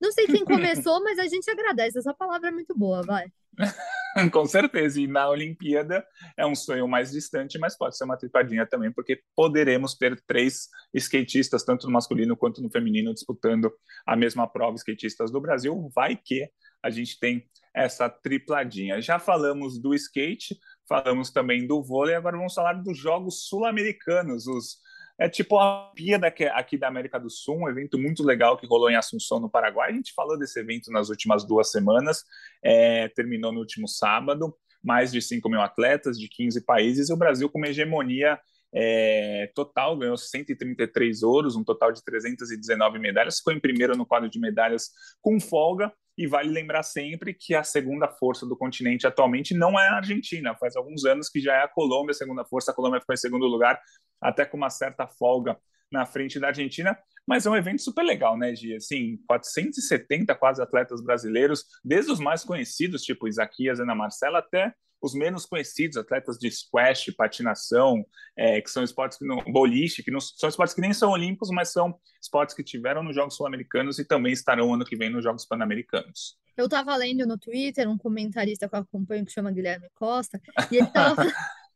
Não 0.00 0.10
sei 0.10 0.26
quem 0.26 0.44
começou, 0.44 1.00
mas 1.04 1.18
a 1.18 1.26
gente 1.26 1.48
agradece. 1.48 1.98
Essa 1.98 2.12
palavra 2.12 2.48
é 2.48 2.52
muito 2.52 2.76
boa, 2.76 3.02
vai. 3.02 3.26
Com 4.32 4.46
certeza. 4.46 5.00
E 5.00 5.06
na 5.06 5.28
Olimpíada 5.28 6.06
é 6.36 6.46
um 6.46 6.54
sonho 6.54 6.88
mais 6.88 7.10
distante, 7.10 7.58
mas 7.58 7.76
pode 7.76 7.96
ser 7.96 8.04
uma 8.04 8.16
tripadinha 8.16 8.66
também, 8.66 8.90
porque 8.90 9.22
poderemos 9.34 9.94
ter 9.94 10.20
três 10.26 10.68
skatistas, 10.94 11.64
tanto 11.64 11.86
no 11.86 11.92
masculino 11.92 12.36
quanto 12.36 12.62
no 12.62 12.70
feminino, 12.70 13.12
disputando 13.12 13.72
a 14.06 14.16
mesma 14.16 14.46
prova, 14.46 14.76
skatistas 14.76 15.30
do 15.30 15.40
Brasil. 15.40 15.90
Vai 15.94 16.16
que 16.16 16.48
a 16.82 16.90
gente 16.90 17.18
tem 17.18 17.46
essa 17.74 18.08
tripladinha. 18.08 19.00
Já 19.02 19.18
falamos 19.18 19.78
do 19.78 19.94
skate, 19.94 20.58
falamos 20.88 21.30
também 21.30 21.66
do 21.66 21.82
vôlei, 21.82 22.14
agora 22.14 22.36
vamos 22.36 22.54
falar 22.54 22.74
dos 22.74 22.98
Jogos 22.98 23.46
Sul-Americanos, 23.48 24.46
os 24.46 24.78
é 25.18 25.28
tipo 25.28 25.58
a 25.58 25.86
Olimpíada 25.86 26.26
aqui 26.26 26.76
da 26.76 26.88
América 26.88 27.18
do 27.18 27.30
Sul, 27.30 27.56
um 27.56 27.68
evento 27.68 27.98
muito 27.98 28.22
legal 28.22 28.56
que 28.56 28.66
rolou 28.66 28.90
em 28.90 28.96
Assunção, 28.96 29.40
no 29.40 29.50
Paraguai. 29.50 29.90
A 29.90 29.94
gente 29.94 30.12
falou 30.12 30.38
desse 30.38 30.60
evento 30.60 30.90
nas 30.90 31.08
últimas 31.08 31.46
duas 31.46 31.70
semanas, 31.70 32.22
é, 32.62 33.08
terminou 33.08 33.52
no 33.52 33.60
último 33.60 33.88
sábado. 33.88 34.54
Mais 34.82 35.10
de 35.10 35.20
5 35.20 35.48
mil 35.48 35.60
atletas 35.60 36.16
de 36.16 36.28
15 36.28 36.64
países 36.64 37.08
e 37.08 37.12
o 37.12 37.16
Brasil 37.16 37.48
com 37.50 37.58
uma 37.58 37.68
hegemonia 37.68 38.38
é, 38.72 39.50
total, 39.54 39.96
ganhou 39.96 40.16
133 40.16 41.22
ouros, 41.22 41.56
um 41.56 41.64
total 41.64 41.90
de 41.90 42.04
319 42.04 42.98
medalhas, 42.98 43.38
ficou 43.38 43.52
em 43.52 43.58
primeiro 43.58 43.96
no 43.96 44.06
quadro 44.06 44.28
de 44.28 44.38
medalhas 44.38 44.90
com 45.20 45.40
folga, 45.40 45.92
e 46.16 46.26
vale 46.26 46.50
lembrar 46.50 46.82
sempre 46.82 47.34
que 47.34 47.54
a 47.54 47.62
segunda 47.62 48.08
força 48.08 48.46
do 48.46 48.56
continente 48.56 49.06
atualmente 49.06 49.54
não 49.54 49.78
é 49.78 49.88
a 49.88 49.96
Argentina. 49.96 50.56
Faz 50.56 50.76
alguns 50.76 51.04
anos 51.04 51.28
que 51.28 51.40
já 51.40 51.54
é 51.54 51.62
a 51.62 51.68
Colômbia, 51.68 52.12
a 52.12 52.14
segunda 52.14 52.44
força. 52.44 52.70
A 52.70 52.74
Colômbia 52.74 53.00
ficou 53.00 53.14
em 53.14 53.18
segundo 53.18 53.46
lugar, 53.46 53.78
até 54.20 54.44
com 54.44 54.56
uma 54.56 54.70
certa 54.70 55.06
folga 55.06 55.58
na 55.92 56.06
frente 56.06 56.40
da 56.40 56.48
Argentina. 56.48 56.98
Mas 57.26 57.44
é 57.44 57.50
um 57.50 57.56
evento 57.56 57.82
super 57.82 58.02
legal, 58.02 58.36
né, 58.38 58.54
Gia? 58.54 58.76
Assim, 58.76 59.18
470 59.26 60.34
quase 60.36 60.62
atletas 60.62 61.02
brasileiros, 61.02 61.64
desde 61.84 62.12
os 62.12 62.20
mais 62.20 62.44
conhecidos, 62.44 63.02
tipo 63.02 63.28
Isaquias, 63.28 63.80
Ana 63.80 63.94
Marcela, 63.94 64.38
até 64.38 64.72
os 65.00 65.14
menos 65.14 65.46
conhecidos, 65.46 65.96
atletas 65.96 66.38
de 66.38 66.50
squash, 66.50 67.12
patinação, 67.16 68.04
é, 68.36 68.60
que 68.60 68.70
são 68.70 68.82
esportes 68.82 69.18
que 69.18 69.24
não, 69.24 69.38
boliche, 69.44 70.02
que 70.02 70.10
não, 70.10 70.20
são 70.20 70.48
esportes 70.48 70.74
que 70.74 70.80
nem 70.80 70.92
são 70.92 71.10
olímpicos, 71.10 71.50
mas 71.50 71.72
são 71.72 71.98
esportes 72.20 72.54
que 72.54 72.64
tiveram 72.64 73.02
nos 73.02 73.14
Jogos 73.14 73.36
Sul-Americanos 73.36 73.98
e 73.98 74.04
também 74.04 74.32
estarão 74.32 74.74
ano 74.74 74.84
que 74.84 74.96
vem 74.96 75.10
nos 75.10 75.22
Jogos 75.22 75.44
Pan-Americanos. 75.44 76.36
Eu 76.56 76.64
estava 76.64 76.96
lendo 76.96 77.26
no 77.26 77.38
Twitter 77.38 77.88
um 77.88 77.98
comentarista 77.98 78.68
que 78.68 78.74
eu 78.74 78.80
acompanho 78.80 79.24
que 79.24 79.32
chama 79.32 79.52
Guilherme 79.52 79.88
Costa, 79.94 80.40
e 80.70 80.76
ele 80.76 80.86
estava 80.86 81.22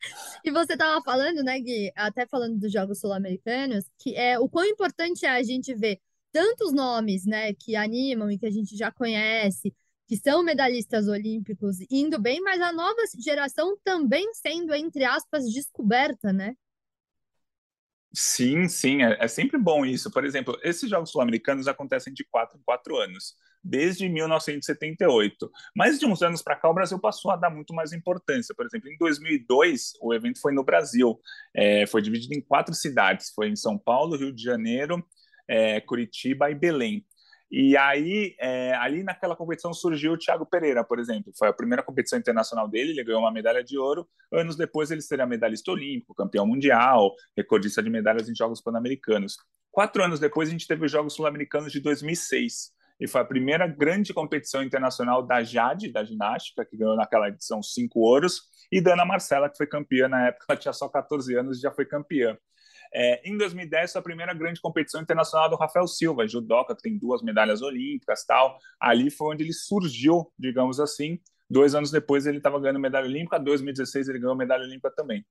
E 0.44 0.50
você 0.50 0.72
estava 0.72 1.02
falando, 1.02 1.42
né, 1.42 1.58
Gui, 1.60 1.92
até 1.94 2.26
falando 2.26 2.58
dos 2.58 2.72
Jogos 2.72 3.00
Sul-Americanos, 3.00 3.84
que 3.98 4.14
é 4.16 4.38
o 4.38 4.48
quão 4.48 4.64
importante 4.64 5.26
é 5.26 5.30
a 5.30 5.42
gente 5.42 5.74
ver 5.74 6.00
tantos 6.32 6.72
nomes, 6.72 7.26
né, 7.26 7.52
que 7.54 7.76
animam 7.76 8.30
e 8.30 8.38
que 8.38 8.46
a 8.46 8.50
gente 8.50 8.76
já 8.76 8.90
conhece, 8.90 9.74
que 10.10 10.16
são 10.16 10.42
medalhistas 10.42 11.06
olímpicos 11.06 11.76
indo 11.88 12.20
bem, 12.20 12.40
mas 12.40 12.60
a 12.60 12.72
nova 12.72 13.00
geração 13.16 13.78
também 13.84 14.34
sendo, 14.34 14.74
entre 14.74 15.04
aspas, 15.04 15.44
descoberta, 15.48 16.32
né? 16.32 16.56
Sim, 18.12 18.66
sim, 18.66 19.04
é, 19.04 19.18
é 19.20 19.28
sempre 19.28 19.56
bom 19.56 19.86
isso. 19.86 20.10
Por 20.10 20.24
exemplo, 20.24 20.58
esses 20.64 20.90
Jogos 20.90 21.12
Sul-Americanos 21.12 21.68
acontecem 21.68 22.12
de 22.12 22.24
quatro 22.24 22.58
em 22.58 22.62
quatro 22.64 22.96
anos, 22.96 23.36
desde 23.62 24.08
1978. 24.08 25.48
Mas 25.76 26.00
de 26.00 26.06
uns 26.06 26.22
anos 26.22 26.42
para 26.42 26.56
cá, 26.56 26.68
o 26.68 26.74
Brasil 26.74 26.98
passou 26.98 27.30
a 27.30 27.36
dar 27.36 27.50
muito 27.50 27.72
mais 27.72 27.92
importância. 27.92 28.52
Por 28.52 28.66
exemplo, 28.66 28.90
em 28.90 28.98
2002, 28.98 29.92
o 30.02 30.12
evento 30.12 30.40
foi 30.40 30.52
no 30.52 30.64
Brasil, 30.64 31.20
é, 31.54 31.86
foi 31.86 32.02
dividido 32.02 32.34
em 32.34 32.40
quatro 32.40 32.74
cidades: 32.74 33.30
foi 33.32 33.48
em 33.48 33.54
São 33.54 33.78
Paulo, 33.78 34.16
Rio 34.16 34.32
de 34.32 34.42
Janeiro, 34.42 35.06
é, 35.46 35.80
Curitiba 35.80 36.50
e 36.50 36.54
Belém. 36.56 37.06
E 37.50 37.76
aí, 37.76 38.36
é, 38.38 38.74
ali 38.76 39.02
naquela 39.02 39.34
competição 39.34 39.74
surgiu 39.74 40.12
o 40.12 40.18
Thiago 40.18 40.46
Pereira, 40.46 40.84
por 40.84 41.00
exemplo. 41.00 41.32
Foi 41.36 41.48
a 41.48 41.52
primeira 41.52 41.82
competição 41.82 42.18
internacional 42.18 42.68
dele, 42.68 42.90
ele 42.90 43.02
ganhou 43.02 43.20
uma 43.20 43.32
medalha 43.32 43.64
de 43.64 43.76
ouro. 43.76 44.08
Anos 44.32 44.56
depois, 44.56 44.90
ele 44.90 45.00
seria 45.00 45.26
medalhista 45.26 45.72
olímpico, 45.72 46.14
campeão 46.14 46.46
mundial, 46.46 47.12
recordista 47.36 47.82
de 47.82 47.90
medalhas 47.90 48.28
em 48.28 48.34
Jogos 48.36 48.60
Pan-Americanos. 48.60 49.36
Quatro 49.72 50.02
anos 50.02 50.20
depois, 50.20 50.48
a 50.48 50.52
gente 50.52 50.66
teve 50.66 50.84
os 50.84 50.92
Jogos 50.92 51.14
Sul-Americanos 51.14 51.72
de 51.72 51.80
2006. 51.80 52.72
E 53.00 53.08
foi 53.08 53.20
a 53.20 53.24
primeira 53.24 53.66
grande 53.66 54.12
competição 54.12 54.62
internacional 54.62 55.22
da 55.22 55.42
Jade, 55.42 55.90
da 55.90 56.04
ginástica, 56.04 56.64
que 56.64 56.76
ganhou 56.76 56.94
naquela 56.94 57.28
edição 57.28 57.62
cinco 57.62 58.00
ouros, 58.00 58.42
e 58.70 58.80
da 58.80 58.92
Ana 58.92 59.04
Marcela, 59.04 59.48
que 59.48 59.56
foi 59.56 59.66
campeã 59.66 60.06
na 60.06 60.28
época, 60.28 60.46
ela 60.48 60.58
tinha 60.58 60.72
só 60.72 60.88
14 60.88 61.34
anos 61.34 61.58
e 61.58 61.62
já 61.62 61.72
foi 61.72 61.86
campeã. 61.86 62.36
É, 62.92 63.28
em 63.28 63.36
2010, 63.36 63.92
foi 63.92 64.00
a 64.00 64.02
primeira 64.02 64.34
grande 64.34 64.60
competição 64.60 65.00
internacional 65.00 65.48
do 65.48 65.56
Rafael 65.56 65.86
Silva, 65.86 66.26
judoca, 66.26 66.74
que 66.74 66.82
tem 66.82 66.98
duas 66.98 67.22
medalhas 67.22 67.62
olímpicas 67.62 68.24
tal. 68.24 68.58
Ali 68.80 69.10
foi 69.10 69.34
onde 69.34 69.44
ele 69.44 69.52
surgiu, 69.52 70.32
digamos 70.38 70.80
assim. 70.80 71.18
Dois 71.48 71.74
anos 71.74 71.90
depois, 71.90 72.26
ele 72.26 72.38
estava 72.38 72.58
ganhando 72.60 72.80
medalha 72.80 73.06
olímpica. 73.06 73.36
Em 73.36 73.44
2016, 73.44 74.08
ele 74.08 74.18
ganhou 74.18 74.36
medalha 74.36 74.64
olímpica 74.64 74.90
também. 74.90 75.24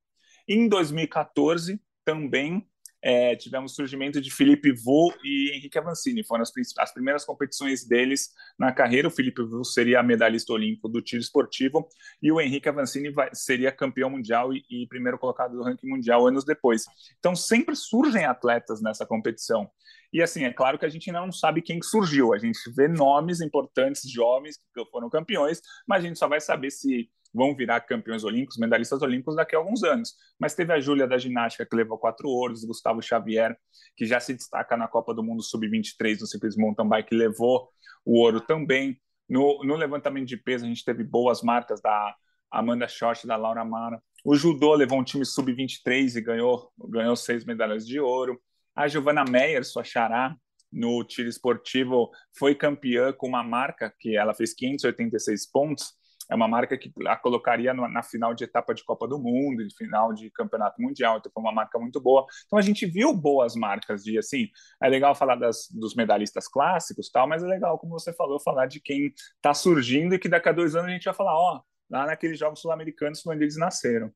Em 0.48 0.68
2014, 0.68 1.82
também 2.04 2.68
é, 3.02 3.36
tivemos 3.36 3.72
o 3.72 3.76
surgimento 3.76 4.20
de 4.20 4.30
Felipe 4.30 4.72
Vu 4.72 5.14
e 5.24 5.52
Henrique 5.56 5.78
Avancini. 5.78 6.24
Foram 6.24 6.44
as, 6.44 6.52
as, 6.78 6.94
primeiras 6.94 7.26
competições 7.26 7.86
deles 7.86 8.34
na 8.58 8.72
carreira. 8.72 9.08
O 9.08 9.12
Felipe 9.12 9.42
Vu 9.44 9.64
seria 9.64 10.04
medalhista 10.04 10.52
olímpico 10.52 10.90
do 10.90 11.02
tiro 11.02 11.22
esportivo 11.22 11.88
e 12.22 12.32
o 12.32 12.42
Henrique 12.42 12.68
Avancini 12.68 13.10
vai, 13.10 13.30
seria 13.34 13.72
campeão 13.72 14.10
mundial 14.10 14.54
e, 14.54 14.64
e, 14.70 14.88
primeiro 14.88 15.18
colocado 15.18 15.52
do 15.52 15.64
ranking 15.64 15.88
mundial 15.88 16.28
anos 16.28 16.44
depois. 16.44 16.86
Então 17.20 17.36
sempre 17.36 17.76
surgem 17.76 18.26
atletas 18.26 18.82
nessa 18.82 19.06
competição. 19.06 19.70
E 20.12 20.22
assim, 20.22 20.44
é 20.44 20.52
claro 20.52 20.78
que 20.80 20.86
a 20.86 20.90
gente 20.90 21.10
ainda 21.10 21.22
não 21.22 21.32
sabe 21.32 21.62
quem 21.62 21.82
surgiu. 21.82 22.34
A 22.34 22.38
gente 22.38 22.60
vê 22.76 22.88
nomes 22.88 23.42
importantes, 23.42 24.10
jovens 24.10 24.58
que 24.74 24.86
foram 24.86 25.10
campeões, 25.10 25.62
mas 25.88 26.04
a 26.04 26.08
gente 26.08 26.20
só 26.20 26.28
vai 26.28 26.42
saber 26.42 26.72
se 26.72 27.10
vão 27.34 27.56
virar 27.56 27.82
campeões 27.82 28.24
olímpicos, 28.24 28.58
medalhistas 28.58 29.02
olímpicos 29.02 29.36
daqui 29.36 29.56
a 29.56 29.60
alguns 29.60 29.84
anos. 29.84 30.16
Mas 30.40 30.56
teve 30.56 30.74
a 30.74 30.80
Júlia 30.80 31.08
da 31.08 31.18
ginástica, 31.18 31.66
que 31.66 31.76
levou 31.76 31.98
quatro 31.98 32.28
ouros, 32.28 32.66
Gustavo 32.66 33.02
Xavier, 33.02 33.56
que 33.96 34.06
já 34.06 34.20
se 34.20 34.34
destaca 34.34 34.76
na 34.76 34.88
Copa 34.88 35.14
do 35.14 35.24
Mundo 35.24 35.44
Sub-23 35.44 36.20
no 36.20 36.28
simples 36.28 36.58
mountain 36.58 36.88
bike, 36.88 37.16
levou 37.16 37.70
o 38.04 38.20
ouro 38.20 38.42
também. 38.42 39.00
No, 39.28 39.64
no 39.64 39.76
levantamento 39.76 40.28
de 40.28 40.38
peso, 40.38 40.66
a 40.66 40.68
gente 40.68 40.84
teve 40.84 41.04
boas 41.04 41.44
marcas 41.44 41.80
da 41.82 42.16
Amanda 42.52 42.88
Short, 42.88 43.28
da 43.28 43.36
Laura 43.36 43.64
Mara. 43.64 44.02
O 44.26 44.36
judô 44.36 44.74
levou 44.74 45.00
um 45.00 45.04
time 45.04 45.24
sub-23 45.24 46.16
e 46.16 46.22
ganhou, 46.22 46.72
ganhou 46.90 47.16
seis 47.16 47.46
medalhas 47.46 47.86
de 47.86 48.00
ouro. 48.00 48.42
A 48.80 48.88
Giovana 48.88 49.26
Meyer, 49.26 49.66
sua 49.66 49.84
xará, 49.84 50.34
no 50.72 51.04
tiro 51.04 51.28
esportivo, 51.28 52.10
foi 52.38 52.56
campeã 52.56 53.12
com 53.12 53.28
uma 53.28 53.44
marca 53.44 53.94
que 54.00 54.16
ela 54.16 54.34
fez 54.34 54.54
586 54.54 55.52
pontos 55.52 56.00
é 56.30 56.36
uma 56.36 56.48
marca 56.48 56.78
que 56.78 56.90
a 57.08 57.18
colocaria 57.18 57.74
na 57.74 58.04
final 58.04 58.34
de 58.34 58.44
etapa 58.44 58.74
de 58.74 58.84
Copa 58.86 59.08
do 59.08 59.18
Mundo, 59.18 59.68
de 59.68 59.76
final 59.76 60.14
de 60.14 60.30
Campeonato 60.30 60.80
Mundial, 60.82 61.18
então 61.18 61.32
foi 61.34 61.42
uma 61.42 61.52
marca 61.52 61.78
muito 61.80 62.00
boa. 62.00 62.26
Então 62.46 62.58
a 62.60 62.62
gente 62.62 62.86
viu 62.86 63.12
boas 63.14 63.56
marcas 63.56 64.04
de 64.04 64.18
assim, 64.18 64.48
é 64.82 64.88
legal 64.88 65.16
falar 65.16 65.36
das, 65.36 65.68
dos 65.72 65.96
medalhistas 65.96 66.48
clássicos, 66.48 67.10
tal, 67.10 67.28
mas 67.28 67.44
é 67.44 67.48
legal, 67.48 67.80
como 67.80 68.00
você 68.00 68.14
falou, 68.14 68.40
falar 68.40 68.68
de 68.68 68.80
quem 68.80 69.12
está 69.36 69.56
surgindo 69.56 70.14
e 70.14 70.20
que 70.20 70.30
daqui 70.30 70.48
a 70.48 70.54
dois 70.54 70.76
anos 70.76 70.90
a 70.90 70.94
gente 70.94 71.06
vai 71.06 71.16
falar, 71.16 71.36
ó, 71.36 71.62
lá 71.90 72.06
naqueles 72.06 72.38
Jogos 72.38 72.62
Sul-Americanos 72.62 73.26
onde 73.26 73.44
eles 73.44 73.58
nasceram. 73.58 74.14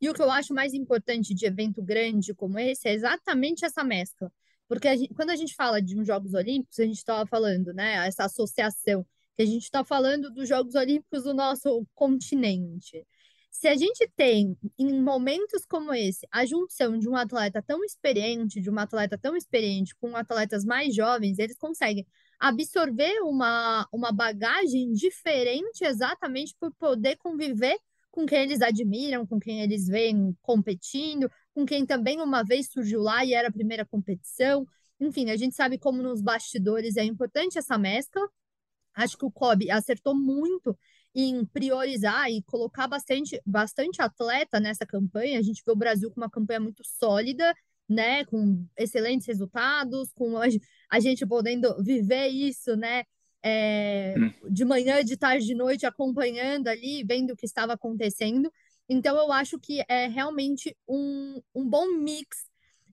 E 0.00 0.08
o 0.08 0.14
que 0.14 0.22
eu 0.22 0.30
acho 0.30 0.54
mais 0.54 0.74
importante 0.74 1.34
de 1.34 1.46
evento 1.46 1.82
grande 1.82 2.34
como 2.34 2.58
esse 2.58 2.88
é 2.88 2.92
exatamente 2.92 3.64
essa 3.64 3.82
mescla. 3.82 4.32
Porque 4.68 4.86
a 4.86 4.96
gente, 4.96 5.14
quando 5.14 5.30
a 5.30 5.36
gente 5.36 5.54
fala 5.54 5.80
de 5.80 5.98
uns 5.98 6.06
Jogos 6.06 6.34
Olímpicos, 6.34 6.78
a 6.78 6.84
gente 6.84 6.98
estava 6.98 7.26
falando, 7.26 7.72
né, 7.72 8.06
essa 8.06 8.24
associação 8.24 9.04
que 9.36 9.42
a 9.42 9.46
gente 9.46 9.62
está 9.62 9.84
falando 9.84 10.30
dos 10.30 10.48
Jogos 10.48 10.74
Olímpicos 10.74 11.24
do 11.24 11.32
nosso 11.32 11.86
continente. 11.94 13.06
Se 13.50 13.66
a 13.66 13.74
gente 13.74 14.08
tem, 14.14 14.56
em 14.78 15.02
momentos 15.02 15.64
como 15.64 15.92
esse, 15.94 16.26
a 16.30 16.44
junção 16.44 16.98
de 16.98 17.08
um 17.08 17.16
atleta 17.16 17.62
tão 17.62 17.82
experiente, 17.82 18.60
de 18.60 18.68
uma 18.68 18.82
atleta 18.82 19.16
tão 19.18 19.36
experiente 19.36 19.94
com 19.96 20.14
atletas 20.16 20.64
mais 20.64 20.94
jovens, 20.94 21.38
eles 21.38 21.56
conseguem 21.56 22.06
absorver 22.38 23.20
uma, 23.22 23.88
uma 23.92 24.12
bagagem 24.12 24.92
diferente 24.92 25.82
exatamente 25.82 26.54
por 26.60 26.72
poder 26.74 27.16
conviver 27.16 27.76
com 28.10 28.26
quem 28.26 28.42
eles 28.42 28.60
admiram, 28.62 29.26
com 29.26 29.38
quem 29.38 29.60
eles 29.60 29.86
veem 29.86 30.36
competindo, 30.42 31.30
com 31.54 31.64
quem 31.66 31.86
também 31.86 32.20
uma 32.20 32.42
vez 32.42 32.70
surgiu 32.70 33.00
lá 33.00 33.24
e 33.24 33.34
era 33.34 33.48
a 33.48 33.52
primeira 33.52 33.84
competição. 33.84 34.66
Enfim, 35.00 35.30
a 35.30 35.36
gente 35.36 35.54
sabe 35.54 35.78
como 35.78 36.02
nos 36.02 36.20
bastidores 36.20 36.96
é 36.96 37.04
importante 37.04 37.58
essa 37.58 37.78
mescla, 37.78 38.28
Acho 38.98 39.16
que 39.16 39.24
o 39.24 39.30
Kobe 39.30 39.70
acertou 39.70 40.12
muito 40.12 40.76
em 41.14 41.44
priorizar 41.46 42.28
e 42.30 42.42
colocar 42.42 42.88
bastante, 42.88 43.40
bastante 43.46 44.02
atleta 44.02 44.58
nessa 44.58 44.84
campanha. 44.84 45.38
A 45.38 45.42
gente 45.42 45.62
vê 45.64 45.70
o 45.70 45.76
Brasil 45.76 46.10
com 46.10 46.20
uma 46.20 46.28
campanha 46.28 46.58
muito 46.58 46.82
sólida, 46.84 47.54
né, 47.88 48.24
com 48.24 48.66
excelentes 48.76 49.26
resultados, 49.26 50.12
com 50.14 50.34
a 50.90 51.00
gente 51.00 51.24
podendo 51.24 51.80
viver 51.82 52.26
isso, 52.26 52.76
né, 52.76 53.04
é, 53.48 54.14
hum. 54.18 54.32
de 54.50 54.64
manhã, 54.64 55.02
de 55.02 55.16
tarde, 55.16 55.46
de 55.46 55.54
noite, 55.54 55.86
acompanhando 55.86 56.68
ali, 56.68 57.02
vendo 57.04 57.32
o 57.32 57.36
que 57.36 57.46
estava 57.46 57.72
acontecendo. 57.72 58.52
Então, 58.88 59.16
eu 59.16 59.32
acho 59.32 59.58
que 59.58 59.82
é 59.88 60.06
realmente 60.06 60.76
um, 60.86 61.40
um 61.54 61.68
bom 61.68 61.98
mix 61.98 62.46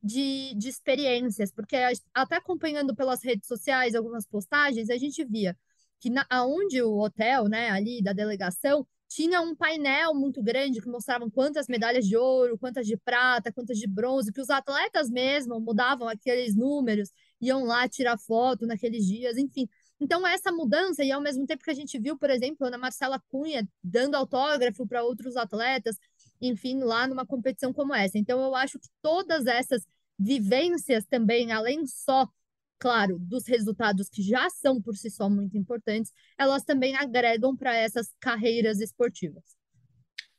de, 0.03 0.53
de 0.55 0.69
experiências, 0.69 1.51
porque 1.51 1.75
até 2.13 2.35
acompanhando 2.35 2.95
pelas 2.95 3.23
redes 3.23 3.47
sociais 3.47 3.95
algumas 3.95 4.25
postagens, 4.25 4.89
a 4.89 4.97
gente 4.97 5.23
via 5.25 5.57
que 5.99 6.09
na, 6.09 6.25
aonde 6.29 6.81
o 6.81 6.99
hotel, 6.99 7.47
né, 7.47 7.69
ali 7.69 8.01
da 8.01 8.13
delegação, 8.13 8.85
tinha 9.07 9.41
um 9.41 9.55
painel 9.55 10.13
muito 10.13 10.41
grande 10.43 10.81
que 10.81 10.89
mostravam 10.89 11.29
quantas 11.29 11.67
medalhas 11.67 12.05
de 12.05 12.17
ouro, 12.17 12.57
quantas 12.57 12.85
de 12.85 12.97
prata, 12.97 13.51
quantas 13.51 13.77
de 13.77 13.87
bronze, 13.87 14.31
que 14.31 14.41
os 14.41 14.49
atletas 14.49 15.09
mesmo 15.09 15.59
mudavam 15.59 16.07
aqueles 16.07 16.55
números, 16.55 17.09
iam 17.39 17.63
lá 17.63 17.87
tirar 17.87 18.17
foto 18.17 18.65
naqueles 18.65 19.05
dias, 19.05 19.37
enfim. 19.37 19.67
Então, 19.99 20.25
essa 20.27 20.51
mudança, 20.51 21.03
e 21.03 21.11
ao 21.11 21.21
mesmo 21.21 21.45
tempo 21.45 21.63
que 21.63 21.71
a 21.71 21.75
gente 21.75 21.97
viu, 21.97 22.17
por 22.17 22.29
exemplo, 22.29 22.67
Ana 22.67 22.77
Marcela 22.77 23.21
Cunha 23.29 23.67
dando 23.83 24.15
autógrafo 24.15 24.85
para 24.85 25.03
outros 25.03 25.37
atletas, 25.37 25.95
enfim, 26.41 26.83
lá 26.83 27.07
numa 27.07 27.25
competição 27.25 27.71
como 27.71 27.93
essa. 27.93 28.17
Então, 28.17 28.41
eu 28.41 28.55
acho 28.55 28.77
que 28.77 28.89
todas 29.01 29.45
essas 29.45 29.85
vivências 30.19 31.05
também, 31.05 31.51
além 31.51 31.85
só 31.87 32.27
claro, 32.79 33.17
dos 33.19 33.47
resultados 33.47 34.09
que 34.09 34.21
já 34.21 34.49
são 34.49 34.81
por 34.81 34.95
si 34.95 35.09
só 35.09 35.29
muito 35.29 35.57
importantes, 35.57 36.11
elas 36.37 36.63
também 36.63 36.95
agregam 36.95 37.55
para 37.55 37.75
essas 37.75 38.13
carreiras 38.19 38.79
esportivas. 38.79 39.43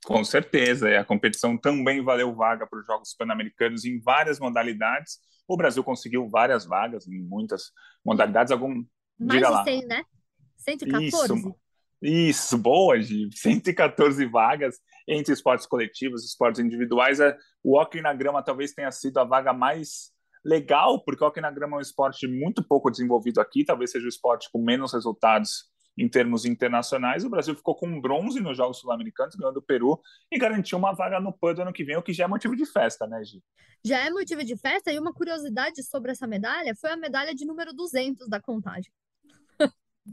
Com 0.04 0.22
certeza, 0.22 0.88
e 0.88 0.96
a 0.96 1.04
competição 1.04 1.59
também 1.59 2.04
valeu 2.04 2.34
vaga 2.34 2.66
para 2.66 2.78
os 2.78 2.86
Jogos 2.86 3.14
Pan-Americanos 3.14 3.84
em 3.84 4.00
várias 4.00 4.38
modalidades. 4.38 5.18
O 5.48 5.57
Brasil 5.57 5.82
conseguiu 5.82 6.28
várias 6.28 6.64
vagas 6.64 7.09
em 7.09 7.20
muitas 7.20 7.72
modalidades. 8.04 8.52
Algum... 8.52 8.84
Mais 9.19 9.41
de 9.41 9.64
100, 9.64 9.87
né? 9.87 10.03
114? 10.57 11.35
Isso, 11.35 11.57
isso, 12.03 12.59
boa, 12.59 12.99
de 12.99 13.29
114 13.33 14.27
vagas 14.27 14.77
entre 15.09 15.33
esportes 15.33 15.67
coletivos 15.67 16.23
e 16.23 16.27
esportes 16.27 16.61
individuais. 16.61 17.21
É, 17.21 17.37
o 17.62 17.79
hockey 17.79 18.01
na 18.01 18.12
grama 18.12 18.43
talvez 18.43 18.73
tenha 18.73 18.91
sido 18.91 19.19
a 19.19 19.25
vaga 19.25 19.53
mais 19.53 20.11
legal, 20.45 21.03
porque 21.05 21.23
o 21.23 21.27
hockey 21.27 21.41
na 21.41 21.51
grama 21.51 21.77
é 21.77 21.79
um 21.79 21.83
esporte 21.83 22.27
muito 22.27 22.67
pouco 22.67 22.91
desenvolvido 22.91 23.41
aqui, 23.41 23.64
talvez 23.64 23.91
seja 23.91 24.07
o 24.07 24.09
esporte 24.09 24.49
com 24.53 24.62
menos 24.62 24.93
resultados 24.93 25.64
em 25.99 26.09
termos 26.09 26.45
internacionais. 26.45 27.25
O 27.25 27.31
Brasil 27.31 27.55
ficou 27.55 27.75
com 27.75 28.01
bronze 28.01 28.39
nos 28.39 28.57
Jogos 28.57 28.79
Sul-Americanos, 28.79 29.35
ganhou 29.35 29.53
do 29.53 29.62
Peru 29.62 29.99
e 30.31 30.39
garantiu 30.39 30.79
uma 30.79 30.93
vaga 30.93 31.19
no 31.19 31.33
PAN 31.33 31.55
do 31.55 31.62
ano 31.62 31.73
que 31.73 31.85
vem, 31.85 31.97
o 31.97 32.03
que 32.03 32.12
já 32.12 32.25
é 32.25 32.29
motivo 32.29 32.55
de 32.55 32.67
festa, 32.67 33.07
né, 33.07 33.25
Gi? 33.25 33.43
Já 33.85 34.05
é 34.05 34.11
motivo 34.11 34.45
de 34.45 34.57
festa 34.57 34.93
e 34.93 34.99
uma 34.99 35.12
curiosidade 35.12 35.83
sobre 35.83 36.12
essa 36.12 36.27
medalha 36.27 36.75
foi 36.79 36.91
a 36.91 36.97
medalha 36.97 37.35
de 37.35 37.47
número 37.47 37.73
200 37.73 38.29
da 38.29 38.41
contagem. 38.41 38.93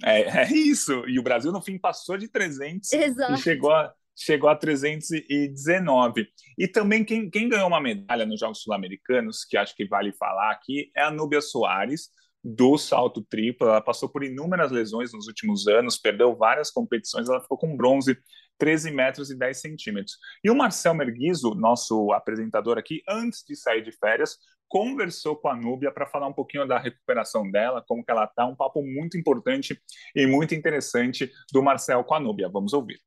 É, 0.03 0.43
é 0.43 0.53
isso, 0.53 1.03
e 1.07 1.19
o 1.19 1.23
Brasil 1.23 1.51
no 1.51 1.61
fim 1.61 1.77
passou 1.77 2.17
de 2.17 2.27
300 2.27 2.91
Exato. 2.91 3.33
e 3.33 3.37
chegou 3.37 3.71
a, 3.71 3.93
chegou 4.15 4.49
a 4.49 4.55
319. 4.55 6.27
E 6.57 6.67
também 6.67 7.03
quem, 7.03 7.29
quem 7.29 7.49
ganhou 7.49 7.67
uma 7.67 7.81
medalha 7.81 8.25
nos 8.25 8.39
Jogos 8.39 8.61
Sul-Americanos, 8.61 9.45
que 9.45 9.57
acho 9.57 9.75
que 9.75 9.85
vale 9.85 10.13
falar 10.13 10.51
aqui, 10.51 10.91
é 10.95 11.03
a 11.03 11.11
Núbia 11.11 11.41
Soares, 11.41 12.09
do 12.43 12.77
salto 12.77 13.21
triplo. 13.21 13.67
Ela 13.67 13.81
passou 13.81 14.09
por 14.09 14.23
inúmeras 14.23 14.71
lesões 14.71 15.13
nos 15.13 15.27
últimos 15.27 15.67
anos, 15.67 15.97
perdeu 15.97 16.35
várias 16.35 16.69
competições, 16.69 17.29
ela 17.29 17.41
ficou 17.41 17.57
com 17.57 17.75
bronze 17.75 18.17
13 18.57 18.91
metros 18.91 19.29
e 19.29 19.35
10 19.35 19.59
centímetros. 19.59 20.17
E 20.43 20.49
o 20.49 20.55
Marcel 20.55 20.93
Merguizo, 20.93 21.55
nosso 21.55 22.11
apresentador 22.11 22.77
aqui, 22.77 23.01
antes 23.09 23.43
de 23.47 23.55
sair 23.55 23.83
de 23.83 23.91
férias, 23.91 24.37
conversou 24.73 25.35
com 25.35 25.49
a 25.49 25.55
Núbia 25.55 25.91
para 25.91 26.07
falar 26.07 26.25
um 26.25 26.33
pouquinho 26.33 26.67
da 26.67 26.79
recuperação 26.79 27.51
dela, 27.51 27.85
como 27.87 28.03
que 28.03 28.09
ela 28.09 28.23
está, 28.23 28.43
um 28.43 28.55
papo 28.55 28.81
muito 28.81 29.15
importante 29.15 29.79
e 30.15 30.25
muito 30.25 30.55
interessante 30.55 31.31
do 31.51 31.61
Marcel 31.61 32.03
com 32.03 32.15
a 32.15 32.19
Núbia. 32.19 32.49
Vamos 32.49 32.73
ouvir. 32.73 32.97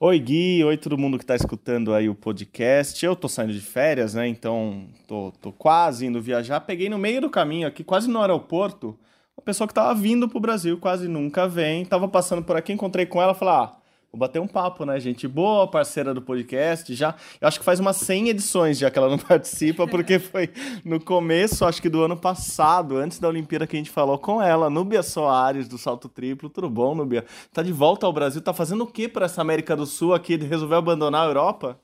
Oi, 0.00 0.18
Gui. 0.18 0.64
Oi, 0.64 0.78
todo 0.78 0.96
mundo 0.96 1.18
que 1.18 1.24
está 1.24 1.36
escutando 1.36 1.92
aí 1.92 2.08
o 2.08 2.14
podcast. 2.14 3.04
Eu 3.04 3.14
tô 3.14 3.28
saindo 3.28 3.52
de 3.52 3.60
férias, 3.60 4.14
né? 4.14 4.26
Então, 4.26 4.88
tô, 5.06 5.30
tô 5.42 5.52
quase 5.52 6.06
indo 6.06 6.22
viajar. 6.22 6.58
Peguei 6.60 6.88
no 6.88 6.96
meio 6.96 7.20
do 7.20 7.28
caminho 7.28 7.68
aqui, 7.68 7.84
quase 7.84 8.08
no 8.08 8.18
aeroporto, 8.18 8.98
uma 9.36 9.44
pessoa 9.44 9.68
que 9.68 9.74
tava 9.74 9.94
vindo 9.94 10.30
pro 10.30 10.40
Brasil, 10.40 10.78
quase 10.78 11.06
nunca 11.06 11.46
vem. 11.46 11.84
Tava 11.84 12.08
passando 12.08 12.42
por 12.42 12.56
aqui, 12.56 12.72
encontrei 12.72 13.04
com 13.04 13.20
ela, 13.20 13.34
falei, 13.34 13.54
ah, 13.54 13.76
Vou 14.12 14.18
bater 14.18 14.40
um 14.40 14.46
papo, 14.48 14.84
né, 14.84 14.98
gente? 14.98 15.28
Boa, 15.28 15.68
parceira 15.68 16.12
do 16.12 16.20
podcast, 16.20 16.92
já. 16.94 17.14
Eu 17.40 17.46
acho 17.46 17.60
que 17.60 17.64
faz 17.64 17.78
umas 17.78 17.96
100 17.98 18.30
edições 18.30 18.76
já 18.76 18.90
que 18.90 18.98
ela 18.98 19.08
não 19.08 19.18
participa, 19.22 19.86
porque 19.86 20.18
foi 20.18 20.50
no 20.84 20.98
começo, 20.98 21.64
acho 21.64 21.80
que 21.80 21.88
do 21.88 22.02
ano 22.02 22.16
passado, 22.16 22.96
antes 22.96 23.20
da 23.20 23.28
Olimpíada, 23.28 23.68
que 23.68 23.76
a 23.76 23.78
gente 23.78 23.90
falou 23.90 24.18
com 24.18 24.42
ela, 24.42 24.68
Núbia 24.68 25.02
Soares, 25.02 25.68
do 25.68 25.78
Salto 25.78 26.08
Triplo. 26.08 26.50
Tudo 26.50 26.68
bom, 26.68 26.92
Núbia? 26.92 27.24
Tá 27.52 27.62
de 27.62 27.72
volta 27.72 28.04
ao 28.04 28.12
Brasil, 28.12 28.40
tá 28.42 28.52
fazendo 28.52 28.82
o 28.82 28.86
que 28.86 29.08
para 29.08 29.26
essa 29.26 29.40
América 29.40 29.76
do 29.76 29.86
Sul 29.86 30.12
aqui? 30.12 30.36
Resolveu 30.36 30.78
abandonar 30.78 31.24
a 31.24 31.28
Europa? 31.28 31.80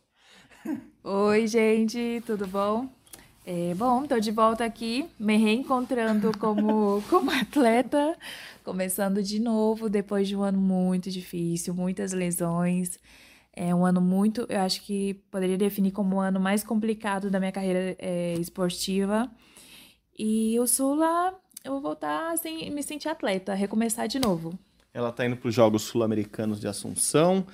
Oi, 1.04 1.46
gente, 1.46 2.20
tudo 2.26 2.44
bom? 2.48 2.95
É, 3.48 3.72
bom, 3.74 4.02
estou 4.02 4.18
de 4.18 4.32
volta 4.32 4.64
aqui, 4.64 5.08
me 5.16 5.36
reencontrando 5.36 6.36
como, 6.36 7.00
como 7.08 7.30
atleta, 7.30 8.18
começando 8.64 9.22
de 9.22 9.38
novo 9.38 9.88
depois 9.88 10.26
de 10.26 10.34
um 10.34 10.42
ano 10.42 10.58
muito 10.58 11.08
difícil, 11.12 11.72
muitas 11.72 12.12
lesões. 12.12 12.98
É 13.52 13.72
um 13.72 13.86
ano 13.86 14.00
muito, 14.00 14.44
eu 14.48 14.60
acho 14.62 14.82
que 14.82 15.14
poderia 15.30 15.56
definir 15.56 15.92
como 15.92 16.16
o 16.16 16.20
ano 16.20 16.40
mais 16.40 16.64
complicado 16.64 17.30
da 17.30 17.38
minha 17.38 17.52
carreira 17.52 17.94
é, 18.00 18.34
esportiva. 18.34 19.30
E 20.18 20.58
o 20.58 20.66
Sula, 20.66 21.32
eu 21.64 21.70
vou 21.70 21.80
voltar 21.80 22.32
assim, 22.32 22.68
me 22.70 22.82
sentir 22.82 23.08
atleta, 23.08 23.54
recomeçar 23.54 24.08
de 24.08 24.18
novo. 24.18 24.58
Ela 24.92 25.10
está 25.10 25.24
indo 25.24 25.36
para 25.36 25.48
os 25.48 25.54
Jogos 25.54 25.82
Sul-Americanos 25.82 26.58
de 26.58 26.66
Assunção. 26.66 27.46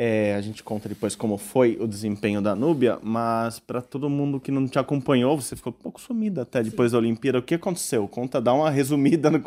É, 0.00 0.36
a 0.36 0.40
gente 0.40 0.62
conta 0.62 0.88
depois 0.88 1.16
como 1.16 1.36
foi 1.36 1.76
o 1.80 1.84
desempenho 1.84 2.40
da 2.40 2.54
Núbia, 2.54 3.00
mas 3.02 3.58
para 3.58 3.82
todo 3.82 4.08
mundo 4.08 4.38
que 4.38 4.52
não 4.52 4.68
te 4.68 4.78
acompanhou, 4.78 5.40
você 5.40 5.56
ficou 5.56 5.72
um 5.76 5.82
pouco 5.82 6.00
sumida 6.00 6.42
até 6.42 6.62
depois 6.62 6.90
Sim. 6.90 6.92
da 6.92 6.98
Olimpíada. 6.98 7.38
O 7.40 7.42
que 7.42 7.56
aconteceu? 7.56 8.06
Conta, 8.06 8.40
dá 8.40 8.52
uma 8.52 8.70
resumida 8.70 9.28
no 9.28 9.40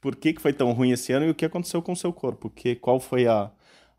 por 0.00 0.16
que, 0.16 0.32
que 0.32 0.42
foi 0.42 0.52
tão 0.52 0.72
ruim 0.72 0.90
esse 0.90 1.12
ano 1.12 1.26
e 1.26 1.30
o 1.30 1.34
que 1.34 1.44
aconteceu 1.44 1.80
com 1.80 1.92
o 1.92 1.96
seu 1.96 2.12
corpo. 2.12 2.50
Que, 2.50 2.74
qual 2.74 2.98
foi 2.98 3.28
a, 3.28 3.48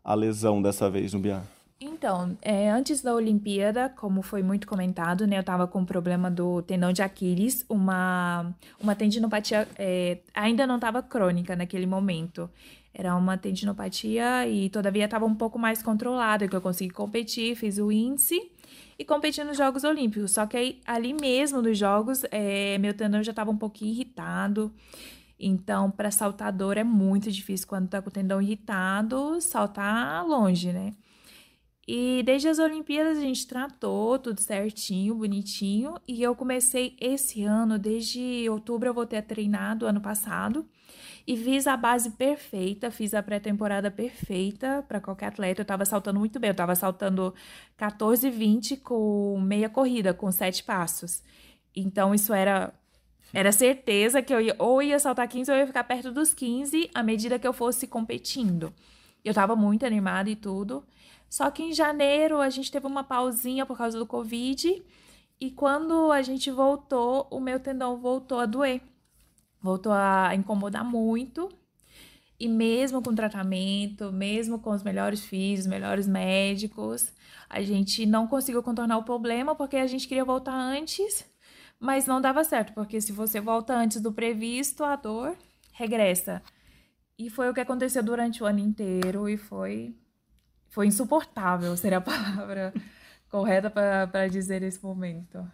a 0.04 0.14
lesão 0.14 0.60
dessa 0.60 0.90
vez, 0.90 1.14
Núbia? 1.14 1.42
Então, 1.80 2.36
é, 2.42 2.70
antes 2.70 3.00
da 3.00 3.14
Olimpíada, 3.14 3.88
como 3.88 4.20
foi 4.20 4.42
muito 4.42 4.66
comentado, 4.66 5.26
né, 5.26 5.36
eu 5.36 5.40
estava 5.40 5.66
com 5.66 5.80
um 5.80 5.84
problema 5.84 6.30
do 6.30 6.60
tendão 6.60 6.92
de 6.92 7.00
Aquiles, 7.00 7.64
uma, 7.70 8.54
uma 8.78 8.94
tendinopatia, 8.94 9.66
é, 9.78 10.18
ainda 10.34 10.66
não 10.66 10.74
estava 10.76 11.02
crônica 11.02 11.56
naquele 11.56 11.86
momento. 11.86 12.50
Era 12.98 13.14
uma 13.14 13.36
tendinopatia 13.36 14.48
e 14.48 14.70
todavia 14.70 15.04
estava 15.04 15.26
um 15.26 15.34
pouco 15.34 15.58
mais 15.58 15.82
controlada, 15.82 16.48
que 16.48 16.56
eu 16.56 16.62
consegui 16.62 16.94
competir, 16.94 17.54
fiz 17.54 17.76
o 17.76 17.92
índice 17.92 18.50
e 18.98 19.04
competi 19.04 19.44
nos 19.44 19.58
Jogos 19.58 19.84
Olímpicos. 19.84 20.30
Só 20.30 20.46
que 20.46 20.56
aí, 20.56 20.80
ali 20.86 21.12
mesmo 21.12 21.60
nos 21.60 21.76
Jogos, 21.76 22.22
é, 22.30 22.78
meu 22.78 22.94
tendão 22.94 23.22
já 23.22 23.32
estava 23.32 23.50
um 23.50 23.56
pouquinho 23.58 23.92
irritado. 23.92 24.72
Então, 25.38 25.90
para 25.90 26.10
saltador 26.10 26.78
é 26.78 26.84
muito 26.84 27.30
difícil 27.30 27.68
quando 27.68 27.86
tá 27.86 28.00
com 28.00 28.08
o 28.08 28.12
tendão 28.12 28.40
irritado, 28.40 29.42
saltar 29.42 30.26
longe, 30.26 30.72
né? 30.72 30.94
E 31.86 32.22
desde 32.24 32.48
as 32.48 32.58
Olimpíadas 32.58 33.18
a 33.18 33.20
gente 33.20 33.46
tratou 33.46 34.18
tudo 34.18 34.40
certinho, 34.40 35.14
bonitinho. 35.14 35.96
E 36.08 36.22
eu 36.22 36.34
comecei 36.34 36.96
esse 36.98 37.44
ano, 37.44 37.78
desde 37.78 38.48
outubro 38.48 38.88
eu 38.88 38.94
voltei 38.94 39.18
a 39.18 39.22
treinar 39.22 39.76
do 39.76 39.84
ano 39.84 40.00
passado. 40.00 40.66
E 41.26 41.36
fiz 41.36 41.66
a 41.66 41.76
base 41.76 42.10
perfeita, 42.10 42.90
fiz 42.90 43.12
a 43.12 43.22
pré-temporada 43.22 43.90
perfeita 43.90 44.84
para 44.86 45.00
qualquer 45.00 45.26
atleta. 45.26 45.62
Eu 45.62 45.66
tava 45.66 45.84
saltando 45.84 46.20
muito 46.20 46.38
bem, 46.38 46.50
eu 46.50 46.54
tava 46.54 46.74
saltando 46.76 47.34
14 47.76 48.30
20 48.30 48.76
com 48.76 49.40
meia 49.40 49.68
corrida, 49.68 50.14
com 50.14 50.30
sete 50.30 50.62
passos. 50.62 51.22
Então 51.74 52.14
isso 52.14 52.32
era 52.32 52.72
era 53.32 53.50
certeza 53.50 54.22
que 54.22 54.32
eu 54.32 54.40
ia, 54.40 54.54
ou 54.58 54.80
ia 54.80 54.98
saltar 54.98 55.26
15 55.26 55.50
ou 55.50 55.56
ia 55.56 55.66
ficar 55.66 55.84
perto 55.84 56.12
dos 56.12 56.32
15 56.32 56.90
à 56.94 57.02
medida 57.02 57.38
que 57.38 57.46
eu 57.46 57.52
fosse 57.52 57.86
competindo. 57.86 58.72
Eu 59.24 59.34
tava 59.34 59.56
muito 59.56 59.84
animada 59.84 60.30
e 60.30 60.36
tudo. 60.36 60.84
Só 61.28 61.50
que 61.50 61.62
em 61.62 61.72
janeiro 61.72 62.40
a 62.40 62.48
gente 62.48 62.70
teve 62.70 62.86
uma 62.86 63.02
pausinha 63.02 63.66
por 63.66 63.76
causa 63.76 63.98
do 63.98 64.06
Covid. 64.06 64.82
E 65.40 65.50
quando 65.50 66.12
a 66.12 66.22
gente 66.22 66.50
voltou, 66.50 67.26
o 67.30 67.40
meu 67.40 67.58
tendão 67.58 67.98
voltou 67.98 68.38
a 68.38 68.46
doer. 68.46 68.80
Voltou 69.60 69.92
a 69.92 70.34
incomodar 70.34 70.84
muito. 70.84 71.48
E 72.38 72.48
mesmo 72.48 73.02
com 73.02 73.14
tratamento, 73.14 74.12
mesmo 74.12 74.58
com 74.58 74.70
os 74.70 74.82
melhores 74.82 75.24
físicos, 75.24 75.66
melhores 75.66 76.06
médicos, 76.06 77.10
a 77.48 77.62
gente 77.62 78.04
não 78.04 78.26
conseguiu 78.26 78.62
contornar 78.62 78.98
o 78.98 79.04
problema 79.04 79.54
porque 79.54 79.76
a 79.76 79.86
gente 79.86 80.06
queria 80.06 80.24
voltar 80.24 80.54
antes, 80.54 81.24
mas 81.80 82.06
não 82.06 82.20
dava 82.20 82.44
certo, 82.44 82.74
porque 82.74 83.00
se 83.00 83.10
você 83.10 83.40
volta 83.40 83.74
antes 83.74 84.02
do 84.02 84.12
previsto, 84.12 84.84
a 84.84 84.96
dor 84.96 85.34
regressa. 85.72 86.42
E 87.18 87.30
foi 87.30 87.48
o 87.48 87.54
que 87.54 87.60
aconteceu 87.60 88.02
durante 88.02 88.42
o 88.42 88.46
ano 88.46 88.58
inteiro 88.58 89.28
e 89.28 89.38
foi 89.38 89.94
foi 90.68 90.86
insuportável, 90.88 91.74
seria 91.74 91.98
a 91.98 92.02
palavra 92.02 92.74
correta 93.30 93.70
para 93.70 94.28
dizer 94.28 94.60
nesse 94.60 94.82
momento. 94.82 95.50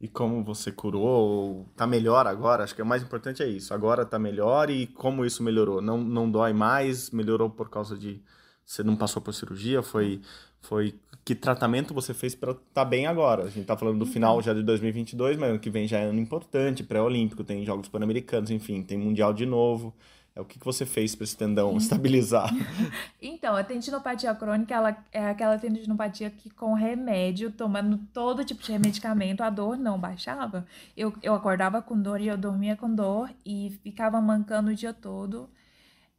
E 0.00 0.08
como 0.08 0.42
você 0.42 0.72
curou? 0.72 1.66
Tá 1.76 1.86
melhor 1.86 2.26
agora? 2.26 2.64
Acho 2.64 2.74
que 2.74 2.80
o 2.80 2.86
mais 2.86 3.02
importante 3.02 3.42
é 3.42 3.48
isso. 3.48 3.74
Agora 3.74 4.04
tá 4.06 4.18
melhor 4.18 4.70
e 4.70 4.86
como 4.86 5.26
isso 5.26 5.42
melhorou? 5.42 5.82
Não, 5.82 5.98
não 5.98 6.30
dói 6.30 6.52
mais? 6.54 7.10
Melhorou 7.10 7.50
por 7.50 7.68
causa 7.68 7.98
de 7.98 8.22
você 8.64 8.82
não 8.82 8.96
passou 8.96 9.20
por 9.20 9.34
cirurgia? 9.34 9.82
Foi 9.82 10.20
foi 10.60 10.94
que 11.24 11.34
tratamento 11.34 11.92
você 11.92 12.14
fez 12.14 12.34
para 12.34 12.52
estar 12.52 12.64
tá 12.72 12.84
bem 12.84 13.06
agora? 13.06 13.44
A 13.44 13.50
gente 13.50 13.66
tá 13.66 13.76
falando 13.76 13.98
do 13.98 14.04
uhum. 14.04 14.12
final 14.12 14.42
já 14.42 14.54
de 14.54 14.62
2022, 14.62 15.36
mas 15.36 15.50
ano 15.50 15.58
que 15.58 15.70
vem 15.70 15.86
já 15.88 15.98
é 15.98 16.04
ano 16.04 16.20
importante, 16.20 16.82
pré-olímpico, 16.82 17.44
tem 17.44 17.64
jogos 17.64 17.88
pan-americanos, 17.88 18.50
enfim, 18.50 18.82
tem 18.82 18.98
mundial 18.98 19.32
de 19.32 19.46
novo. 19.46 19.94
O 20.40 20.44
que, 20.44 20.58
que 20.58 20.64
você 20.64 20.86
fez 20.86 21.14
para 21.14 21.24
esse 21.24 21.36
tendão 21.36 21.76
estabilizar? 21.76 22.50
então, 23.20 23.56
a 23.56 23.62
tendinopatia 23.62 24.34
crônica 24.34 24.74
ela 24.74 24.96
é 25.12 25.28
aquela 25.28 25.58
tendinopatia 25.58 26.30
que 26.30 26.50
com 26.50 26.74
remédio, 26.74 27.50
tomando 27.50 27.98
todo 28.12 28.44
tipo 28.44 28.62
de 28.62 28.78
medicamento, 28.78 29.42
a 29.42 29.50
dor 29.50 29.76
não 29.76 29.98
baixava. 29.98 30.66
Eu, 30.96 31.14
eu 31.22 31.34
acordava 31.34 31.82
com 31.82 32.00
dor 32.00 32.20
e 32.20 32.28
eu 32.28 32.36
dormia 32.36 32.76
com 32.76 32.92
dor 32.94 33.30
e 33.44 33.78
ficava 33.82 34.20
mancando 34.20 34.70
o 34.70 34.74
dia 34.74 34.92
todo. 34.92 35.48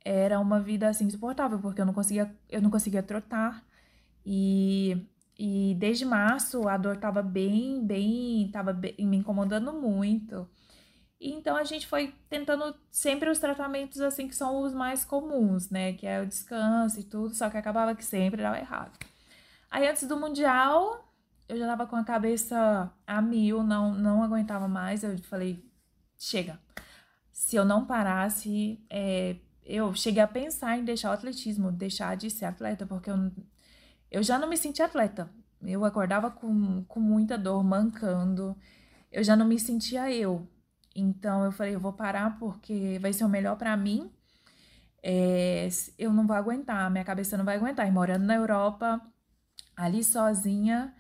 Era 0.03 0.39
uma 0.39 0.59
vida 0.59 0.89
assim 0.89 1.05
insuportável, 1.05 1.59
porque 1.59 1.82
eu 1.82 1.86
não 1.86 1.93
conseguia, 1.93 2.34
eu 2.49 2.61
não 2.61 2.72
conseguia 2.72 3.03
trotar. 3.03 3.63
E, 4.26 4.97
e 5.38 5.76
desde 5.80 6.05
março 6.05 6.67
a 6.67 6.78
dor 6.78 6.95
estava 6.95 7.22
bem, 7.22 7.86
bem, 7.86 8.45
estava 8.45 8.74
me 8.74 9.17
incomodando 9.17 9.74
muito. 9.74 10.47
Então 11.24 11.55
a 11.55 11.63
gente 11.63 11.86
foi 11.86 12.15
tentando 12.28 12.76
sempre 12.89 13.30
os 13.30 13.38
tratamentos 13.38 14.01
assim 14.01 14.28
que 14.28 14.36
são 14.36 14.63
os 14.63 14.74
mais 14.74 15.05
comuns, 15.05 15.69
né? 15.69 15.93
Que 15.93 16.07
é 16.07 16.19
o 16.19 16.26
descanso 16.26 16.99
e 16.99 17.03
tudo, 17.03 17.36
só 17.36 17.47
que 17.47 17.57
acabava 17.57 17.95
que 17.95 18.03
sempre 18.03 18.41
dava 18.41 18.57
errado. 18.57 18.97
Aí 19.69 19.88
antes 19.88 20.07
do 20.07 20.19
Mundial, 20.19 21.07
eu 21.47 21.57
já 21.57 21.67
tava 21.67 21.86
com 21.86 21.95
a 21.95 22.03
cabeça 22.03 22.91
a 23.05 23.22
mil, 23.22 23.61
não, 23.61 23.93
não 23.93 24.24
aguentava 24.24 24.67
mais. 24.67 25.03
Eu 25.03 25.17
falei, 25.19 25.63
chega. 26.17 26.59
Se 27.32 27.55
eu 27.55 27.63
não 27.63 27.86
parasse, 27.86 28.84
é, 28.89 29.36
eu 29.63 29.93
cheguei 29.93 30.24
a 30.24 30.28
pensar 30.28 30.78
em 30.78 30.84
deixar 30.84 31.11
o 31.11 31.13
atletismo, 31.13 31.72
deixar 31.72 32.17
de 32.17 32.30
ser 32.32 32.45
atleta, 32.45 32.86
porque 32.86 33.11
eu, 33.11 33.32
eu 34.09 34.24
já 34.24 34.39
não 34.39 34.49
me 34.49 34.57
sentia 34.57 34.86
atleta. 34.86 35.30
Eu 35.61 35.86
acordava 35.86 36.32
com, 36.32 36.84
com 36.86 36.99
muita 36.99 37.38
dor, 37.38 37.63
mancando. 37.63 38.57
Eu 39.11 39.24
já 39.24 39.36
não 39.36 39.45
me 39.45 39.59
sentia 39.59 40.11
eu. 40.11 40.47
Então 40.96 41.46
eu 41.46 41.52
falei, 41.52 41.76
eu 41.76 41.80
vou 41.80 41.94
parar 41.94 42.38
porque 42.38 43.00
vai 43.02 43.14
ser 43.14 43.24
o 43.24 43.30
melhor 43.30 43.58
para 43.58 43.76
mim. 43.78 44.12
É, 45.04 45.68
eu 45.98 46.14
não 46.14 46.28
vou 46.28 46.36
aguentar, 46.36 46.89
minha 46.92 47.04
cabeça 47.04 47.38
não 47.38 47.46
vai 47.46 47.58
aguentar. 47.58 47.88
E 47.88 47.92
morando 47.92 48.26
na 48.26 48.36
Europa, 48.36 49.02
ali 49.76 50.04
sozinha, 50.04 50.94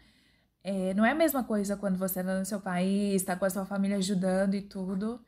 é, 0.63 0.93
não 0.93 1.05
é 1.05 1.11
a 1.11 1.15
mesma 1.15 1.43
coisa 1.43 1.77
quando 1.77 1.97
você 1.97 2.21
está 2.21 2.39
no 2.39 2.45
seu 2.45 2.61
país, 2.61 3.15
está 3.21 3.35
com 3.35 3.45
a 3.45 3.49
sua 3.49 3.65
família 3.65 3.97
ajudando 3.97 4.55
e 4.55 4.61
tudo. 4.61 5.21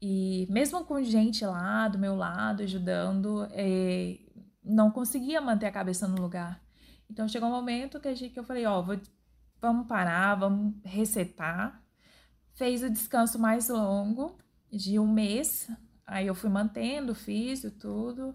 E 0.00 0.46
mesmo 0.50 0.84
com 0.84 1.02
gente 1.02 1.44
lá 1.46 1.88
do 1.88 1.98
meu 1.98 2.14
lado 2.16 2.62
ajudando, 2.62 3.48
é, 3.52 4.18
não 4.62 4.90
conseguia 4.90 5.40
manter 5.40 5.66
a 5.66 5.72
cabeça 5.72 6.06
no 6.08 6.20
lugar. 6.20 6.62
Então 7.10 7.28
chegou 7.28 7.48
um 7.48 7.52
momento 7.52 8.00
que, 8.00 8.08
a 8.08 8.14
gente, 8.14 8.32
que 8.32 8.38
eu 8.40 8.44
falei, 8.44 8.66
ó, 8.66 8.84
vamos 9.60 9.86
parar, 9.86 10.34
vamos 10.36 10.74
resetar 10.84 11.83
fez 12.54 12.82
o 12.82 12.90
descanso 12.90 13.38
mais 13.38 13.68
longo, 13.68 14.36
de 14.70 14.98
um 14.98 15.06
mês. 15.06 15.68
Aí 16.06 16.26
eu 16.26 16.34
fui 16.34 16.50
mantendo, 16.50 17.14
fiz 17.14 17.62
tudo, 17.78 18.34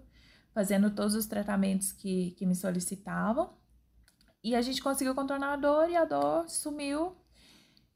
fazendo 0.54 0.90
todos 0.90 1.14
os 1.14 1.26
tratamentos 1.26 1.92
que, 1.92 2.32
que 2.32 2.46
me 2.46 2.54
solicitavam. 2.54 3.50
E 4.42 4.54
a 4.54 4.62
gente 4.62 4.82
conseguiu 4.82 5.14
contornar 5.14 5.52
a 5.52 5.56
dor 5.56 5.90
e 5.90 5.96
a 5.96 6.04
dor 6.04 6.48
sumiu. 6.48 7.14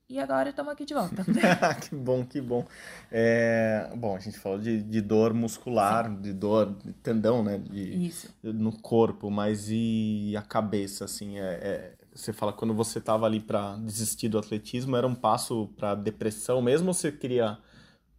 E 0.06 0.18
agora 0.18 0.50
estamos 0.50 0.70
aqui 0.70 0.84
de 0.84 0.92
volta. 0.92 1.24
que 1.80 1.94
bom, 1.94 2.24
que 2.26 2.38
bom. 2.38 2.66
É, 3.10 3.90
bom, 3.96 4.14
a 4.14 4.20
gente 4.20 4.38
falou 4.38 4.58
de, 4.58 4.82
de 4.82 5.00
dor 5.00 5.32
muscular, 5.32 6.06
Sim. 6.06 6.20
de 6.20 6.32
dor 6.34 6.74
de 6.84 6.92
tendão, 6.92 7.42
né? 7.42 7.56
De, 7.56 8.06
Isso. 8.06 8.28
No 8.42 8.70
corpo, 8.70 9.30
mas 9.30 9.68
e 9.70 10.34
a 10.36 10.42
cabeça, 10.42 11.06
assim? 11.06 11.38
É, 11.38 11.54
é 11.54 12.03
você 12.14 12.32
fala 12.32 12.52
quando 12.52 12.72
você 12.74 12.98
estava 12.98 13.26
ali 13.26 13.40
para 13.40 13.76
desistir 13.76 14.28
do 14.28 14.38
atletismo, 14.38 14.96
era 14.96 15.06
um 15.06 15.14
passo 15.14 15.68
para 15.76 15.94
depressão 15.94 16.62
mesmo 16.62 16.88
ou 16.88 16.94
você 16.94 17.10
queria 17.10 17.58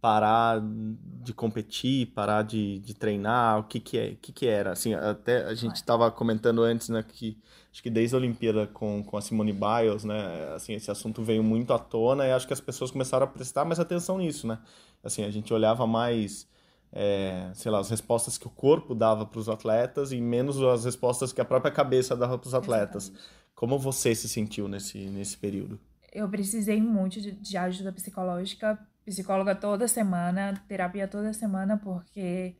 parar 0.00 0.60
de 0.62 1.32
competir, 1.32 2.06
parar 2.08 2.42
de, 2.42 2.78
de 2.80 2.94
treinar? 2.94 3.58
O 3.60 3.64
que 3.64 3.80
que, 3.80 3.98
é, 3.98 4.10
o 4.10 4.16
que 4.16 4.32
que 4.32 4.46
era? 4.46 4.72
Assim, 4.72 4.94
até 4.94 5.44
a 5.44 5.54
gente 5.54 5.76
estava 5.76 6.10
comentando 6.10 6.62
antes, 6.62 6.88
né, 6.88 7.02
que 7.02 7.38
acho 7.72 7.82
que 7.82 7.90
desde 7.90 8.14
a 8.14 8.18
Olimpíada 8.18 8.66
com, 8.66 9.02
com 9.02 9.16
a 9.16 9.20
Simone 9.20 9.52
Biles, 9.52 10.04
né, 10.04 10.52
assim, 10.54 10.74
esse 10.74 10.90
assunto 10.90 11.22
veio 11.22 11.42
muito 11.42 11.72
à 11.72 11.78
tona 11.78 12.26
e 12.26 12.32
acho 12.32 12.46
que 12.46 12.52
as 12.52 12.60
pessoas 12.60 12.90
começaram 12.90 13.24
a 13.24 13.28
prestar 13.28 13.64
mais 13.64 13.80
atenção 13.80 14.18
nisso, 14.18 14.46
né? 14.46 14.58
Assim, 15.02 15.24
a 15.24 15.30
gente 15.30 15.52
olhava 15.52 15.86
mais 15.86 16.46
é, 16.92 17.50
sei 17.54 17.70
lá, 17.70 17.78
as 17.78 17.90
respostas 17.90 18.38
que 18.38 18.46
o 18.46 18.50
corpo 18.50 18.94
dava 18.94 19.26
para 19.26 19.38
os 19.38 19.48
atletas 19.48 20.12
e 20.12 20.20
menos 20.20 20.62
as 20.62 20.84
respostas 20.84 21.32
que 21.32 21.40
a 21.40 21.44
própria 21.44 21.70
cabeça 21.70 22.16
dava 22.16 22.38
para 22.38 22.48
os 22.48 22.54
atletas. 22.54 23.08
Exatamente. 23.08 23.45
Como 23.56 23.78
você 23.78 24.14
se 24.14 24.28
sentiu 24.28 24.68
nesse, 24.68 24.98
nesse 24.98 25.36
período? 25.38 25.80
Eu 26.12 26.28
precisei 26.28 26.80
muito 26.80 27.20
de, 27.22 27.32
de 27.32 27.56
ajuda 27.56 27.90
psicológica, 27.90 28.78
psicóloga 29.02 29.54
toda 29.54 29.88
semana, 29.88 30.62
terapia 30.68 31.08
toda 31.08 31.32
semana, 31.32 31.78
porque 31.78 32.54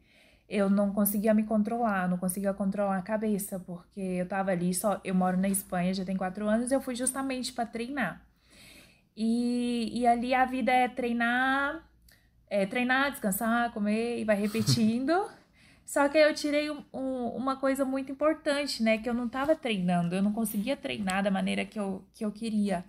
eu 0.48 0.70
não 0.70 0.92
conseguia 0.92 1.34
me 1.34 1.44
controlar, 1.44 2.08
não 2.08 2.16
conseguia 2.16 2.54
controlar 2.54 2.96
a 2.96 3.02
cabeça, 3.02 3.60
porque 3.60 4.00
eu 4.00 4.26
tava 4.26 4.52
ali 4.52 4.72
só. 4.72 4.98
Eu 5.04 5.14
moro 5.14 5.36
na 5.36 5.50
Espanha 5.50 5.92
já 5.92 6.04
tem 6.04 6.16
quatro 6.16 6.48
anos, 6.48 6.72
eu 6.72 6.80
fui 6.80 6.94
justamente 6.94 7.52
para 7.52 7.66
treinar. 7.66 8.26
E, 9.14 9.90
e 10.00 10.06
ali 10.06 10.32
a 10.32 10.46
vida 10.46 10.72
é 10.72 10.88
treinar, 10.88 11.86
é 12.48 12.64
treinar, 12.64 13.10
descansar, 13.10 13.70
comer 13.72 14.18
e 14.18 14.24
vai 14.24 14.36
repetindo. 14.40 15.12
Só 15.86 16.08
que 16.08 16.18
eu 16.18 16.34
tirei 16.34 16.68
um, 16.68 16.82
um, 16.92 17.28
uma 17.28 17.56
coisa 17.56 17.84
muito 17.84 18.10
importante, 18.10 18.82
né? 18.82 18.98
Que 18.98 19.08
eu 19.08 19.14
não 19.14 19.26
estava 19.26 19.54
treinando, 19.54 20.16
eu 20.16 20.22
não 20.22 20.32
conseguia 20.32 20.76
treinar 20.76 21.22
da 21.22 21.30
maneira 21.30 21.64
que 21.64 21.78
eu, 21.78 22.04
que 22.12 22.24
eu 22.24 22.32
queria. 22.32 22.84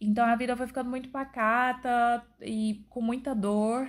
Então 0.00 0.26
a 0.26 0.34
vida 0.34 0.56
foi 0.56 0.66
ficando 0.66 0.90
muito 0.90 1.08
pacata 1.10 2.22
e 2.40 2.84
com 2.90 3.00
muita 3.00 3.34
dor. 3.36 3.88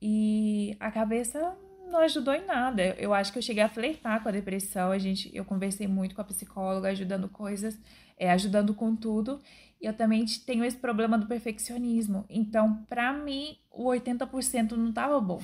E 0.00 0.76
a 0.78 0.92
cabeça 0.92 1.56
não 1.90 2.00
ajudou 2.00 2.34
em 2.34 2.46
nada. 2.46 2.82
Eu 2.98 3.12
acho 3.12 3.32
que 3.32 3.38
eu 3.38 3.42
cheguei 3.42 3.64
a 3.64 3.68
flertar 3.68 4.22
com 4.22 4.28
a 4.28 4.32
depressão. 4.32 4.92
A 4.92 4.98
gente, 4.98 5.34
eu 5.34 5.44
conversei 5.44 5.88
muito 5.88 6.14
com 6.14 6.20
a 6.20 6.24
psicóloga, 6.24 6.88
ajudando 6.90 7.28
coisas, 7.28 7.76
é, 8.16 8.30
ajudando 8.30 8.74
com 8.74 8.94
tudo. 8.94 9.40
E 9.80 9.86
eu 9.86 9.92
também 9.92 10.24
tenho 10.46 10.64
esse 10.64 10.76
problema 10.76 11.18
do 11.18 11.26
perfeccionismo. 11.26 12.24
Então, 12.30 12.84
para 12.88 13.12
mim, 13.12 13.58
o 13.72 13.86
80% 13.86 14.72
não 14.72 14.90
estava 14.90 15.20
bom. 15.20 15.42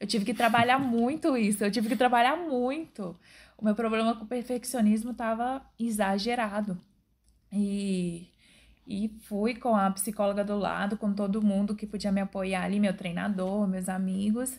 Eu 0.00 0.06
tive 0.06 0.24
que 0.24 0.34
trabalhar 0.34 0.78
muito 0.78 1.36
isso, 1.36 1.64
eu 1.64 1.70
tive 1.70 1.88
que 1.88 1.96
trabalhar 1.96 2.36
muito. 2.36 3.18
O 3.56 3.64
meu 3.64 3.74
problema 3.74 4.14
com 4.14 4.24
o 4.24 4.28
perfeccionismo 4.28 5.10
estava 5.12 5.62
exagerado. 5.78 6.80
E, 7.52 8.28
E 8.86 9.08
fui 9.28 9.54
com 9.56 9.76
a 9.76 9.90
psicóloga 9.92 10.44
do 10.44 10.58
lado, 10.58 10.96
com 10.98 11.12
todo 11.14 11.42
mundo 11.42 11.76
que 11.76 11.86
podia 11.86 12.12
me 12.12 12.20
apoiar 12.22 12.64
ali, 12.64 12.80
meu 12.80 12.96
treinador, 12.96 13.68
meus 13.68 13.88
amigos. 13.88 14.58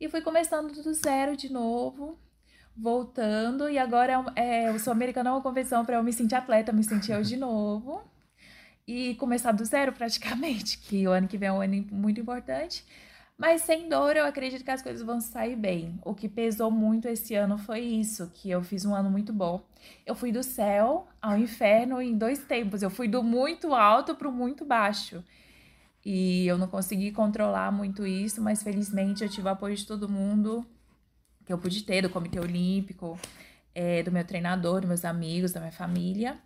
E 0.00 0.08
fui 0.08 0.20
começando 0.22 0.72
do 0.82 0.94
zero 0.94 1.36
de 1.36 1.50
novo, 1.52 2.18
voltando. 2.76 3.68
E 3.70 3.78
agora 3.78 4.24
é, 4.36 4.66
é, 4.66 4.72
o 4.72 4.78
Sul-Americano 4.78 5.28
é 5.30 5.32
uma 5.32 5.42
convenção 5.42 5.84
para 5.84 5.96
eu 5.96 6.02
me 6.02 6.12
sentir 6.12 6.34
atleta, 6.36 6.72
me 6.72 6.84
sentir 6.84 7.12
eu 7.12 7.22
de 7.22 7.36
novo. 7.38 8.02
E 8.86 9.14
começar 9.16 9.52
do 9.52 9.64
zero 9.64 9.92
praticamente, 9.92 10.78
que 10.78 11.06
o 11.06 11.12
ano 11.12 11.28
que 11.28 11.38
vem 11.38 11.48
é 11.48 11.52
um 11.52 11.60
ano 11.62 11.86
muito 11.92 12.20
importante. 12.20 12.84
Mas 13.40 13.62
sem 13.62 13.88
dor, 13.88 14.18
eu 14.18 14.26
acredito 14.26 14.62
que 14.62 14.70
as 14.70 14.82
coisas 14.82 15.00
vão 15.00 15.18
sair 15.18 15.56
bem. 15.56 15.98
O 16.04 16.14
que 16.14 16.28
pesou 16.28 16.70
muito 16.70 17.08
esse 17.08 17.34
ano 17.34 17.56
foi 17.56 17.80
isso, 17.80 18.30
que 18.34 18.50
eu 18.50 18.62
fiz 18.62 18.84
um 18.84 18.94
ano 18.94 19.10
muito 19.10 19.32
bom. 19.32 19.64
Eu 20.04 20.14
fui 20.14 20.30
do 20.30 20.42
céu 20.42 21.08
ao 21.22 21.38
inferno 21.38 22.02
em 22.02 22.18
dois 22.18 22.40
tempos. 22.40 22.82
Eu 22.82 22.90
fui 22.90 23.08
do 23.08 23.22
muito 23.22 23.74
alto 23.74 24.14
para 24.14 24.28
o 24.28 24.32
muito 24.32 24.66
baixo. 24.66 25.24
E 26.04 26.46
eu 26.46 26.58
não 26.58 26.68
consegui 26.68 27.12
controlar 27.12 27.72
muito 27.72 28.06
isso, 28.06 28.42
mas 28.42 28.62
felizmente 28.62 29.24
eu 29.24 29.30
tive 29.30 29.48
o 29.48 29.50
apoio 29.50 29.74
de 29.74 29.86
todo 29.86 30.06
mundo 30.06 30.62
que 31.46 31.50
eu 31.50 31.56
pude 31.56 31.82
ter, 31.82 32.02
do 32.02 32.10
Comitê 32.10 32.38
Olímpico, 32.38 33.18
é, 33.74 34.02
do 34.02 34.12
meu 34.12 34.22
treinador, 34.22 34.80
dos 34.80 34.88
meus 34.88 35.04
amigos, 35.06 35.50
da 35.52 35.60
minha 35.60 35.72
família. 35.72 36.38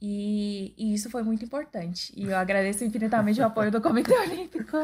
E, 0.00 0.74
e, 0.76 0.94
isso 0.94 1.08
foi 1.08 1.22
muito 1.22 1.44
importante. 1.44 2.12
E 2.14 2.24
eu 2.24 2.36
agradeço 2.36 2.84
infinitamente 2.84 3.40
o 3.40 3.46
apoio 3.46 3.70
do 3.70 3.80
Comitê 3.80 4.12
Olímpico 4.20 4.76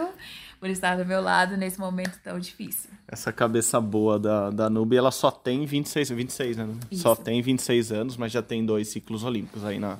por 0.58 0.70
estar 0.70 0.96
do 0.96 1.04
meu 1.04 1.20
lado 1.20 1.56
nesse 1.56 1.78
momento 1.78 2.18
tão 2.22 2.38
difícil. 2.38 2.90
Essa 3.06 3.30
cabeça 3.32 3.80
boa 3.80 4.18
da, 4.18 4.50
da 4.50 4.70
Nubi, 4.70 4.96
ela 4.96 5.10
só 5.10 5.30
tem 5.30 5.66
26, 5.66 6.10
26 6.10 6.56
né? 6.56 6.68
Isso. 6.90 7.02
Só 7.02 7.14
tem 7.14 7.42
26 7.42 7.92
anos, 7.92 8.16
mas 8.16 8.32
já 8.32 8.42
tem 8.42 8.64
dois 8.64 8.88
ciclos 8.88 9.22
olímpicos 9.22 9.64
aí 9.64 9.78
na, 9.78 9.98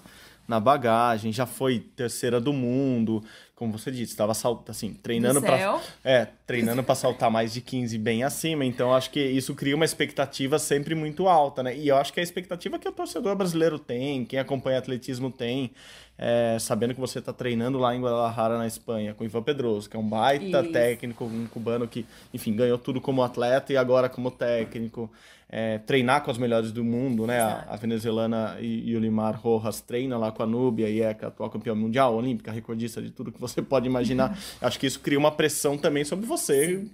na 0.48 0.58
bagagem, 0.58 1.32
já 1.32 1.46
foi 1.46 1.78
terceira 1.78 2.40
do 2.40 2.52
mundo, 2.52 3.22
como 3.62 3.78
você 3.78 3.92
disse, 3.92 4.10
estava 4.10 4.32
assim, 4.68 4.92
treinando 4.94 5.40
para 5.40 5.80
é, 6.02 6.26
treinando 6.44 6.82
para 6.82 6.96
saltar 6.96 7.30
mais 7.30 7.52
de 7.52 7.60
15 7.60 7.96
bem 7.96 8.24
acima, 8.24 8.64
então 8.64 8.92
acho 8.92 9.08
que 9.08 9.20
isso 9.20 9.54
cria 9.54 9.76
uma 9.76 9.84
expectativa 9.84 10.58
sempre 10.58 10.96
muito 10.96 11.28
alta, 11.28 11.62
né? 11.62 11.76
E 11.76 11.86
eu 11.86 11.96
acho 11.96 12.12
que 12.12 12.18
é 12.18 12.22
a 12.22 12.24
expectativa 12.24 12.76
que 12.76 12.88
o 12.88 12.92
torcedor 12.92 13.36
brasileiro 13.36 13.78
tem, 13.78 14.24
quem 14.24 14.40
acompanha 14.40 14.78
atletismo 14.78 15.30
tem, 15.30 15.70
é, 16.18 16.56
sabendo 16.58 16.92
que 16.92 17.00
você 17.00 17.20
está 17.20 17.32
treinando 17.32 17.78
lá 17.78 17.94
em 17.94 18.00
Guadalajara, 18.00 18.58
na 18.58 18.66
Espanha, 18.66 19.14
com 19.14 19.22
o 19.22 19.26
Ivan 19.28 19.44
Pedroso, 19.44 19.88
que 19.88 19.96
é 19.96 20.00
um 20.00 20.08
baita 20.08 20.60
isso. 20.60 20.72
técnico, 20.72 21.24
um 21.24 21.46
cubano 21.46 21.86
que, 21.86 22.04
enfim, 22.34 22.56
ganhou 22.56 22.78
tudo 22.78 23.00
como 23.00 23.22
atleta 23.22 23.72
e 23.72 23.76
agora 23.76 24.08
como 24.08 24.28
técnico 24.28 25.08
é, 25.54 25.76
treinar 25.76 26.24
com 26.24 26.30
as 26.30 26.38
melhores 26.38 26.72
do 26.72 26.82
mundo, 26.82 27.26
né? 27.26 27.38
A, 27.38 27.66
a, 27.68 27.76
venezuelana 27.76 28.56
Yulimar 28.58 29.38
Rojas 29.38 29.82
treina 29.82 30.16
lá 30.16 30.32
com 30.32 30.42
a 30.42 30.46
Núbia 30.46 30.88
e 30.88 31.02
é 31.02 31.08
a 31.08 31.26
atual 31.26 31.50
campeã 31.50 31.74
mundial, 31.74 32.14
olímpica, 32.14 32.50
recordista 32.50 33.02
de 33.02 33.10
tudo 33.10 33.30
que 33.30 33.38
você 33.38 33.60
pode 33.62 33.86
imaginar. 33.86 34.34
Acho 34.62 34.80
que 34.80 34.86
isso 34.86 34.98
cria 35.00 35.18
uma 35.18 35.30
pressão 35.30 35.76
também 35.76 36.04
sobre 36.04 36.24
você, 36.24 36.86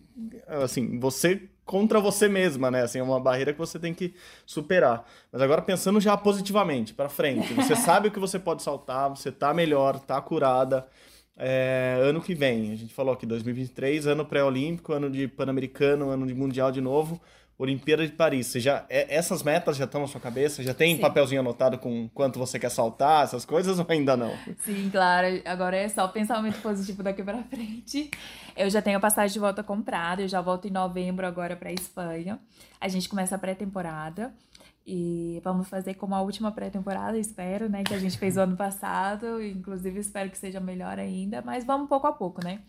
assim, 0.49 0.99
você 0.99 1.41
contra 1.65 2.01
você 2.01 2.29
mesma, 2.29 2.69
né? 2.69 2.83
Assim, 2.83 2.99
é 2.99 3.03
uma 3.03 3.21
barreira 3.21 3.53
que 3.53 3.59
você 3.61 3.79
tem 3.79 3.95
que 3.95 4.13
superar. 4.45 5.07
Mas 5.31 5.41
agora 5.41 5.63
pensando 5.63 6.01
já 6.01 6.17
positivamente, 6.17 6.93
para 6.93 7.09
frente, 7.09 7.55
você 7.55 7.77
sabe 7.77 8.09
o 8.09 8.11
que 8.11 8.19
você 8.19 8.41
pode 8.41 8.65
saltar, 8.65 9.09
você 9.09 9.31
tá 9.31 9.55
melhor, 9.55 10.01
tá 10.01 10.21
curada. 10.21 10.85
É, 11.37 12.01
ano 12.03 12.21
que 12.21 12.35
vem, 12.35 12.73
a 12.73 12.75
gente 12.75 12.93
falou 12.93 13.15
aqui 13.15 13.25
2023, 13.25 14.09
ano 14.09 14.25
pré-olímpico, 14.25 14.93
ano 14.93 15.09
de 15.09 15.29
pan-americano, 15.29 16.11
ano 16.11 16.27
de 16.27 16.35
mundial 16.35 16.73
de 16.73 16.81
novo. 16.81 17.21
Olimpíada 17.59 18.07
de 18.07 18.13
Paris, 18.13 18.47
você 18.47 18.61
já, 18.61 18.87
é, 18.89 19.13
essas 19.13 19.43
metas 19.43 19.77
já 19.77 19.85
estão 19.85 20.01
na 20.01 20.07
sua 20.07 20.21
cabeça? 20.21 20.63
Já 20.63 20.73
tem 20.73 20.95
Sim. 20.95 21.01
papelzinho 21.01 21.41
anotado 21.41 21.77
com 21.77 22.09
quanto 22.15 22.39
você 22.39 22.57
quer 22.57 22.71
saltar, 22.71 23.25
essas 23.25 23.45
coisas 23.45 23.81
ou 23.81 23.87
ainda 23.89 24.17
não? 24.17 24.33
Sim, 24.65 24.89
claro. 24.91 25.27
Agora 25.45 25.77
é 25.77 25.89
só 25.89 26.07
pensamento 26.07 26.63
positivo 26.63 27.03
daqui 27.03 27.21
para 27.21 27.43
frente. 27.43 28.13
Eu 28.57 28.71
já 28.71 28.81
tenho 28.81 28.99
a 28.99 29.01
passagem 29.01 29.33
de 29.33 29.41
volta 29.41 29.65
comprada, 29.65 30.23
eu 30.23 30.29
já 30.29 30.41
volto 30.41 30.69
em 30.69 30.71
novembro 30.71 31.27
agora 31.27 31.57
para 31.57 31.73
Espanha. 31.73 32.39
A 32.81 32.87
gente 32.87 33.09
começa 33.09 33.35
a 33.35 33.39
pré-temporada 33.39 34.33
e 34.87 35.41
vamos 35.43 35.69
fazer 35.69 35.95
como 35.95 36.15
a 36.15 36.23
última 36.23 36.53
pré-temporada, 36.53 37.19
espero, 37.19 37.69
né, 37.69 37.83
que 37.83 37.93
a 37.93 37.99
gente 37.99 38.17
fez 38.17 38.37
o 38.37 38.41
ano 38.41 38.57
passado, 38.57 39.43
inclusive 39.43 39.99
espero 39.99 40.31
que 40.31 40.39
seja 40.39 40.61
melhor 40.61 40.99
ainda, 40.99 41.43
mas 41.43 41.65
vamos 41.65 41.89
pouco 41.89 42.07
a 42.07 42.13
pouco, 42.13 42.43
né? 42.43 42.61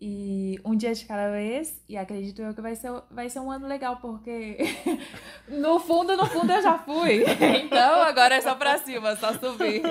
E 0.00 0.60
um 0.64 0.74
dia 0.76 0.92
de 0.92 1.04
cada 1.04 1.30
vez, 1.30 1.80
e 1.88 1.96
acredito 1.96 2.42
eu 2.42 2.52
que 2.52 2.60
vai 2.60 2.74
ser, 2.74 2.90
vai 3.10 3.30
ser 3.30 3.38
um 3.38 3.50
ano 3.50 3.66
legal, 3.66 3.98
porque 3.98 4.58
no 5.48 5.78
fundo, 5.78 6.16
no 6.16 6.26
fundo 6.26 6.52
eu 6.52 6.62
já 6.62 6.78
fui. 6.78 7.24
Então 7.64 8.02
agora 8.02 8.34
é 8.34 8.40
só 8.40 8.54
pra 8.54 8.76
cima, 8.78 9.16
só 9.16 9.32
subir. 9.34 9.82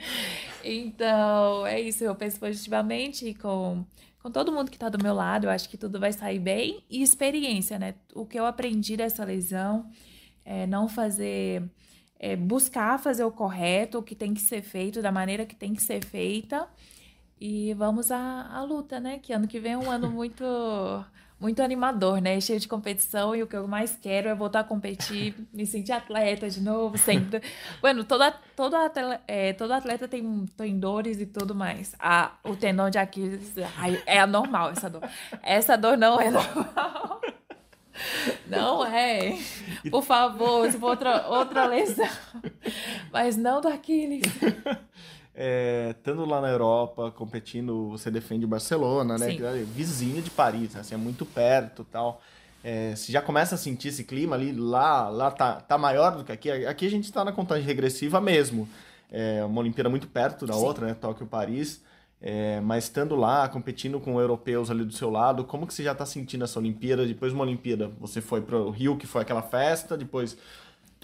Então 0.66 1.66
é 1.66 1.78
isso, 1.78 2.02
eu 2.02 2.14
penso 2.14 2.40
positivamente 2.40 3.34
com, 3.34 3.84
com 4.22 4.30
todo 4.30 4.50
mundo 4.50 4.70
que 4.70 4.78
tá 4.78 4.88
do 4.88 5.02
meu 5.02 5.12
lado, 5.14 5.44
eu 5.44 5.50
acho 5.50 5.68
que 5.68 5.76
tudo 5.76 6.00
vai 6.00 6.10
sair 6.10 6.38
bem. 6.38 6.82
E 6.88 7.02
experiência, 7.02 7.78
né? 7.78 7.94
O 8.14 8.24
que 8.24 8.38
eu 8.38 8.46
aprendi 8.46 8.96
dessa 8.96 9.24
lesão 9.24 9.90
é 10.42 10.66
não 10.66 10.88
fazer. 10.88 11.62
É 12.18 12.34
buscar 12.34 12.98
fazer 12.98 13.24
o 13.24 13.30
correto, 13.30 13.98
o 13.98 14.02
que 14.02 14.14
tem 14.14 14.32
que 14.32 14.40
ser 14.40 14.62
feito, 14.62 15.02
da 15.02 15.12
maneira 15.12 15.44
que 15.44 15.54
tem 15.54 15.74
que 15.74 15.82
ser 15.82 16.02
feita 16.02 16.66
e 17.40 17.74
vamos 17.74 18.10
à, 18.10 18.48
à 18.52 18.62
luta, 18.62 19.00
né? 19.00 19.18
Que 19.18 19.32
ano 19.32 19.46
que 19.48 19.60
vem 19.60 19.72
é 19.72 19.78
um 19.78 19.90
ano 19.90 20.10
muito 20.10 20.44
muito 21.38 21.60
animador, 21.60 22.20
né? 22.20 22.40
Cheio 22.40 22.58
de 22.58 22.66
competição 22.66 23.34
e 23.36 23.42
o 23.42 23.46
que 23.46 23.54
eu 23.54 23.68
mais 23.68 23.96
quero 24.00 24.28
é 24.28 24.34
voltar 24.34 24.60
a 24.60 24.64
competir, 24.64 25.34
me 25.52 25.66
sentir 25.66 25.92
atleta 25.92 26.48
de 26.48 26.60
novo, 26.60 26.96
sempre. 26.96 27.42
Bueno, 27.82 28.04
todo, 28.04 28.24
todo, 28.56 28.74
atleta, 28.74 29.22
é, 29.28 29.52
todo 29.52 29.72
atleta 29.72 30.08
tem, 30.08 30.46
tem 30.56 30.78
dores 30.78 31.20
e 31.20 31.26
tudo 31.26 31.54
mais. 31.54 31.94
Ah, 31.98 32.32
o 32.42 32.56
tendão 32.56 32.88
de 32.88 32.98
Aquiles 32.98 33.52
ai, 33.76 34.02
é 34.06 34.20
anormal 34.20 34.70
essa 34.70 34.88
dor. 34.88 35.02
Essa 35.42 35.76
dor 35.76 35.98
não 35.98 36.18
é 36.18 36.30
normal. 36.32 37.20
Não 38.46 38.84
é. 38.84 39.38
Por 39.90 40.02
favor, 40.02 40.70
se 40.70 40.78
for 40.78 40.90
outra, 40.90 41.28
outra 41.28 41.66
lesão. 41.66 42.08
Mas 43.12 43.36
não 43.36 43.60
do 43.60 43.68
Aquiles. 43.68 44.22
É, 45.34 45.90
estando 45.90 46.24
lá 46.24 46.40
na 46.40 46.48
Europa, 46.48 47.10
competindo, 47.10 47.88
você 47.90 48.10
defende 48.10 48.44
o 48.44 48.48
Barcelona, 48.48 49.18
né? 49.18 49.34
Que 49.34 49.44
é 49.44 49.64
vizinho 49.64 50.22
de 50.22 50.30
Paris, 50.30 50.76
assim, 50.76 50.94
é 50.94 50.98
muito 50.98 51.26
perto 51.26 51.84
tal. 51.84 52.22
É, 52.62 52.94
você 52.96 53.12
já 53.12 53.20
começa 53.20 53.56
a 53.56 53.58
sentir 53.58 53.88
esse 53.88 54.04
clima 54.04 54.36
ali, 54.36 54.52
lá, 54.52 55.08
lá 55.08 55.30
tá, 55.30 55.60
tá 55.60 55.76
maior 55.76 56.16
do 56.16 56.24
que 56.24 56.32
aqui. 56.32 56.50
Aqui 56.50 56.86
a 56.86 56.90
gente 56.90 57.04
está 57.04 57.24
na 57.24 57.32
contagem 57.32 57.64
regressiva 57.64 58.20
mesmo. 58.20 58.68
É 59.10 59.44
uma 59.44 59.60
Olimpíada 59.60 59.90
muito 59.90 60.06
perto 60.08 60.46
da 60.46 60.54
Sim. 60.54 60.64
outra, 60.64 60.86
né? 60.86 60.94
Tóquio 60.94 61.26
Paris. 61.26 61.82
É, 62.26 62.58
mas 62.62 62.84
estando 62.84 63.14
lá, 63.14 63.46
competindo 63.48 64.00
com 64.00 64.18
europeus 64.18 64.70
ali 64.70 64.82
do 64.82 64.94
seu 64.94 65.10
lado, 65.10 65.44
como 65.44 65.66
que 65.66 65.74
você 65.74 65.82
já 65.82 65.92
está 65.92 66.06
sentindo 66.06 66.44
essa 66.44 66.58
Olimpíada? 66.58 67.04
Depois 67.04 67.32
de 67.32 67.36
uma 67.36 67.44
Olimpíada, 67.44 67.90
você 68.00 68.22
foi 68.22 68.40
para 68.40 68.56
o 68.56 68.70
Rio, 68.70 68.96
que 68.96 69.06
foi 69.06 69.20
aquela 69.20 69.42
festa, 69.42 69.94
depois 69.94 70.38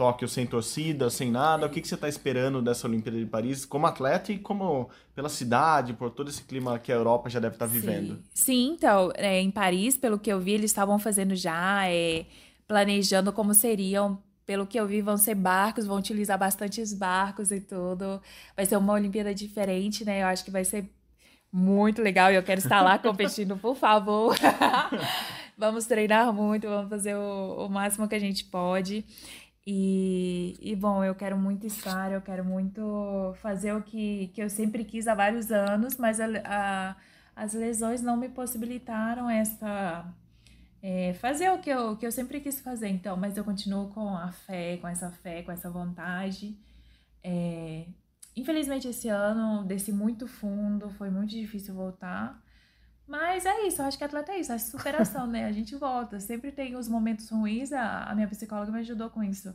Tóquio 0.01 0.27
sem 0.27 0.47
torcida, 0.47 1.11
sem 1.11 1.31
nada. 1.31 1.67
O 1.67 1.69
que, 1.69 1.79
que 1.79 1.87
você 1.87 1.95
está 1.95 2.09
esperando 2.09 2.63
dessa 2.63 2.89
Olimpíada 2.89 3.19
de 3.19 3.27
Paris 3.27 3.67
como 3.67 3.87
atleta 3.87 4.33
e 4.33 4.39
como 4.39 4.89
pela 5.15 5.29
cidade, 5.29 5.93
por 5.93 6.09
todo 6.09 6.31
esse 6.31 6.43
clima 6.43 6.79
que 6.79 6.91
a 6.91 6.95
Europa 6.95 7.29
já 7.29 7.39
deve 7.39 7.57
estar 7.57 7.67
tá 7.67 7.71
vivendo? 7.71 8.15
Sim, 8.15 8.23
Sim 8.33 8.73
então, 8.73 9.13
é, 9.15 9.39
em 9.39 9.51
Paris, 9.51 9.99
pelo 9.99 10.19
que 10.19 10.33
eu 10.33 10.41
vi, 10.41 10.53
eles 10.53 10.71
estavam 10.71 10.99
fazendo 10.99 11.37
já, 11.37 11.87
é, 11.87 12.25
planejando 12.67 13.31
como 13.31 13.53
seriam. 13.53 14.19
Pelo 14.47 14.67
que 14.67 14.81
eu 14.81 14.87
vi, 14.87 15.03
vão 15.03 15.19
ser 15.19 15.35
barcos, 15.35 15.85
vão 15.85 15.99
utilizar 15.99 16.39
bastantes 16.39 16.95
barcos 16.95 17.51
e 17.51 17.61
tudo. 17.61 18.23
Vai 18.57 18.65
ser 18.65 18.79
uma 18.79 18.95
Olimpíada 18.95 19.35
diferente, 19.35 20.03
né? 20.03 20.23
Eu 20.23 20.29
acho 20.29 20.43
que 20.43 20.51
vai 20.51 20.65
ser 20.65 20.91
muito 21.53 22.01
legal 22.01 22.33
e 22.33 22.37
eu 22.37 22.43
quero 22.43 22.61
estar 22.61 22.81
lá 22.81 22.97
competindo, 22.99 23.55
por 23.59 23.77
favor. 23.77 24.35
vamos 25.61 25.85
treinar 25.85 26.33
muito, 26.33 26.67
vamos 26.67 26.89
fazer 26.89 27.15
o, 27.15 27.67
o 27.67 27.69
máximo 27.69 28.09
que 28.09 28.15
a 28.15 28.19
gente 28.19 28.45
pode. 28.45 29.05
E, 29.67 30.57
e, 30.61 30.75
bom, 30.75 31.05
eu 31.05 31.15
quero 31.15 31.37
muito 31.37 31.67
estar, 31.67 32.11
eu 32.13 32.21
quero 32.23 32.45
muito 32.45 33.35
fazer 33.43 33.73
o 33.75 33.83
que, 33.83 34.29
que 34.29 34.43
eu 34.43 34.49
sempre 34.49 34.85
quis 34.85 35.07
há 35.07 35.15
vários 35.15 35.53
anos, 35.53 35.97
mas 35.97 36.19
a, 36.19 36.27
a, 36.45 36.97
as 37.37 37.53
lesões 37.55 38.03
não 38.03 38.17
me 38.17 38.29
possibilitaram 38.29 39.29
essa. 39.29 40.05
É, 40.83 41.13
fazer 41.15 41.51
o 41.51 41.59
que 41.61 41.69
eu, 41.71 41.97
que 41.97 42.07
eu 42.07 42.13
sempre 42.13 42.41
quis 42.41 42.61
fazer, 42.61 42.89
então, 42.89 43.17
mas 43.17 43.37
eu 43.37 43.45
continuo 43.45 43.89
com 43.91 44.17
a 44.17 44.33
fé, 44.33 44.79
com 44.79 44.89
essa 44.89 45.11
fé, 45.11 45.43
com 45.43 45.53
essa 45.53 45.71
vontade. 45.71 46.57
É, 47.23 47.87
infelizmente, 48.37 48.89
esse 48.89 49.09
ano 49.09 49.65
desci 49.65 49.93
muito 49.93 50.27
fundo, 50.27 50.91
foi 50.91 51.11
muito 51.11 51.31
difícil 51.31 51.75
voltar. 51.75 52.41
Mas 53.11 53.45
é 53.45 53.67
isso, 53.67 53.83
eu 53.83 53.87
acho 53.87 53.99
que 53.99 54.05
atleta 54.05 54.31
é 54.31 54.39
isso, 54.39 54.53
é 54.53 54.59
superação, 54.59 55.27
né? 55.27 55.47
A 55.47 55.51
gente 55.51 55.75
volta. 55.75 56.21
Sempre 56.21 56.53
tem 56.53 56.77
os 56.77 56.89
momentos 56.89 57.29
ruins, 57.29 57.73
a, 57.73 58.05
a 58.05 58.15
minha 58.15 58.29
psicóloga 58.29 58.71
me 58.71 58.79
ajudou 58.79 59.11
com 59.11 59.21
isso. 59.21 59.53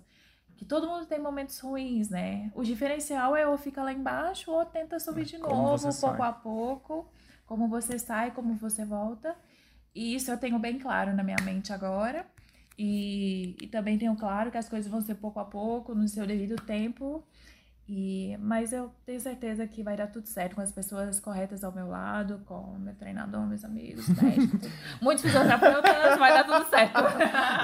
Que 0.57 0.65
todo 0.65 0.89
mundo 0.89 1.05
tem 1.05 1.19
momentos 1.19 1.57
ruins, 1.59 2.09
né? 2.09 2.51
O 2.53 2.63
diferencial 2.63 3.33
é 3.33 3.47
ou 3.47 3.57
fica 3.57 3.81
lá 3.81 3.93
embaixo 3.93 4.51
ou 4.51 4.65
tenta 4.65 4.99
subir 4.99 5.23
de 5.23 5.37
como 5.37 5.55
novo, 5.55 5.89
pouco 6.01 6.21
a 6.21 6.33
pouco. 6.33 7.09
Como 7.45 7.69
você 7.69 7.97
sai, 7.97 8.31
como 8.31 8.55
você 8.55 8.83
volta. 8.83 9.33
E 9.93 10.15
isso 10.15 10.29
eu 10.29 10.37
tenho 10.37 10.59
bem 10.59 10.77
claro 10.77 11.15
na 11.15 11.23
minha 11.23 11.41
mente 11.41 11.71
agora. 11.71 12.25
E, 12.77 13.55
e 13.61 13.67
também 13.67 13.97
tenho 13.97 14.17
claro 14.17 14.51
que 14.51 14.57
as 14.57 14.67
coisas 14.67 14.91
vão 14.91 14.99
ser 14.99 15.15
pouco 15.15 15.39
a 15.39 15.45
pouco, 15.45 15.95
no 15.95 16.05
seu 16.09 16.27
devido 16.27 16.57
tempo. 16.57 17.23
E, 17.87 18.35
mas 18.39 18.73
eu 18.73 18.91
tenho 19.05 19.19
certeza 19.19 19.67
que 19.67 19.83
vai 19.83 19.95
dar 19.95 20.07
tudo 20.07 20.27
certo 20.27 20.55
com 20.55 20.61
as 20.61 20.71
pessoas 20.71 21.19
corretas 21.19 21.63
ao 21.63 21.71
meu 21.71 21.87
lado, 21.87 22.41
com 22.45 22.75
meu 22.79 22.95
treinador, 22.95 23.45
meus 23.45 23.63
amigos, 23.63 24.07
médicos, 24.21 24.71
muitos 24.99 25.23
fisioterapeutas, 25.23 26.17
vai 26.17 26.33
dar 26.33 26.43
tudo 26.45 26.67
certo. 26.67 26.97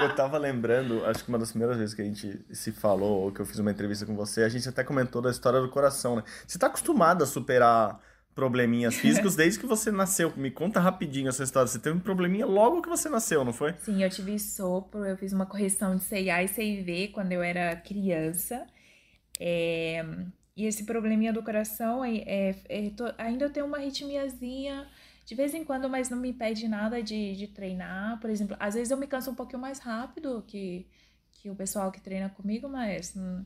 Eu 0.00 0.14
tava 0.14 0.38
lembrando, 0.38 1.04
acho 1.06 1.24
que 1.24 1.28
uma 1.28 1.38
das 1.38 1.50
primeiras 1.50 1.76
vezes 1.76 1.92
que 1.92 2.02
a 2.02 2.04
gente 2.04 2.40
se 2.52 2.70
falou, 2.70 3.24
ou 3.24 3.32
que 3.32 3.40
eu 3.40 3.46
fiz 3.46 3.58
uma 3.58 3.72
entrevista 3.72 4.06
com 4.06 4.14
você, 4.14 4.44
a 4.44 4.48
gente 4.48 4.68
até 4.68 4.84
comentou 4.84 5.20
da 5.20 5.30
história 5.30 5.60
do 5.60 5.68
coração, 5.68 6.14
né? 6.14 6.22
Você 6.46 6.56
tá 6.56 6.68
acostumado 6.68 7.24
a 7.24 7.26
superar 7.26 7.98
probleminhas 8.34 8.94
físicos 8.94 9.36
desde 9.36 9.58
que 9.58 9.66
você 9.66 9.90
nasceu. 9.90 10.32
Me 10.36 10.50
conta 10.50 10.80
rapidinho 10.80 11.28
essa 11.28 11.42
história. 11.42 11.66
Você 11.66 11.78
teve 11.78 11.96
um 11.96 12.00
probleminha 12.00 12.46
logo 12.46 12.80
que 12.80 12.88
você 12.88 13.08
nasceu, 13.08 13.44
não 13.44 13.52
foi? 13.52 13.74
Sim, 13.80 14.02
eu 14.02 14.08
tive 14.08 14.38
sopro, 14.38 15.04
eu 15.04 15.16
fiz 15.16 15.32
uma 15.32 15.46
correção 15.46 15.96
de 15.96 16.04
CIA 16.04 16.44
e 16.44 16.48
CIV 16.48 17.08
quando 17.08 17.32
eu 17.32 17.42
era 17.42 17.76
criança. 17.76 18.66
É, 19.44 20.04
e 20.56 20.66
esse 20.66 20.84
probleminha 20.84 21.32
do 21.32 21.42
coração, 21.42 22.04
é, 22.04 22.54
é, 22.68 22.90
tô, 22.96 23.12
ainda 23.18 23.46
eu 23.46 23.50
tenho 23.50 23.66
uma 23.66 23.78
arritmiazinha 23.78 24.86
de 25.26 25.34
vez 25.34 25.52
em 25.52 25.64
quando, 25.64 25.88
mas 25.88 26.08
não 26.08 26.16
me 26.16 26.30
impede 26.30 26.68
nada 26.68 27.02
de, 27.02 27.34
de 27.34 27.48
treinar. 27.48 28.20
Por 28.20 28.30
exemplo, 28.30 28.56
às 28.60 28.74
vezes 28.74 28.92
eu 28.92 28.96
me 28.96 29.08
canso 29.08 29.32
um 29.32 29.34
pouquinho 29.34 29.60
mais 29.60 29.80
rápido 29.80 30.44
que, 30.46 30.86
que 31.32 31.50
o 31.50 31.56
pessoal 31.56 31.90
que 31.90 32.00
treina 32.00 32.28
comigo, 32.28 32.68
mas 32.68 33.16
não, 33.16 33.44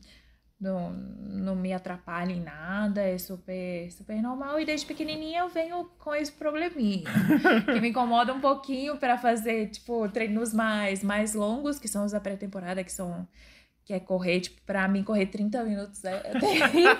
não, 0.61 0.93
não 0.93 1.57
me 1.57 1.73
atrapalha 1.73 2.33
em 2.33 2.43
nada, 2.43 3.01
é 3.01 3.17
super, 3.17 3.91
super 3.91 4.21
normal. 4.21 4.61
E 4.61 4.67
desde 4.67 4.85
pequenininha 4.85 5.41
eu 5.41 5.49
venho 5.49 5.87
com 5.99 6.15
esse 6.15 6.33
probleminha, 6.33 7.09
que 7.73 7.81
me 7.81 7.89
incomoda 7.89 8.35
um 8.35 8.41
pouquinho 8.41 8.99
para 8.99 9.17
fazer, 9.17 9.71
tipo, 9.71 10.07
treinos 10.11 10.53
mais, 10.53 11.03
mais 11.03 11.33
longos, 11.33 11.79
que 11.79 11.89
são 11.89 12.05
os 12.05 12.13
da 12.13 12.21
pré-temporada, 12.21 12.85
que 12.85 12.93
são 12.93 13.27
que 13.87 13.93
é 13.93 14.01
correr, 14.01 14.41
tipo, 14.41 14.61
pra 14.63 14.89
mim 14.89 15.05
correr 15.05 15.27
30 15.27 15.63
minutos 15.63 16.05
é, 16.05 16.21
é 16.25 16.41
terrível. 16.41 16.97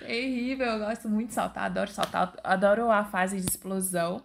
terrível, 0.00 0.66
eu 0.66 0.78
gosto 0.78 1.10
muito 1.10 1.28
de 1.28 1.34
saltar, 1.34 1.64
adoro 1.64 1.90
saltar, 1.90 2.34
adoro 2.42 2.90
a 2.90 3.04
fase 3.04 3.38
de 3.38 3.46
explosão. 3.46 4.22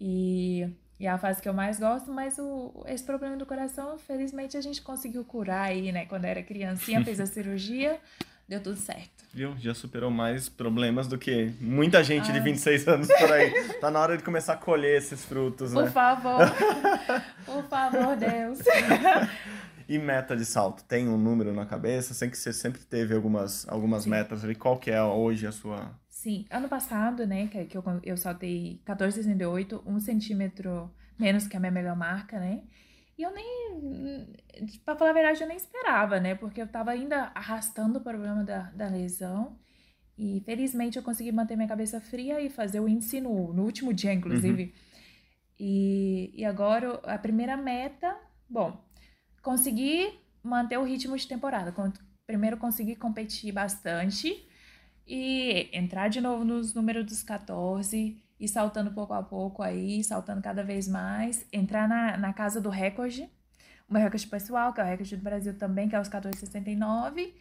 E, 0.00 0.68
e 1.00 1.06
é 1.06 1.10
a 1.10 1.18
fase 1.18 1.42
que 1.42 1.48
eu 1.48 1.52
mais 1.52 1.80
gosto, 1.80 2.12
mas 2.12 2.38
o, 2.38 2.84
esse 2.86 3.02
problema 3.02 3.36
do 3.36 3.44
coração, 3.44 3.98
felizmente 3.98 4.56
a 4.56 4.60
gente 4.60 4.80
conseguiu 4.82 5.24
curar 5.24 5.66
aí, 5.66 5.90
né? 5.90 6.06
Quando 6.06 6.26
era 6.26 6.40
criancinha, 6.44 7.04
fez 7.04 7.18
a 7.18 7.26
cirurgia, 7.26 7.98
deu 8.48 8.62
tudo 8.62 8.76
certo. 8.76 9.24
Viu? 9.34 9.56
Já 9.58 9.74
superou 9.74 10.12
mais 10.12 10.48
problemas 10.48 11.08
do 11.08 11.18
que 11.18 11.52
muita 11.60 12.04
gente 12.04 12.30
de 12.32 12.38
26 12.38 12.86
anos 12.86 13.08
por 13.08 13.32
aí. 13.32 13.52
Tá 13.80 13.90
na 13.90 13.98
hora 13.98 14.16
de 14.16 14.22
começar 14.22 14.52
a 14.52 14.56
colher 14.56 14.96
esses 14.96 15.24
frutos, 15.24 15.72
né? 15.72 15.82
Por 15.82 15.90
favor. 15.90 16.40
Por 17.44 17.64
favor, 17.64 18.16
Deus. 18.16 18.58
E 19.88 19.98
meta 19.98 20.36
de 20.36 20.44
salto? 20.44 20.82
Tem 20.84 21.08
um 21.08 21.16
número 21.16 21.52
na 21.52 21.64
cabeça? 21.64 22.12
Sei 22.12 22.28
que 22.28 22.36
você 22.36 22.52
sempre 22.52 22.82
teve 22.82 23.14
algumas, 23.14 23.68
algumas 23.68 24.04
metas 24.04 24.42
ali. 24.42 24.54
Qual 24.54 24.78
que 24.78 24.90
é 24.90 25.02
hoje 25.02 25.46
a 25.46 25.52
sua? 25.52 25.98
Sim, 26.08 26.44
ano 26.50 26.68
passado, 26.68 27.26
né, 27.26 27.46
que, 27.46 27.66
que 27.66 27.76
eu, 27.76 27.84
eu 28.02 28.16
saltei 28.16 28.80
14,68, 28.84 29.82
um 29.86 30.00
centímetro 30.00 30.90
menos 31.18 31.46
que 31.46 31.56
a 31.56 31.60
minha 31.60 31.70
melhor 31.70 31.94
marca, 31.94 32.40
né? 32.40 32.62
E 33.18 33.22
eu 33.22 33.32
nem, 33.32 34.26
pra 34.84 34.96
falar 34.96 35.10
a 35.10 35.14
verdade, 35.14 35.42
eu 35.42 35.48
nem 35.48 35.56
esperava, 35.56 36.20
né? 36.20 36.34
Porque 36.34 36.60
eu 36.60 36.66
tava 36.66 36.90
ainda 36.90 37.30
arrastando 37.34 37.98
o 37.98 38.02
problema 38.02 38.44
da, 38.44 38.70
da 38.70 38.88
lesão. 38.88 39.56
E 40.18 40.42
felizmente 40.44 40.96
eu 40.96 41.02
consegui 41.02 41.32
manter 41.32 41.56
minha 41.56 41.68
cabeça 41.68 42.00
fria 42.00 42.40
e 42.40 42.50
fazer 42.50 42.80
o 42.80 42.88
índice 42.88 43.20
no, 43.20 43.52
no 43.52 43.62
último 43.64 43.92
dia, 43.92 44.12
inclusive. 44.12 44.64
Uhum. 44.64 44.72
E, 45.58 46.32
e 46.34 46.44
agora 46.44 47.00
a 47.04 47.16
primeira 47.16 47.56
meta, 47.56 48.14
bom, 48.48 48.85
consegui 49.46 50.18
manter 50.42 50.76
o 50.76 50.82
ritmo 50.82 51.16
de 51.16 51.24
temporada. 51.24 51.72
Primeiro 52.26 52.56
consegui 52.56 52.96
competir 52.96 53.52
bastante 53.52 54.44
e 55.06 55.70
entrar 55.72 56.08
de 56.08 56.20
novo 56.20 56.44
nos 56.44 56.74
números 56.74 57.06
dos 57.06 57.22
14 57.22 58.20
e 58.40 58.48
saltando 58.48 58.90
pouco 58.90 59.14
a 59.14 59.22
pouco 59.22 59.62
aí, 59.62 60.02
saltando 60.02 60.42
cada 60.42 60.64
vez 60.64 60.88
mais, 60.88 61.46
entrar 61.52 61.88
na, 61.88 62.16
na 62.16 62.32
casa 62.32 62.60
do 62.60 62.68
recorde, 62.68 63.30
o 63.88 63.92
meu 63.92 64.02
recorde 64.02 64.26
pessoal, 64.26 64.72
que 64.72 64.80
é 64.80 64.84
o 64.84 64.86
recorde 64.86 65.16
do 65.16 65.22
Brasil 65.22 65.56
também, 65.56 65.88
que 65.88 65.94
é 65.94 66.00
os 66.00 66.08
14,69. 66.08 67.32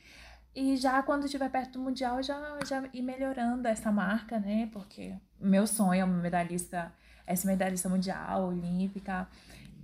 E 0.53 0.77
já 0.77 1.01
quando 1.01 1.25
estiver 1.25 1.49
perto 1.49 1.73
do 1.73 1.79
Mundial, 1.79 2.21
já, 2.21 2.59
já 2.67 2.87
ir 2.93 3.01
melhorando 3.01 3.67
essa 3.67 3.91
marca, 3.91 4.39
né? 4.39 4.69
Porque 4.71 5.15
meu 5.41 5.65
sonho 5.65 6.01
é 6.01 6.03
uma 6.05 6.21
medalhista, 6.21 6.93
essa 7.25 7.47
medalhista 7.47 7.89
mundial, 7.89 8.49
olímpica 8.49 9.27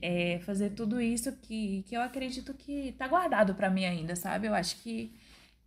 é, 0.01 0.39
fazer 0.39 0.71
tudo 0.71 0.99
isso 0.99 1.31
que, 1.41 1.83
que 1.87 1.95
eu 1.95 2.01
acredito 2.01 2.53
que 2.53 2.93
tá 2.97 3.07
guardado 3.07 3.53
para 3.53 3.69
mim 3.69 3.85
ainda, 3.85 4.15
sabe? 4.15 4.47
Eu 4.47 4.53
acho 4.53 4.77
que, 4.77 5.13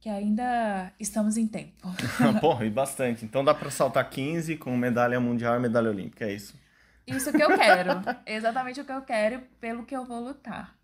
que 0.01 0.09
ainda 0.09 0.93
estamos 0.99 1.37
em 1.37 1.47
tempo. 1.47 1.89
Porra, 2.41 2.67
e 2.67 2.71
bastante. 2.71 3.25
Então 3.25 3.45
dá 3.45 3.55
para 3.55 3.71
saltar 3.71 4.09
15 4.11 4.57
com 4.57 4.77
medalha 4.77 5.21
mundial 5.21 5.57
e 5.57 5.61
medalha 5.61 5.91
olímpica, 5.91 6.25
é 6.25 6.33
isso? 6.33 6.59
Isso 7.07 7.31
que 7.33 7.43
eu 7.43 7.57
quero. 7.57 7.91
Exatamente 8.27 8.81
o 8.81 8.85
que 8.85 8.93
eu 8.93 9.03
quero, 9.03 9.43
pelo 9.61 9.85
que 9.85 9.95
eu 9.95 10.05
vou 10.05 10.21
lutar. 10.21 10.75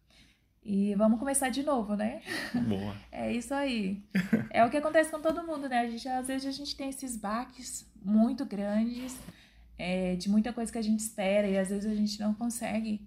E 0.63 0.95
vamos 0.95 1.19
começar 1.19 1.49
de 1.49 1.63
novo, 1.63 1.97
né? 1.97 2.21
Boa. 2.55 2.95
É 3.11 3.33
isso 3.33 3.55
aí. 3.55 4.03
É 4.51 4.65
o 4.65 4.69
que 4.69 4.77
acontece 4.77 5.11
com 5.11 5.21
todo 5.21 5.43
mundo, 5.43 5.69
né? 5.69 5.81
A 5.81 5.89
gente, 5.89 6.07
às 6.07 6.27
vezes 6.29 6.47
a 6.47 6.53
gente 6.53 6.77
tem 6.77 6.91
esses 6.91 7.17
baques 7.17 7.91
muito 8.05 8.45
grandes, 8.45 9.17
é, 9.79 10.15
de 10.17 10.29
muita 10.29 10.53
coisa 10.53 10.71
que 10.71 10.77
a 10.77 10.83
gente 10.83 11.01
espera, 11.01 11.47
e 11.47 11.57
às 11.57 11.71
vezes 11.71 11.91
a 11.91 11.95
gente 11.95 12.21
não 12.21 12.35
consegue 12.35 13.01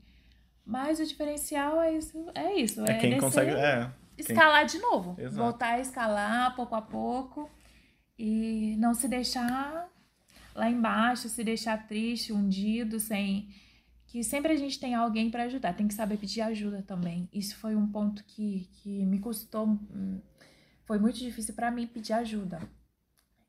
mas 0.65 0.99
o 0.99 1.05
diferencial 1.05 1.81
é 1.81 1.97
isso. 1.97 2.25
É, 2.33 2.53
isso, 2.55 2.85
é, 2.85 2.91
é 2.91 2.97
quem 2.97 3.17
consegue. 3.17 3.51
É, 3.51 3.91
escalar 4.17 4.67
quem... 4.67 4.77
de 4.77 4.79
novo. 4.79 5.15
Exato. 5.19 5.35
Voltar 5.35 5.73
a 5.73 5.79
escalar 5.79 6.55
pouco 6.55 6.75
a 6.75 6.81
pouco 6.81 7.49
e 8.17 8.75
não 8.77 8.93
se 8.93 9.07
deixar 9.07 9.89
lá 10.55 10.69
embaixo, 10.69 11.27
se 11.27 11.43
deixar 11.43 11.87
triste, 11.87 12.31
hundido, 12.31 12.99
sem. 12.99 13.49
Que 14.07 14.23
sempre 14.23 14.53
a 14.53 14.55
gente 14.55 14.79
tem 14.79 14.93
alguém 14.93 15.31
para 15.31 15.43
ajudar, 15.43 15.73
tem 15.73 15.87
que 15.87 15.93
saber 15.93 16.17
pedir 16.17 16.41
ajuda 16.41 16.83
também. 16.83 17.27
Isso 17.33 17.57
foi 17.57 17.75
um 17.75 17.87
ponto 17.87 18.23
que, 18.23 18.69
que 18.73 19.05
me 19.05 19.19
custou. 19.19 19.65
Hum, 19.67 20.21
foi 20.85 20.99
muito 20.99 21.17
difícil 21.17 21.55
para 21.55 21.71
mim 21.71 21.87
pedir 21.87 22.13
ajuda. 22.13 22.61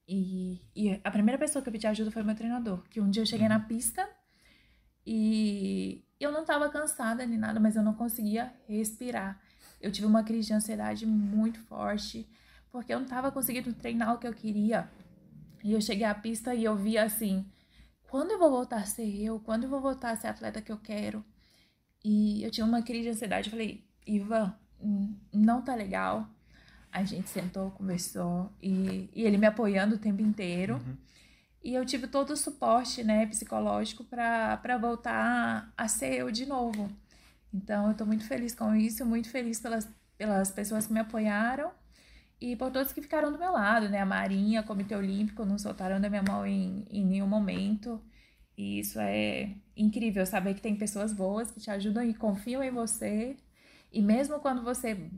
E, 0.09 0.61
e 0.75 1.01
a 1.03 1.11
primeira 1.11 1.39
pessoa 1.39 1.63
que 1.63 1.69
eu 1.69 1.73
pedi 1.73 1.87
ajuda 1.87 2.11
foi 2.11 2.23
meu 2.23 2.35
treinador. 2.35 2.83
Que 2.89 3.01
um 3.01 3.11
dia 3.11 3.23
eu 3.23 3.27
cheguei 3.27 3.49
na 3.49 3.61
pista 3.61 4.09
e 5.07 6.04
eu 6.19 6.33
não 6.33 6.43
estava 6.43 6.69
cansada 6.69 7.27
nem 7.27 7.39
nada, 7.39 7.59
mas 7.61 7.77
eu 7.77 7.83
não 7.83 7.95
conseguia 7.95 8.53
respirar. 8.69 9.41
Eu 9.81 9.93
tive 9.93 10.07
uma 10.07 10.23
crise 10.23 10.49
de 10.49 10.55
ansiedade 10.55 11.07
muito 11.07 11.61
forte, 11.61 12.29
porque 12.71 12.93
eu 12.93 12.99
não 12.99 13.05
estava 13.05 13.31
conseguindo 13.31 13.73
treinar 13.73 14.15
o 14.15 14.19
que 14.19 14.27
eu 14.27 14.33
queria. 14.33 14.89
E 15.63 15.73
eu 15.73 15.81
cheguei 15.81 16.07
à 16.07 16.15
pista 16.15 16.55
e 16.55 16.65
eu 16.65 16.77
vi 16.77 16.97
assim: 16.97 17.47
quando 18.09 18.31
eu 18.31 18.39
vou 18.39 18.51
voltar 18.51 18.79
a 18.79 18.87
ser 18.87 19.09
eu? 19.23 19.41
Quando 19.41 19.65
eu 19.65 19.71
vou 19.71 19.81
voltar 19.81 20.11
a 20.11 20.17
ser 20.17 20.29
a 20.29 20.31
atleta 20.31 20.63
que 20.63 20.73
eu 20.73 20.79
quero? 20.79 21.25
E 22.05 22.43
eu 22.43 22.51
tinha 22.51 22.67
uma 22.67 22.83
crise 22.83 23.05
de 23.05 23.09
ansiedade. 23.11 23.49
Eu 23.49 23.53
falei: 23.53 23.85
Ivan, 24.07 24.55
não 25.33 25.63
tá 25.63 25.75
legal. 25.75 26.29
A 26.93 27.03
gente 27.03 27.29
sentou, 27.29 27.73
conversou 27.73 28.53
e, 28.63 29.11
e 29.13 29.25
ele 29.25 29.37
me 29.37 29.47
apoiando 29.47 29.97
o 29.97 29.99
tempo 29.99 30.23
inteiro. 30.23 30.75
Uhum. 30.75 30.97
E 31.65 31.75
eu 31.75 31.85
tive 31.87 32.07
todo 32.07 32.31
o 32.31 32.37
suporte, 32.37 33.03
né, 33.03 33.27
psicológico 33.27 34.05
para 34.05 34.79
voltar 34.79 35.73
a 35.75 35.89
ser 35.89 36.13
eu 36.15 36.31
de 36.31 36.45
novo. 36.45 36.91
Então, 37.55 37.87
eu 37.87 37.93
estou 37.93 38.07
muito 38.07 38.27
feliz 38.27 38.55
com 38.55 38.75
isso, 38.77 39.07
muito 39.07 39.31
feliz 39.31 39.61
pelas, 39.61 39.89
pelas 40.19 40.51
pessoas 40.51 40.87
que 40.87 40.93
me 40.93 41.01
apoiaram 41.01 41.73
e 42.39 42.55
por 42.55 42.71
todos 42.71 42.93
que 42.93 43.01
ficaram 43.01 43.33
do 43.33 43.39
meu 43.39 43.53
lado, 43.53 43.89
né? 43.89 44.01
A 44.01 44.07
Marinha, 44.07 44.61
o 44.61 44.65
Comitê 44.65 44.95
Olímpico, 44.95 45.47
não 45.47 45.59
soltaram 45.59 45.99
da 45.99 46.11
minha 46.11 46.23
mão 46.23 46.47
em, 46.47 46.85
em 46.91 47.03
nenhum 47.03 47.27
momento. 47.27 47.99
E 48.59 48.81
isso 48.81 49.01
é 49.01 49.55
incrível, 49.77 50.27
saber 50.27 50.55
que 50.55 50.61
tem 50.61 50.77
pessoas 50.77 51.15
boas 51.15 51.51
que 51.51 51.61
te 51.61 51.71
ajudam 51.71 52.05
e 52.05 52.13
confiam 52.13 52.63
em 52.63 52.71
você. 52.71 53.37
E 53.91 54.03
mesmo 54.03 54.39
quando 54.41 54.63
você 54.63 55.11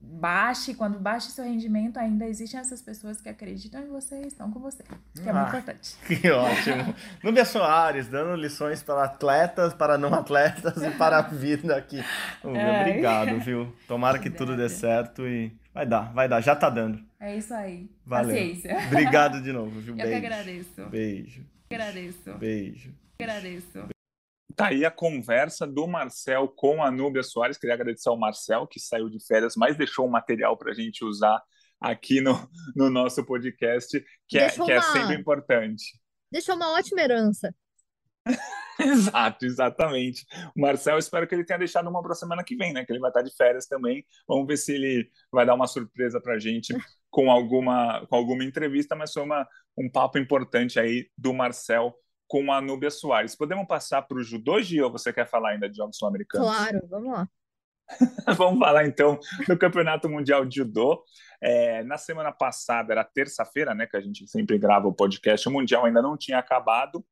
baixe, 0.00 0.74
quando 0.74 0.98
baixe 0.98 1.30
seu 1.30 1.44
rendimento, 1.44 1.98
ainda 1.98 2.26
existem 2.26 2.60
essas 2.60 2.82
pessoas 2.82 3.20
que 3.20 3.28
acreditam 3.28 3.82
em 3.82 3.88
você 3.88 4.22
e 4.22 4.26
estão 4.26 4.50
com 4.50 4.60
você. 4.60 4.82
Que 5.14 5.28
é 5.28 5.30
ah, 5.30 5.34
muito 5.34 5.48
importante. 5.48 5.96
Que 6.06 6.30
ótimo. 6.30 6.94
Núbia 7.22 7.44
Soares, 7.44 8.08
dando 8.08 8.34
lições 8.34 8.82
para 8.82 9.04
atletas, 9.04 9.72
para 9.72 9.96
não 9.96 10.12
atletas 10.12 10.82
e 10.82 10.90
para 10.90 11.18
a 11.18 11.22
vida 11.22 11.76
aqui. 11.76 12.00
É. 12.44 12.80
Obrigado, 12.80 13.40
viu? 13.40 13.74
Tomara 13.88 14.18
que 14.18 14.30
tudo 14.30 14.56
dê 14.56 14.68
certo 14.68 15.26
e 15.26 15.52
vai 15.72 15.86
dar, 15.86 16.12
vai 16.12 16.28
dar, 16.28 16.40
já 16.40 16.54
tá 16.54 16.68
dando. 16.68 17.00
É 17.18 17.36
isso 17.36 17.54
aí. 17.54 17.88
Valeu. 18.04 18.34
Paciência. 18.34 18.78
Obrigado 18.86 19.42
de 19.42 19.52
novo, 19.52 19.80
viu? 19.80 19.94
Eu 19.94 19.96
Beijo. 19.96 20.10
que 20.10 20.26
agradeço. 20.26 20.86
Beijo. 20.90 21.46
Agradeço. 21.70 22.38
Beijo. 22.38 22.94
Agradeço. 23.18 23.99
Tá 24.56 24.68
aí 24.68 24.84
a 24.84 24.90
conversa 24.90 25.66
do 25.66 25.86
Marcel 25.86 26.48
com 26.48 26.82
a 26.82 26.90
Núbia 26.90 27.22
Soares. 27.22 27.58
Queria 27.58 27.74
agradecer 27.74 28.08
ao 28.08 28.18
Marcel, 28.18 28.66
que 28.66 28.80
saiu 28.80 29.08
de 29.08 29.24
férias, 29.24 29.54
mas 29.56 29.76
deixou 29.76 30.06
um 30.06 30.10
material 30.10 30.56
para 30.56 30.72
a 30.72 30.74
gente 30.74 31.04
usar 31.04 31.40
aqui 31.80 32.20
no, 32.20 32.48
no 32.76 32.90
nosso 32.90 33.24
podcast, 33.24 34.04
que, 34.28 34.38
é, 34.38 34.50
que 34.50 34.72
é 34.72 34.80
sempre 34.80 35.14
importante. 35.16 35.84
Deixou 36.30 36.54
uma 36.54 36.72
ótima 36.72 37.00
herança. 37.00 37.54
Exato, 38.80 39.44
exatamente. 39.44 40.24
O 40.56 40.60
Marcel, 40.62 40.98
espero 40.98 41.26
que 41.28 41.34
ele 41.34 41.44
tenha 41.44 41.58
deixado 41.58 41.88
uma 41.90 42.02
para 42.02 42.12
a 42.12 42.14
semana 42.14 42.42
que 42.42 42.56
vem, 42.56 42.72
né? 42.72 42.82
Que 42.82 42.92
ele 42.92 42.98
vai 42.98 43.10
estar 43.10 43.20
de 43.20 43.34
férias 43.36 43.66
também. 43.66 44.06
Vamos 44.26 44.46
ver 44.46 44.56
se 44.56 44.72
ele 44.72 45.10
vai 45.30 45.44
dar 45.44 45.54
uma 45.54 45.66
surpresa 45.66 46.18
para 46.18 46.34
a 46.34 46.38
gente 46.38 46.74
com 47.10 47.30
alguma, 47.30 48.06
com 48.06 48.16
alguma 48.16 48.42
entrevista, 48.42 48.96
mas 48.96 49.12
foi 49.12 49.22
uma, 49.22 49.46
um 49.76 49.90
papo 49.90 50.18
importante 50.18 50.80
aí 50.80 51.10
do 51.16 51.34
Marcel 51.34 51.94
com 52.30 52.52
a 52.52 52.60
Núbia 52.60 52.92
Soares. 52.92 53.34
Podemos 53.34 53.66
passar 53.66 54.02
para 54.02 54.16
o 54.16 54.22
judô, 54.22 54.62
Gio, 54.62 54.84
ou 54.84 54.92
você 54.92 55.12
quer 55.12 55.28
falar 55.28 55.50
ainda 55.50 55.68
de 55.68 55.76
Jogos 55.76 55.96
Sul-Americanos? 55.98 56.48
Claro, 56.48 56.80
vamos 56.88 57.12
lá. 57.12 57.28
Vamos 58.36 58.60
falar 58.60 58.86
então 58.86 59.18
do 59.48 59.58
Campeonato 59.58 60.08
Mundial 60.08 60.44
de 60.44 60.58
Judô. 60.58 61.04
É, 61.42 61.82
na 61.82 61.98
semana 61.98 62.30
passada, 62.30 62.92
era 62.92 63.02
terça-feira, 63.02 63.74
né, 63.74 63.84
que 63.84 63.96
a 63.96 64.00
gente 64.00 64.28
sempre 64.28 64.56
grava 64.58 64.86
o 64.86 64.92
podcast, 64.92 65.48
o 65.48 65.50
Mundial 65.50 65.84
ainda 65.84 66.00
não 66.00 66.16
tinha 66.16 66.38
acabado. 66.38 67.04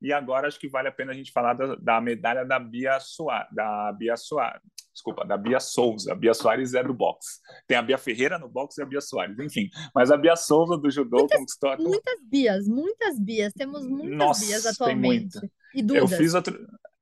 E 0.00 0.10
agora 0.10 0.48
acho 0.48 0.58
que 0.58 0.70
vale 0.70 0.88
a 0.88 0.92
pena 0.92 1.12
a 1.12 1.14
gente 1.14 1.30
falar 1.32 1.52
da, 1.52 1.74
da 1.74 2.00
medalha 2.00 2.46
da 2.46 2.58
Bia 2.58 2.98
Soares, 2.98 3.54
da 3.54 3.92
Bia 3.92 4.16
Soares, 4.16 4.62
desculpa, 4.92 5.24
da 5.24 5.36
Bia 5.36 5.58
Souza. 5.58 6.12
A 6.12 6.14
Bia 6.14 6.34
Soares 6.34 6.74
é 6.74 6.82
do 6.82 6.92
boxe. 6.92 7.40
Tem 7.66 7.76
a 7.76 7.82
Bia 7.82 7.98
Ferreira 7.98 8.38
no 8.38 8.48
boxe 8.48 8.80
e 8.80 8.82
a 8.82 8.86
Bia 8.86 9.00
Soares, 9.00 9.38
enfim. 9.38 9.68
Mas 9.94 10.10
a 10.10 10.16
Bia 10.16 10.36
Souza 10.36 10.76
do 10.76 10.90
judô 10.90 11.18
muitas, 11.18 11.38
conquistou. 11.38 11.76
Muitas 11.78 12.20
Bias, 12.24 12.68
muitas 12.68 13.18
Bias. 13.18 13.52
Temos 13.52 13.86
muitas 13.86 14.18
Nossa, 14.18 14.46
Bias 14.46 14.66
atualmente. 14.66 15.38
E 15.74 15.82
Dudas. 15.82 16.12
Eu 16.12 16.18
fiz 16.18 16.34
outro. 16.34 16.58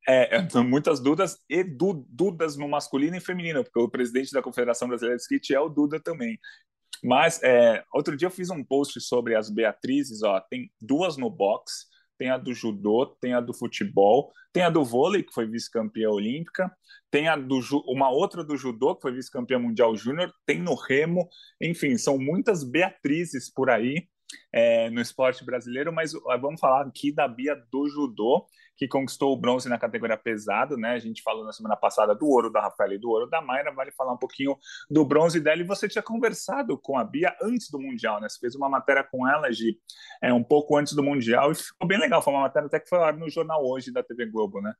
É, 0.08 0.48
muitas 0.62 0.98
Dudas 0.98 1.38
e 1.48 1.62
du, 1.62 2.06
Dudas 2.08 2.56
no 2.56 2.68
masculino 2.68 3.16
e 3.16 3.20
feminino, 3.20 3.62
porque 3.62 3.78
o 3.78 3.88
presidente 3.88 4.32
da 4.32 4.42
Confederação 4.42 4.88
Brasileira 4.88 5.16
de 5.16 5.22
Skate 5.22 5.54
é 5.54 5.60
o 5.60 5.68
Duda 5.68 6.00
também. 6.00 6.38
Mas 7.02 7.42
é, 7.42 7.82
outro 7.92 8.16
dia 8.16 8.26
eu 8.26 8.30
fiz 8.30 8.50
um 8.50 8.64
post 8.64 9.00
sobre 9.00 9.34
as 9.34 9.50
Beatrizes, 9.50 10.22
ó, 10.22 10.40
tem 10.40 10.70
duas 10.80 11.16
no 11.16 11.30
boxe, 11.30 11.86
tem 12.20 12.28
a 12.28 12.36
do 12.36 12.52
judô, 12.52 13.06
tem 13.18 13.32
a 13.32 13.40
do 13.40 13.54
futebol, 13.54 14.30
tem 14.52 14.62
a 14.62 14.68
do 14.68 14.84
vôlei, 14.84 15.22
que 15.22 15.32
foi 15.32 15.46
vice-campeã 15.46 16.10
olímpica, 16.10 16.70
tem 17.10 17.28
a 17.28 17.34
do 17.34 17.60
uma 17.86 18.10
outra 18.10 18.44
do 18.44 18.58
judô, 18.58 18.94
que 18.94 19.00
foi 19.00 19.12
vice-campeã 19.12 19.58
mundial 19.58 19.96
júnior, 19.96 20.30
tem 20.44 20.60
no 20.60 20.74
remo, 20.74 21.26
enfim, 21.58 21.96
são 21.96 22.18
muitas 22.18 22.62
Beatrizes 22.62 23.50
por 23.50 23.70
aí 23.70 24.06
é, 24.52 24.90
no 24.90 25.00
esporte 25.00 25.42
brasileiro, 25.46 25.94
mas 25.94 26.12
vamos 26.42 26.60
falar 26.60 26.86
aqui 26.86 27.10
da 27.10 27.26
Bia 27.26 27.56
do 27.72 27.88
judô, 27.88 28.46
que 28.80 28.88
conquistou 28.88 29.34
o 29.34 29.36
bronze 29.36 29.68
na 29.68 29.78
categoria 29.78 30.16
pesado, 30.16 30.74
né? 30.74 30.92
A 30.92 30.98
gente 30.98 31.22
falou 31.22 31.44
na 31.44 31.52
semana 31.52 31.76
passada 31.76 32.14
do 32.14 32.26
ouro 32.26 32.50
da 32.50 32.62
Rafaela 32.62 32.94
e 32.94 32.98
do 32.98 33.10
ouro 33.10 33.28
da 33.28 33.42
Mayra, 33.42 33.74
vale 33.74 33.92
falar 33.92 34.14
um 34.14 34.16
pouquinho 34.16 34.56
do 34.90 35.04
bronze 35.04 35.38
dela. 35.38 35.60
E 35.60 35.66
você 35.66 35.86
tinha 35.86 36.02
conversado 36.02 36.78
com 36.78 36.96
a 36.96 37.04
Bia 37.04 37.36
antes 37.42 37.70
do 37.70 37.78
Mundial, 37.78 38.22
né? 38.22 38.26
Você 38.26 38.38
fez 38.38 38.54
uma 38.54 38.70
matéria 38.70 39.04
com 39.04 39.28
ela, 39.28 39.52
Gi, 39.52 39.78
é, 40.22 40.32
um 40.32 40.42
pouco 40.42 40.78
antes 40.78 40.94
do 40.94 41.02
Mundial, 41.02 41.52
e 41.52 41.54
ficou 41.54 41.86
bem 41.86 41.98
legal. 41.98 42.22
Foi 42.22 42.32
uma 42.32 42.40
matéria 42.40 42.68
até 42.68 42.80
que 42.80 42.88
foi 42.88 43.12
no 43.12 43.28
jornal 43.28 43.62
hoje 43.62 43.92
da 43.92 44.02
TV 44.02 44.24
Globo, 44.24 44.62
né? 44.62 44.72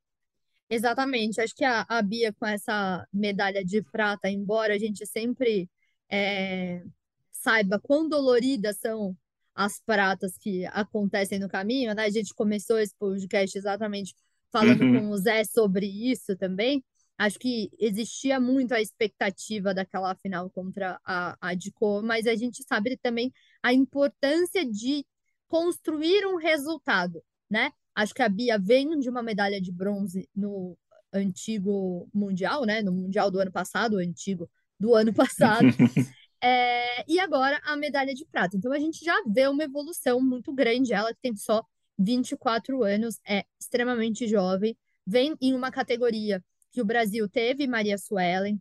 Exatamente. 0.70 1.38
Acho 1.38 1.55
que 1.55 1.64
a, 1.64 1.84
a 1.86 2.01
Bia, 2.01 2.32
com 2.32 2.46
essa 2.46 3.07
medalha 3.12 3.62
de 3.62 3.82
prata, 3.82 4.30
embora 4.30 4.72
a 4.72 4.78
gente 4.78 5.05
sempre 5.05 5.68
é, 6.11 6.82
saiba 7.30 7.78
quão 7.78 8.09
doloridas 8.09 8.78
são 8.78 9.14
as 9.55 9.80
pratas 9.80 10.36
que 10.38 10.64
acontecem 10.66 11.38
no 11.38 11.48
caminho, 11.48 11.94
né? 11.94 12.05
A 12.05 12.11
gente 12.11 12.34
começou 12.34 12.78
esse 12.78 12.94
podcast 12.98 13.57
exatamente 13.57 14.14
falando 14.51 14.82
uhum. 14.82 15.01
com 15.01 15.11
o 15.11 15.16
Zé 15.18 15.44
sobre 15.44 15.86
isso 15.86 16.36
também. 16.36 16.84
Acho 17.18 17.38
que 17.38 17.70
existia 17.78 18.40
muito 18.40 18.72
a 18.72 18.80
expectativa 18.80 19.74
daquela 19.74 20.14
final 20.14 20.48
contra 20.48 20.98
a, 21.05 21.36
a 21.40 21.55
Dico, 21.55 22.03
mas 22.03 22.26
a 22.26 22.34
gente 22.34 22.64
sabe 22.66 22.96
também 22.96 23.30
a 23.62 23.74
importância 23.74 24.64
de 24.64 25.05
construir 25.46 26.24
um 26.26 26.36
resultado, 26.36 27.22
né? 27.51 27.70
Acho 27.94 28.14
que 28.14 28.22
a 28.22 28.28
Bia 28.28 28.59
vem 28.59 28.98
de 28.98 29.11
uma 29.11 29.22
medalha 29.22 29.61
de 29.61 29.70
bronze 29.70 30.28
no 30.34 30.78
antigo 31.12 32.09
Mundial, 32.14 32.64
né? 32.64 32.80
No 32.80 32.92
Mundial 32.92 33.30
do 33.30 33.38
ano 33.38 33.53
passado, 33.53 33.96
o 33.96 33.98
antigo 33.98 34.48
do 34.78 34.94
ano 34.94 35.12
passado. 35.12 35.66
É, 36.43 37.05
e 37.07 37.20
agora 37.20 37.61
a 37.64 37.76
medalha 37.76 38.14
de 38.14 38.24
prata. 38.24 38.57
Então 38.57 38.72
a 38.72 38.78
gente 38.78 39.05
já 39.05 39.14
vê 39.26 39.47
uma 39.47 39.64
evolução 39.64 40.20
muito 40.20 40.53
grande. 40.53 40.93
Ela 40.93 41.14
tem 41.20 41.36
só 41.36 41.64
24 41.99 42.82
anos, 42.82 43.20
é 43.26 43.45
extremamente 43.61 44.26
jovem, 44.26 44.76
vem 45.07 45.36
em 45.41 45.55
uma 45.55 45.70
categoria 45.70 46.43
que 46.72 46.80
o 46.80 46.84
Brasil 46.84 47.28
teve 47.28 47.66
Maria 47.66 47.99
Suelen. 47.99 48.61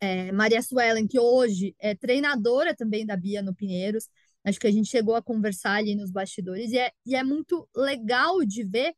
É, 0.00 0.32
Maria 0.32 0.62
Suelen, 0.62 1.06
que 1.06 1.18
hoje 1.18 1.74
é 1.78 1.94
treinadora 1.94 2.74
também 2.74 3.04
da 3.04 3.16
Bia 3.16 3.42
no 3.42 3.54
Pinheiros. 3.54 4.08
Acho 4.44 4.58
que 4.58 4.66
a 4.66 4.70
gente 4.70 4.88
chegou 4.88 5.14
a 5.14 5.22
conversar 5.22 5.74
ali 5.74 5.94
nos 5.94 6.10
bastidores, 6.10 6.72
e 6.72 6.78
é, 6.78 6.92
e 7.04 7.14
é 7.14 7.22
muito 7.22 7.68
legal 7.76 8.42
de 8.44 8.64
ver 8.64 8.94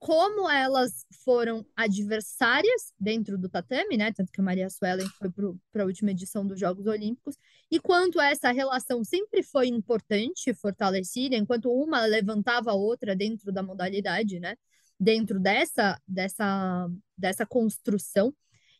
como 0.00 0.50
elas 0.50 1.04
foram 1.22 1.64
adversárias 1.76 2.94
dentro 2.98 3.36
do 3.36 3.50
tatame, 3.50 3.98
né? 3.98 4.10
Tanto 4.12 4.32
que 4.32 4.40
a 4.40 4.44
Maria 4.44 4.70
Suelen 4.70 5.06
foi 5.18 5.30
para 5.70 5.82
a 5.82 5.86
última 5.86 6.10
edição 6.10 6.44
dos 6.46 6.58
Jogos 6.58 6.86
Olímpicos, 6.86 7.36
e 7.70 7.78
quanto 7.78 8.18
essa 8.18 8.50
relação 8.50 9.04
sempre 9.04 9.42
foi 9.42 9.68
importante, 9.68 10.54
fortalecida, 10.54 11.36
enquanto 11.36 11.70
uma 11.70 12.06
levantava 12.06 12.70
a 12.70 12.74
outra 12.74 13.14
dentro 13.14 13.52
da 13.52 13.62
modalidade, 13.62 14.40
né? 14.40 14.56
Dentro 14.98 15.38
dessa, 15.38 16.00
dessa, 16.08 16.88
dessa 17.16 17.44
construção. 17.46 18.34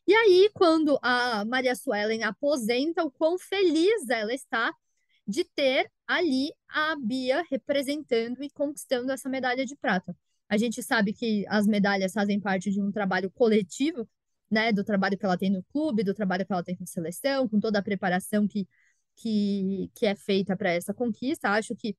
E 0.06 0.14
aí, 0.14 0.50
quando 0.54 0.98
a 1.02 1.44
Maria 1.44 1.74
Suelen 1.74 2.24
aposenta, 2.24 3.04
o 3.04 3.10
quão 3.10 3.38
feliz 3.38 4.08
ela 4.08 4.32
está 4.32 4.72
de 5.26 5.44
ter 5.44 5.90
ali 6.06 6.50
a 6.68 6.96
Bia 6.96 7.44
representando 7.50 8.42
e 8.42 8.50
conquistando 8.50 9.12
essa 9.12 9.28
medalha 9.28 9.66
de 9.66 9.76
prata. 9.76 10.16
A 10.50 10.56
gente 10.58 10.82
sabe 10.82 11.12
que 11.12 11.46
as 11.48 11.64
medalhas 11.66 12.12
fazem 12.12 12.40
parte 12.40 12.72
de 12.72 12.82
um 12.82 12.90
trabalho 12.90 13.30
coletivo, 13.30 14.08
né? 14.50 14.72
Do 14.72 14.82
trabalho 14.84 15.16
que 15.16 15.24
ela 15.24 15.38
tem 15.38 15.48
no 15.48 15.62
clube, 15.72 16.02
do 16.02 16.12
trabalho 16.12 16.44
que 16.44 16.52
ela 16.52 16.64
tem 16.64 16.76
com 16.76 16.82
a 16.82 16.86
seleção, 16.88 17.48
com 17.48 17.60
toda 17.60 17.78
a 17.78 17.82
preparação 17.82 18.48
que, 18.48 18.68
que, 19.14 19.90
que 19.94 20.06
é 20.06 20.16
feita 20.16 20.56
para 20.56 20.72
essa 20.72 20.92
conquista. 20.92 21.50
Acho 21.50 21.76
que 21.76 21.96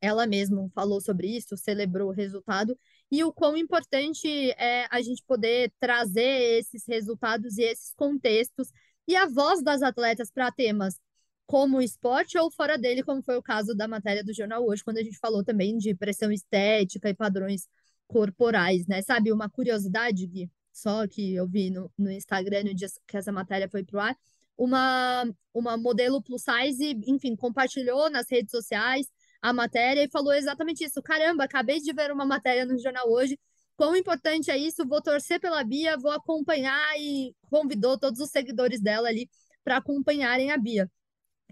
ela 0.00 0.26
mesma 0.26 0.70
falou 0.74 1.00
sobre 1.02 1.28
isso, 1.28 1.56
celebrou 1.56 2.08
o 2.08 2.12
resultado 2.12 2.76
e 3.10 3.22
o 3.22 3.32
quão 3.32 3.56
importante 3.56 4.26
é 4.52 4.88
a 4.90 5.02
gente 5.02 5.22
poder 5.24 5.70
trazer 5.78 6.58
esses 6.58 6.86
resultados 6.88 7.58
e 7.58 7.62
esses 7.62 7.92
contextos 7.94 8.72
e 9.06 9.14
a 9.14 9.26
voz 9.26 9.62
das 9.62 9.82
atletas 9.82 10.30
para 10.30 10.50
temas 10.50 10.98
como 11.46 11.82
esporte 11.82 12.38
ou 12.38 12.50
fora 12.50 12.78
dele, 12.78 13.02
como 13.02 13.22
foi 13.22 13.36
o 13.36 13.42
caso 13.42 13.74
da 13.74 13.86
matéria 13.86 14.24
do 14.24 14.32
jornal 14.32 14.66
hoje, 14.66 14.82
quando 14.82 14.98
a 14.98 15.02
gente 15.02 15.18
falou 15.18 15.44
também 15.44 15.76
de 15.76 15.94
pressão 15.94 16.32
estética 16.32 17.10
e 17.10 17.14
padrões 17.14 17.68
corporais, 18.12 18.86
né? 18.86 19.02
Sabe, 19.02 19.32
uma 19.32 19.48
curiosidade, 19.48 20.26
Gui, 20.26 20.50
só 20.72 21.06
que 21.06 21.34
eu 21.34 21.46
vi 21.48 21.70
no, 21.70 21.90
no 21.98 22.10
Instagram 22.10 22.64
no 22.64 22.74
dia 22.74 22.88
que 23.06 23.16
essa 23.16 23.32
matéria 23.32 23.68
foi 23.68 23.84
pro 23.84 23.98
ar, 24.00 24.16
uma, 24.56 25.24
uma 25.52 25.76
modelo 25.76 26.22
plus 26.22 26.42
size, 26.42 26.98
enfim, 27.06 27.34
compartilhou 27.34 28.10
nas 28.10 28.30
redes 28.30 28.50
sociais 28.50 29.06
a 29.40 29.52
matéria 29.52 30.04
e 30.04 30.10
falou 30.10 30.32
exatamente 30.32 30.84
isso. 30.84 31.02
Caramba, 31.02 31.44
acabei 31.44 31.80
de 31.80 31.92
ver 31.92 32.12
uma 32.12 32.24
matéria 32.24 32.64
no 32.64 32.78
jornal 32.78 33.10
hoje. 33.10 33.38
Quão 33.76 33.96
importante 33.96 34.50
é 34.50 34.56
isso? 34.56 34.86
Vou 34.86 35.02
torcer 35.02 35.40
pela 35.40 35.64
Bia, 35.64 35.96
vou 35.98 36.12
acompanhar 36.12 36.94
e 36.98 37.34
convidou 37.50 37.98
todos 37.98 38.20
os 38.20 38.30
seguidores 38.30 38.80
dela 38.80 39.08
ali 39.08 39.28
para 39.64 39.78
acompanharem 39.78 40.50
a 40.52 40.58
Bia. 40.58 40.90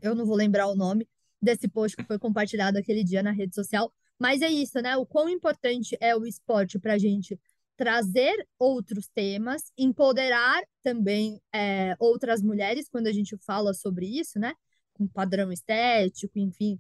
Eu 0.03 0.15
não 0.15 0.25
vou 0.25 0.37
lembrar 0.37 0.69
o 0.69 0.77
nome 0.77 1.09
desse 1.43 1.69
post 1.69 1.97
que 1.97 2.05
foi 2.05 2.19
compartilhado 2.19 2.79
aquele 2.79 3.03
dia 3.03 3.23
na 3.23 3.33
rede 3.33 3.55
social, 3.55 3.93
mas 4.21 4.43
é 4.43 4.51
isso, 4.51 4.81
né? 4.83 4.97
O 4.99 5.07
quão 5.07 5.31
importante 5.31 5.97
é 5.99 6.15
o 6.15 6.27
esporte 6.27 6.79
para 6.79 6.93
a 6.93 6.99
gente 6.99 7.41
trazer 7.75 8.47
outros 8.59 9.09
temas, 9.09 9.73
empoderar 9.79 10.63
também 10.83 11.41
é, 11.55 11.97
outras 11.99 12.43
mulheres 12.43 12.87
quando 12.91 13.07
a 13.07 13.13
gente 13.13 13.35
fala 13.39 13.73
sobre 13.73 14.07
isso, 14.07 14.39
né? 14.39 14.55
Com 14.93 15.09
padrão 15.09 15.51
estético, 15.51 16.39
enfim, 16.39 16.79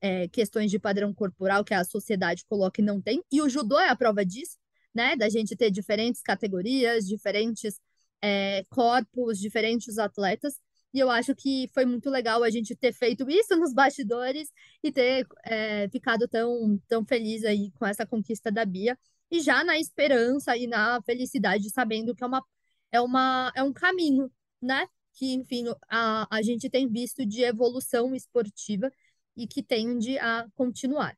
é, 0.00 0.26
questões 0.28 0.70
de 0.70 0.78
padrão 0.78 1.12
corporal 1.12 1.62
que 1.62 1.74
a 1.74 1.84
sociedade 1.84 2.46
coloca 2.48 2.80
e 2.80 2.84
não 2.84 3.02
tem. 3.02 3.22
E 3.30 3.42
o 3.42 3.48
judô 3.50 3.78
é 3.78 3.90
a 3.90 3.96
prova 3.96 4.24
disso, 4.24 4.56
né? 4.94 5.14
Da 5.16 5.28
gente 5.28 5.54
ter 5.54 5.70
diferentes 5.70 6.22
categorias, 6.22 7.06
diferentes 7.06 7.78
é, 8.22 8.64
corpos, 8.70 9.38
diferentes 9.38 9.98
atletas. 9.98 10.58
E 10.92 10.98
eu 10.98 11.10
acho 11.10 11.34
que 11.34 11.68
foi 11.72 11.84
muito 11.84 12.10
legal 12.10 12.42
a 12.42 12.50
gente 12.50 12.74
ter 12.74 12.92
feito 12.92 13.28
isso 13.30 13.56
nos 13.56 13.72
bastidores 13.72 14.50
e 14.82 14.90
ter 14.90 15.26
é, 15.44 15.88
ficado 15.88 16.26
tão, 16.26 16.80
tão 16.88 17.04
feliz 17.04 17.44
aí 17.44 17.70
com 17.72 17.86
essa 17.86 18.04
conquista 18.04 18.50
da 18.50 18.64
Bia. 18.64 18.98
E 19.30 19.40
já 19.40 19.62
na 19.62 19.78
esperança 19.78 20.56
e 20.56 20.66
na 20.66 21.00
felicidade, 21.02 21.70
sabendo 21.70 22.14
que 22.14 22.24
é, 22.24 22.26
uma, 22.26 22.44
é, 22.90 23.00
uma, 23.00 23.52
é 23.54 23.62
um 23.62 23.72
caminho, 23.72 24.30
né? 24.60 24.86
Que, 25.14 25.32
enfim, 25.34 25.64
a, 25.88 26.26
a 26.28 26.42
gente 26.42 26.68
tem 26.68 26.88
visto 26.88 27.24
de 27.24 27.42
evolução 27.42 28.14
esportiva 28.14 28.92
e 29.36 29.46
que 29.46 29.62
tende 29.62 30.18
a 30.18 30.46
continuar. 30.54 31.16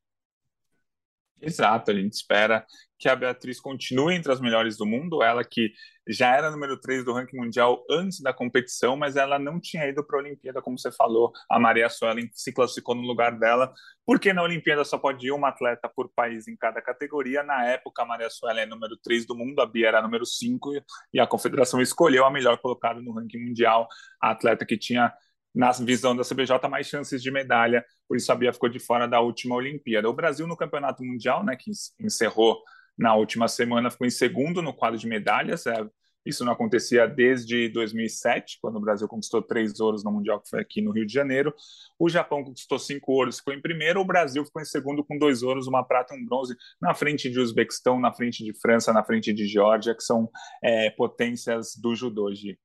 Exato, 1.40 1.90
a 1.90 1.94
gente 1.94 2.12
espera 2.12 2.64
que 2.98 3.08
a 3.08 3.16
Beatriz 3.16 3.58
continue 3.58 4.14
entre 4.14 4.30
as 4.30 4.40
melhores 4.40 4.76
do 4.76 4.86
mundo, 4.86 5.22
ela 5.22 5.42
que 5.42 5.72
já 6.08 6.36
era 6.36 6.50
número 6.50 6.78
3 6.80 7.04
do 7.04 7.12
ranking 7.12 7.36
mundial 7.36 7.84
antes 7.90 8.20
da 8.20 8.32
competição, 8.32 8.96
mas 8.96 9.16
ela 9.16 9.38
não 9.38 9.60
tinha 9.60 9.86
ido 9.88 10.04
para 10.04 10.18
a 10.18 10.22
Olimpíada, 10.22 10.60
como 10.60 10.78
você 10.78 10.90
falou, 10.90 11.32
a 11.48 11.58
Maria 11.58 11.88
Suelen 11.88 12.28
se 12.32 12.52
classificou 12.52 12.94
no 12.94 13.02
lugar 13.02 13.38
dela, 13.38 13.72
porque 14.04 14.32
na 14.32 14.42
Olimpíada 14.42 14.84
só 14.84 14.98
pode 14.98 15.26
ir 15.26 15.32
uma 15.32 15.48
atleta 15.48 15.88
por 15.88 16.10
país 16.14 16.48
em 16.48 16.56
cada 16.56 16.82
categoria, 16.82 17.42
na 17.42 17.64
época 17.66 18.02
a 18.02 18.06
Maria 18.06 18.30
Suelen 18.30 18.64
é 18.64 18.66
número 18.66 18.96
3 18.96 19.26
do 19.26 19.36
mundo, 19.36 19.60
a 19.60 19.66
Bia 19.66 19.88
era 19.88 20.02
número 20.02 20.26
5, 20.26 20.72
e 21.12 21.20
a 21.20 21.26
confederação 21.26 21.80
escolheu 21.80 22.24
a 22.24 22.30
melhor 22.30 22.58
colocada 22.58 23.00
no 23.00 23.12
ranking 23.12 23.38
mundial, 23.38 23.86
a 24.20 24.30
atleta 24.30 24.66
que 24.66 24.76
tinha 24.76 25.12
na 25.54 25.70
visão 25.70 26.16
da 26.16 26.24
CBJ, 26.24 26.66
mais 26.68 26.86
chances 26.86 27.22
de 27.22 27.30
medalha, 27.30 27.84
por 28.08 28.16
isso 28.16 28.32
a 28.32 28.34
Bia 28.34 28.52
ficou 28.52 28.68
de 28.68 28.78
fora 28.78 29.06
da 29.06 29.20
última 29.20 29.54
Olimpíada. 29.54 30.08
O 30.08 30.14
Brasil 30.14 30.46
no 30.46 30.56
Campeonato 30.56 31.04
Mundial, 31.04 31.44
né, 31.44 31.56
que 31.56 31.70
encerrou 32.00 32.58
na 32.96 33.14
última 33.14 33.48
semana, 33.48 33.90
ficou 33.90 34.06
em 34.06 34.10
segundo 34.10 34.62
no 34.62 34.74
quadro 34.74 34.98
de 34.98 35.06
medalhas, 35.06 35.66
é, 35.66 35.86
isso 36.24 36.44
não 36.44 36.52
acontecia 36.52 37.06
desde 37.06 37.68
2007, 37.70 38.58
quando 38.60 38.76
o 38.76 38.80
Brasil 38.80 39.08
conquistou 39.08 39.42
três 39.42 39.80
ouros 39.80 40.04
no 40.04 40.12
Mundial, 40.12 40.40
que 40.40 40.48
foi 40.48 40.60
aqui 40.60 40.80
no 40.80 40.92
Rio 40.92 41.04
de 41.04 41.12
Janeiro. 41.12 41.52
O 41.98 42.08
Japão 42.08 42.44
conquistou 42.44 42.78
cinco 42.78 43.12
ouros, 43.12 43.38
ficou 43.38 43.52
em 43.52 43.60
primeiro. 43.60 44.00
O 44.00 44.04
Brasil 44.04 44.44
ficou 44.44 44.62
em 44.62 44.64
segundo 44.64 45.04
com 45.04 45.18
dois 45.18 45.42
ouros, 45.42 45.66
uma 45.66 45.82
prata 45.82 46.14
e 46.14 46.18
um 46.18 46.24
bronze, 46.24 46.56
na 46.80 46.94
frente 46.94 47.28
de 47.28 47.40
Uzbequistão, 47.40 47.98
na 47.98 48.12
frente 48.12 48.44
de 48.44 48.54
França, 48.60 48.92
na 48.92 49.02
frente 49.02 49.32
de 49.32 49.46
Geórgia, 49.46 49.96
que 49.96 50.04
são 50.04 50.30
é, 50.62 50.90
potências 50.90 51.74
do 51.76 51.94
judô, 51.94 52.32
Gi. 52.32 52.56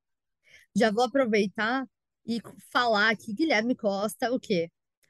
Já 0.76 0.92
vou 0.92 1.06
aproveitar 1.06 1.88
e 2.28 2.40
falar 2.72 3.16
que 3.16 3.34
Guilherme 3.34 3.76
Costa, 3.76 4.32
o 4.32 4.40
quê? 4.40 4.70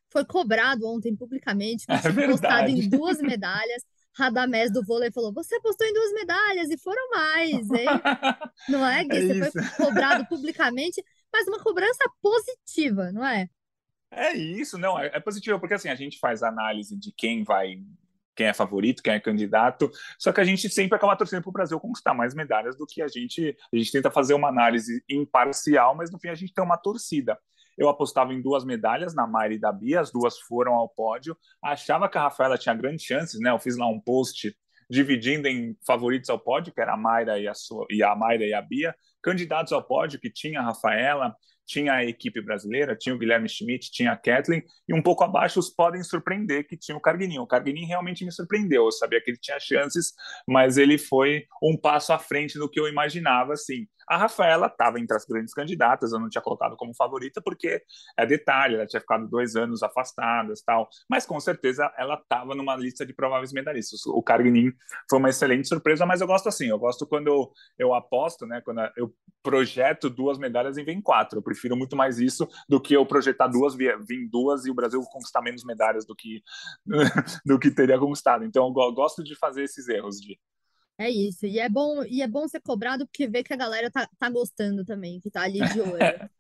Foi 0.10 0.24
cobrado 0.24 0.88
ontem 0.88 1.14
publicamente 1.14 1.86
É 1.90 2.28
postado 2.28 2.70
em 2.70 2.88
duas 2.88 3.20
medalhas. 3.20 3.84
Radamés 4.18 4.72
do 4.72 4.84
vôlei 4.84 5.12
falou: 5.12 5.32
Você 5.34 5.60
postou 5.62 5.86
em 5.88 5.94
duas 5.94 6.12
medalhas 6.14 6.70
e 6.70 6.78
foram 6.78 7.10
mais, 7.12 7.70
hein? 7.72 7.86
Não 8.68 8.86
é, 8.86 9.04
Gui? 9.04 9.18
É 9.18 9.22
Você 9.22 9.52
foi 9.52 9.62
isso. 9.62 9.78
cobrado 9.78 10.26
publicamente, 10.26 11.04
mas 11.32 11.48
uma 11.48 11.60
cobrança 11.60 12.04
positiva, 12.22 13.12
não 13.12 13.26
é? 13.26 13.48
É 14.10 14.34
isso, 14.34 14.78
não, 14.78 14.98
é, 14.98 15.08
é 15.14 15.20
positivo, 15.20 15.60
porque 15.60 15.74
assim, 15.74 15.90
a 15.90 15.96
gente 15.96 16.18
faz 16.18 16.42
análise 16.42 16.98
de 16.98 17.12
quem 17.12 17.44
vai, 17.44 17.78
quem 18.36 18.48
é 18.48 18.54
favorito, 18.54 19.04
quem 19.04 19.14
é 19.14 19.20
candidato, 19.20 19.92
só 20.18 20.32
que 20.32 20.40
a 20.40 20.46
gente 20.46 20.70
sempre 20.70 20.96
acaba 20.96 21.16
torcendo 21.18 21.44
para 21.44 21.50
o 21.50 21.54
Brasil 21.54 21.80
conquistar 21.80 22.14
mais 22.14 22.34
medalhas 22.34 22.78
do 22.78 22.88
que 22.88 23.02
a 23.02 23.08
gente, 23.08 23.56
a 23.72 23.76
gente 23.76 23.92
tenta 23.92 24.10
fazer 24.10 24.34
uma 24.34 24.48
análise 24.48 25.04
imparcial, 25.10 25.94
mas 25.94 26.10
no 26.10 26.18
fim 26.18 26.30
a 26.30 26.36
gente 26.36 26.54
tem 26.54 26.64
uma 26.64 26.78
torcida. 26.78 27.38
Eu 27.78 27.90
apostava 27.90 28.34
em 28.34 28.42
duas 28.42 28.66
medalhas, 28.66 29.14
na 29.14 29.28
Mayra 29.28 29.54
e 29.54 29.60
da 29.60 29.72
Bia, 29.72 30.00
as 30.00 30.12
duas 30.12 30.40
foram 30.40 30.74
ao 30.74 30.90
pódio, 30.90 31.38
achava 31.64 32.10
que 32.10 32.18
a 32.18 32.22
Rafaela 32.22 32.58
tinha 32.58 32.76
grandes 32.76 33.06
chances, 33.06 33.40
né, 33.40 33.52
eu 33.52 33.60
fiz 33.60 33.78
lá 33.78 33.88
um 33.88 34.00
post 34.00 34.56
dividindo 34.90 35.48
em 35.48 35.78
favoritos 35.86 36.30
ao 36.30 36.40
pódio, 36.40 36.74
que 36.74 36.82
era 36.82 36.94
a 36.94 36.98
Mayra 36.98 37.38
e 37.40 37.48
a, 37.48 37.54
sua, 37.54 37.86
e 37.90 38.02
a 38.02 38.16
Mayra 38.16 38.46
e 38.46 38.54
a 38.54 38.62
Bia, 38.62 38.96
candidatos 39.22 39.74
ao 39.74 39.84
pódio, 39.84 40.20
que 40.20 40.32
tinha 40.32 40.62
a 40.62 40.64
Rafaela, 40.64 41.36
tinha 41.66 41.94
a 41.94 42.06
equipe 42.06 42.42
brasileira, 42.42 42.96
tinha 42.96 43.14
o 43.14 43.18
Guilherme 43.18 43.50
Schmidt, 43.50 43.92
tinha 43.92 44.14
a 44.14 44.18
Kathleen, 44.18 44.64
e 44.88 44.94
um 44.94 45.02
pouco 45.02 45.26
abaixo 45.26 45.60
os 45.60 45.70
podem 45.70 46.02
surpreender, 46.02 46.66
que 46.66 46.78
tinha 46.78 46.98
o 46.98 47.02
Carguininho. 47.02 47.42
O 47.42 47.48
Carguininho 47.48 47.88
realmente 47.88 48.24
me 48.24 48.32
surpreendeu, 48.32 48.86
eu 48.86 48.92
sabia 48.92 49.22
que 49.22 49.32
ele 49.32 49.38
tinha 49.38 49.60
chances, 49.60 50.14
mas 50.48 50.78
ele 50.78 50.98
foi 50.98 51.46
um 51.62 51.78
passo 51.78 52.14
à 52.14 52.18
frente 52.18 52.58
do 52.58 52.70
que 52.70 52.80
eu 52.80 52.88
imaginava, 52.88 53.54
assim. 53.54 53.86
A 54.08 54.18
Rafaela 54.18 54.68
estava 54.68 55.00
entre 55.00 55.16
as 55.16 55.26
grandes 55.26 55.54
candidatas, 55.54 56.12
eu 56.12 56.20
não 56.20 56.30
tinha 56.30 56.42
colocado 56.42 56.76
como 56.76 56.96
favorita, 56.96 57.42
porque 57.42 57.82
é 58.18 58.26
detalhe, 58.26 58.76
ela 58.76 58.86
tinha 58.86 59.02
ficado 59.02 59.28
dois 59.28 59.56
anos 59.56 59.84
afastada 59.84 60.54
tal, 60.66 60.90
mas 61.10 61.26
com 61.26 61.40
certeza 61.40 61.92
ela 61.98 62.16
estava 62.16 62.56
numa 62.56 62.76
lista 62.76 63.06
de 63.06 63.14
prováveis 63.14 63.52
medalhistas. 63.52 64.06
O 64.06 64.22
Carguinin 64.22 64.72
foi 65.10 65.20
uma 65.20 65.30
excelente 65.30 65.68
surpresa, 65.68 66.06
mas 66.06 66.22
eu 66.22 66.28
gosto 66.28 66.50
assim, 66.50 66.68
eu 66.68 66.80
gosto 66.80 67.06
quando 67.06 67.52
eu, 67.78 67.94
aposto, 67.94 68.46
né, 68.46 68.62
quando 68.62 68.82
eu 68.96 69.14
projeto 69.44 70.10
duas 70.10 70.38
medalhas 70.38 70.78
e 70.78 70.84
vem 70.84 71.02
quatro, 71.02 71.40
eu 71.40 71.44
prefiro 71.44 71.76
muito 71.76 71.96
mais 71.96 72.20
isso 72.20 72.48
do 72.68 72.82
que 72.82 72.94
eu 72.94 73.06
projetar 73.06 73.48
duas, 73.48 73.76
vir 73.76 74.30
duas 74.30 74.66
e 74.66 74.72
o 74.72 74.74
Brasil 74.74 75.02
conquistar 75.12 75.42
menos 75.42 75.64
medalhas 75.64 76.06
do 76.06 76.16
que, 76.16 76.42
do 77.46 77.60
que 77.60 77.72
teria 77.72 78.00
conquistado. 78.00 78.44
Então 78.44 78.68
eu 78.68 78.94
gosto 78.94 79.24
de 79.24 79.36
fazer 79.36 79.64
esses 79.64 79.88
erros, 79.88 80.20
de 80.20 80.38
É 81.00 81.10
isso, 81.10 81.46
e 81.46 81.60
é 81.60 81.70
bom, 81.70 82.04
e 82.04 82.22
é 82.22 82.28
bom 82.28 82.48
ser 82.48 82.60
cobrado 82.60 83.06
porque 83.06 83.28
vê 83.28 83.44
que 83.44 83.54
a 83.54 83.58
galera 83.58 83.92
tá, 83.92 84.10
tá 84.18 84.30
gostando 84.30 84.84
também, 84.84 85.20
que 85.20 85.30
tá 85.30 85.44
ali 85.44 85.60
de 85.60 85.82
olho. 85.82 86.00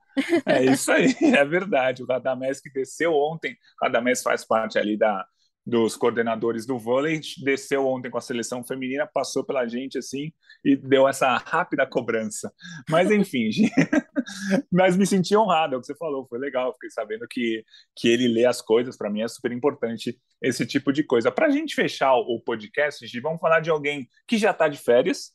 É 0.47 0.65
isso 0.65 0.91
aí, 0.91 1.13
é 1.21 1.45
verdade. 1.45 2.01
O 2.01 2.07
Radamés 2.07 2.59
que 2.59 2.71
desceu 2.71 3.13
ontem, 3.13 3.53
o 3.79 3.85
Radamés 3.85 4.23
faz 4.23 4.43
parte 4.43 4.79
ali 4.79 4.97
da, 4.97 5.23
dos 5.67 5.97
coordenadores 5.97 6.65
do 6.65 6.79
vôlei, 6.79 7.19
desceu 7.43 7.85
ontem 7.85 8.09
com 8.09 8.17
a 8.17 8.21
seleção 8.21 8.63
feminina, 8.63 9.05
passou 9.05 9.43
pela 9.43 9.67
gente 9.67 9.97
assim 9.97 10.31
e 10.63 10.77
deu 10.77 11.05
essa 11.05 11.35
rápida 11.35 11.85
cobrança. 11.85 12.49
Mas 12.89 13.11
enfim, 13.11 13.49
mas 14.71 14.95
me 14.95 15.05
senti 15.05 15.35
honrado, 15.35 15.75
é 15.75 15.77
o 15.77 15.81
que 15.81 15.87
você 15.87 15.95
falou, 15.97 16.25
foi 16.25 16.39
legal, 16.39 16.71
fiquei 16.71 16.89
sabendo 16.89 17.27
que, 17.29 17.65
que 17.97 18.07
ele 18.07 18.29
lê 18.29 18.45
as 18.45 18.61
coisas, 18.61 18.95
para 18.95 19.09
mim 19.09 19.23
é 19.23 19.27
super 19.27 19.51
importante 19.51 20.17
esse 20.41 20.65
tipo 20.65 20.93
de 20.93 21.03
coisa. 21.03 21.29
Para 21.33 21.47
a 21.47 21.51
gente 21.51 21.75
fechar 21.75 22.13
o 22.13 22.39
podcast, 22.39 23.19
vamos 23.19 23.41
falar 23.41 23.59
de 23.59 23.69
alguém 23.69 24.07
que 24.25 24.37
já 24.37 24.51
está 24.51 24.69
de 24.69 24.77
férias, 24.77 25.33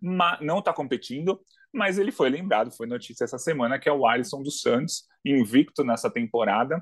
não 0.00 0.60
está 0.60 0.72
competindo, 0.72 1.40
mas 1.74 1.98
ele 1.98 2.12
foi 2.12 2.30
lembrado, 2.30 2.70
foi 2.70 2.86
notícia 2.86 3.24
essa 3.24 3.38
semana, 3.38 3.80
que 3.80 3.88
é 3.88 3.92
o 3.92 4.06
Alisson 4.06 4.44
dos 4.44 4.60
Santos, 4.60 5.08
invicto 5.24 5.82
nessa 5.82 6.08
temporada, 6.08 6.80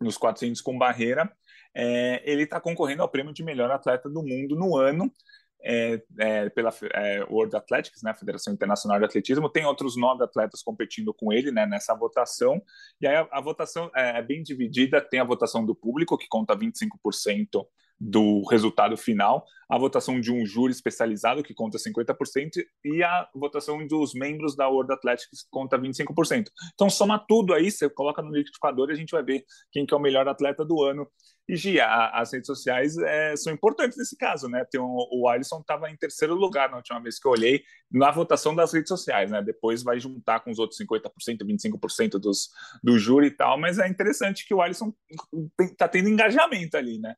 nos 0.00 0.16
400 0.16 0.62
com 0.62 0.78
barreira. 0.78 1.30
É, 1.74 2.22
ele 2.24 2.42
está 2.42 2.60
concorrendo 2.60 3.02
ao 3.02 3.08
prêmio 3.08 3.32
de 3.32 3.42
melhor 3.42 3.70
atleta 3.70 4.08
do 4.08 4.22
mundo 4.22 4.56
no 4.56 4.76
ano, 4.76 5.12
é, 5.62 6.02
é, 6.18 6.48
pela 6.48 6.72
é, 6.94 7.24
World 7.24 7.54
Athletics, 7.54 8.02
né, 8.02 8.14
Federação 8.14 8.52
Internacional 8.52 8.98
de 8.98 9.04
Atletismo. 9.04 9.50
Tem 9.50 9.64
outros 9.64 9.96
nove 9.96 10.24
atletas 10.24 10.62
competindo 10.62 11.12
com 11.12 11.32
ele 11.32 11.50
né, 11.50 11.66
nessa 11.66 11.94
votação. 11.94 12.62
E 13.00 13.06
aí 13.06 13.16
a, 13.16 13.28
a 13.30 13.40
votação 13.40 13.90
é, 13.94 14.22
bem 14.22 14.42
dividida: 14.42 15.00
tem 15.00 15.20
a 15.20 15.24
votação 15.24 15.64
do 15.64 15.74
público, 15.74 16.16
que 16.16 16.26
conta 16.28 16.56
25% 16.56 17.66
do 18.00 18.42
resultado 18.48 18.96
final, 18.96 19.44
a 19.68 19.76
votação 19.76 20.18
de 20.18 20.32
um 20.32 20.46
júri 20.46 20.72
especializado, 20.72 21.42
que 21.42 21.52
conta 21.52 21.76
50%, 21.76 22.64
e 22.82 23.02
a 23.02 23.28
votação 23.34 23.86
dos 23.86 24.14
membros 24.14 24.56
da 24.56 24.66
World 24.66 24.90
Athletics, 24.90 25.42
que 25.42 25.50
conta 25.50 25.78
25%. 25.78 26.46
Então, 26.72 26.88
soma 26.88 27.18
tudo 27.18 27.52
aí, 27.52 27.70
você 27.70 27.90
coloca 27.90 28.22
no 28.22 28.30
liquidificador 28.30 28.88
e 28.88 28.94
a 28.94 28.96
gente 28.96 29.10
vai 29.10 29.22
ver 29.22 29.44
quem 29.70 29.84
que 29.84 29.92
é 29.92 29.96
o 29.96 30.00
melhor 30.00 30.26
atleta 30.26 30.64
do 30.64 30.82
ano. 30.82 31.06
E, 31.50 31.56
Gia, 31.56 32.10
as 32.10 32.32
redes 32.32 32.46
sociais 32.46 32.96
é, 32.96 33.34
são 33.34 33.52
importantes 33.52 33.98
nesse 33.98 34.16
caso, 34.16 34.48
né? 34.48 34.64
Tem 34.70 34.80
um, 34.80 34.96
o 35.10 35.26
Alisson 35.28 35.58
estava 35.58 35.90
em 35.90 35.96
terceiro 35.96 36.36
lugar 36.36 36.70
na 36.70 36.76
última 36.76 37.00
vez 37.00 37.18
que 37.18 37.26
eu 37.26 37.32
olhei, 37.32 37.64
na 37.90 38.12
votação 38.12 38.54
das 38.54 38.72
redes 38.72 38.88
sociais, 38.88 39.32
né? 39.32 39.42
Depois 39.42 39.82
vai 39.82 39.98
juntar 39.98 40.40
com 40.40 40.52
os 40.52 40.60
outros 40.60 40.78
50%, 40.78 41.10
25% 41.44 42.20
dos, 42.20 42.50
do 42.84 42.96
júri 42.96 43.26
e 43.26 43.30
tal, 43.32 43.58
mas 43.58 43.80
é 43.80 43.88
interessante 43.88 44.46
que 44.46 44.54
o 44.54 44.62
Alisson 44.62 44.94
está 45.60 45.88
tendo 45.88 46.08
engajamento 46.08 46.76
ali, 46.76 47.00
né? 47.00 47.16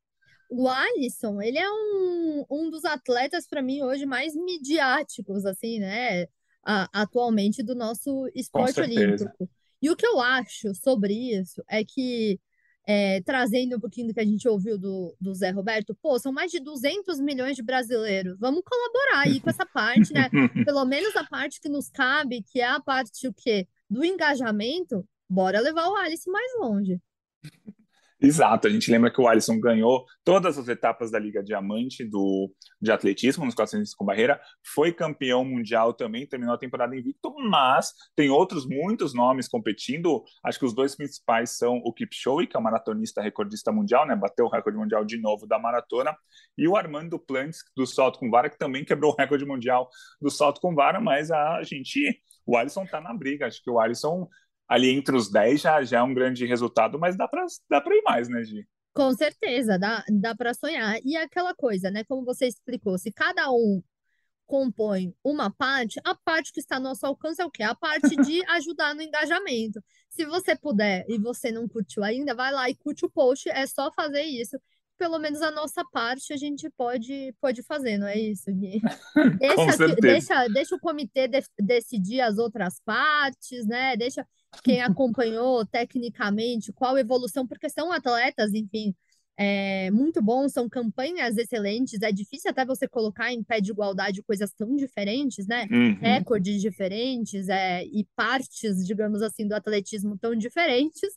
O 0.49 0.67
Alisson, 0.67 1.43
ele 1.43 1.59
é 1.59 1.71
um, 1.71 2.47
um 2.51 2.71
dos 2.71 2.87
atletas, 2.87 3.47
para 3.47 3.61
mim, 3.61 3.83
hoje 3.83 4.07
mais 4.07 4.35
midiáticos, 4.35 5.45
assim, 5.45 5.79
né? 5.79 6.27
A, 6.65 7.03
atualmente 7.03 7.63
do 7.63 7.75
nosso 7.75 8.27
esporte 8.35 8.81
olímpico. 8.81 9.47
E 9.83 9.91
o 9.91 9.97
que 9.97 10.07
eu 10.07 10.21
acho 10.21 10.75
sobre 10.75 11.13
isso 11.13 11.63
é 11.69 11.85
que, 11.85 12.41
é, 12.87 13.21
trazendo 13.23 13.77
um 13.77 13.81
pouquinho 13.81 14.09
do 14.09 14.15
que 14.15 14.21
a 14.21 14.25
gente 14.25 14.49
ouviu 14.49 14.77
do, 14.77 15.15
do 15.21 15.35
Zé 15.35 15.51
Roberto, 15.51 15.95
pô, 15.95 16.19
são 16.19 16.33
mais 16.33 16.51
de 16.51 16.59
200 16.59 17.21
milhões 17.21 17.57
de 17.57 17.63
brasileiros. 17.63 18.37
Vamos 18.39 18.63
colaborar 18.65 19.21
aí 19.21 19.41
com 19.41 19.51
essa 19.51 19.65
parte, 19.65 20.13
né? 20.13 20.29
Pelo 20.67 20.85
menos 20.85 21.15
a 21.17 21.25
parte 21.25 21.61
que 21.61 21.69
nos 21.69 21.89
cabe, 21.89 22.43
que 22.43 22.61
é 22.61 22.67
a 22.67 22.81
parte 22.81 23.29
o 23.29 23.33
quê? 23.33 23.67
Do 23.89 24.05
engajamento, 24.05 25.07
bora 25.29 25.61
levar 25.61 25.89
o 25.89 25.97
Alisson 25.97 26.31
mais 26.31 26.53
longe. 26.59 27.01
Exato, 28.23 28.69
a 28.69 28.71
gente 28.71 28.89
lembra 28.89 29.11
que 29.11 29.21
o 29.21 29.27
Alisson 29.27 29.59
ganhou 29.59 30.07
todas 30.23 30.57
as 30.57 30.69
etapas 30.69 31.11
da 31.11 31.19
Liga 31.19 31.43
Diamante 31.43 32.05
do, 32.05 32.55
de 32.81 32.93
atletismo 32.93 33.45
nos 33.45 33.55
400 33.55 33.93
com 33.95 34.05
barreira, 34.05 34.41
foi 34.65 34.93
campeão 34.93 35.45
mundial 35.45 35.93
também, 35.93 36.25
terminou 36.25 36.55
a 36.55 36.59
temporada 36.59 36.97
invicto, 36.97 37.35
mas 37.51 37.93
tem 38.15 38.31
outros 38.31 38.65
muitos 38.65 39.13
nomes 39.13 39.49
competindo. 39.49 40.23
Acho 40.45 40.61
que 40.61 40.65
os 40.65 40.73
dois 40.73 40.95
principais 40.95 41.59
são 41.59 41.79
o 41.85 41.93
Kipchoge, 41.93 42.47
que 42.47 42.57
é 42.57 42.61
o 42.61 42.63
maratonista 42.63 43.21
recordista 43.21 43.73
mundial, 43.73 44.07
né, 44.07 44.15
bateu 44.15 44.47
o 44.47 44.49
recorde 44.49 44.79
mundial 44.79 45.05
de 45.05 45.21
novo 45.21 45.45
da 45.45 45.59
maratona, 45.59 46.17
e 46.57 46.69
o 46.69 46.77
Armando 46.77 47.19
Plantes 47.19 47.65
do 47.77 47.85
salto 47.85 48.21
com 48.21 48.31
vara, 48.31 48.49
que 48.49 48.57
também 48.57 48.85
quebrou 48.85 49.13
o 49.13 49.17
recorde 49.17 49.45
mundial 49.45 49.89
do 50.21 50.31
salto 50.31 50.61
com 50.61 50.77
vara, 50.77 51.01
mas 51.01 51.33
a 51.33 51.61
gente, 51.65 52.23
o 52.47 52.57
Alisson 52.57 52.87
tá 52.87 53.01
na 53.01 53.13
briga. 53.13 53.49
Acho 53.49 53.61
que 53.61 53.71
o 53.71 53.81
Alisson 53.81 54.29
ali 54.73 54.91
entre 54.91 55.17
os 55.17 55.31
10 55.31 55.61
já, 55.61 55.83
já 55.85 55.99
é 55.99 56.03
um 56.03 56.15
grande 56.15 56.47
resultado, 56.47 56.99
mas 56.99 57.17
dá 57.17 57.29
para 57.29 57.45
dá 57.71 57.83
ir 57.87 58.03
mais, 58.03 58.29
né, 58.29 58.43
Gi? 58.45 58.67
Com 58.95 59.13
certeza, 59.15 59.79
dá, 59.79 60.05
dá 60.09 60.35
para 60.35 60.53
sonhar. 60.55 60.99
E 61.05 61.17
aquela 61.17 61.55
coisa, 61.55 61.91
né? 61.91 62.05
Como 62.05 62.25
você 62.25 62.47
explicou, 62.47 62.99
se 62.99 63.11
cada 63.13 63.51
um 63.51 63.83
compõe 64.47 65.15
uma 65.25 65.51
parte, 65.51 66.01
a 66.05 66.15
parte 66.15 66.53
que 66.53 66.61
está 66.61 66.79
no 66.79 66.89
nosso 66.91 67.07
alcance 67.07 67.41
é 67.43 67.47
o 67.47 67.51
quê? 67.51 67.63
A 67.63 67.75
parte 67.75 68.17
de 68.19 68.43
ajudar 68.51 68.95
no 68.95 69.03
engajamento. 69.03 69.83
Se 70.11 70.27
você 70.27 70.57
puder 70.57 71.05
e 71.09 71.19
você 71.19 71.53
não 71.53 71.69
curtiu 71.69 72.05
ainda, 72.05 72.35
vai 72.35 72.53
lá 72.53 72.69
e 72.71 72.77
curte 72.77 73.05
o 73.07 73.11
post, 73.11 73.49
é 73.51 73.67
só 73.67 73.93
fazer 73.93 74.23
isso. 74.25 74.59
pelo 74.99 75.19
menos 75.19 75.43
a 75.43 75.51
nossa 75.51 75.85
parte 75.87 76.33
a 76.33 76.37
gente 76.37 76.71
pode, 76.71 77.35
pode 77.41 77.63
fazer, 77.63 77.99
não 77.99 78.07
é 78.09 78.19
isso, 78.19 78.53
Gui? 78.53 78.81
Deixa, 79.41 79.77
deixa, 80.01 80.49
deixa 80.49 80.75
o 80.77 80.81
comitê 80.81 81.27
de- 81.29 81.43
decidir 81.59 82.21
as 82.21 82.39
outras 82.39 82.81
partes, 82.85 83.67
né? 83.67 83.97
Deixa 83.97 84.27
quem 84.63 84.81
acompanhou 84.83 85.65
tecnicamente 85.67 86.73
qual 86.73 86.99
evolução, 86.99 87.47
porque 87.47 87.69
são 87.69 87.93
atletas, 87.93 88.53
enfim, 88.53 88.95
é, 89.37 89.91
muito 89.91 90.21
bons, 90.23 90.53
são 90.53 90.69
campanhas 90.69 91.37
excelentes. 91.37 92.01
É 92.03 92.13
difícil 92.13 92.51
até 92.51 92.65
você 92.65 92.87
colocar 92.87 93.33
em 93.33 93.43
pé 93.43 93.61
de 93.61 93.71
igualdade 93.71 94.23
coisas 94.23 94.53
tão 94.53 94.77
diferentes, 94.77 95.47
né? 95.47 95.67
Uhum. 95.71 95.99
recordes 96.01 96.61
diferentes 96.61 97.49
é, 97.49 97.85
e 97.85 98.07
partes, 98.15 98.87
digamos 98.87 99.23
assim, 99.23 99.47
do 99.47 99.55
atletismo 99.55 100.19
tão 100.19 100.37
diferentes, 100.37 101.11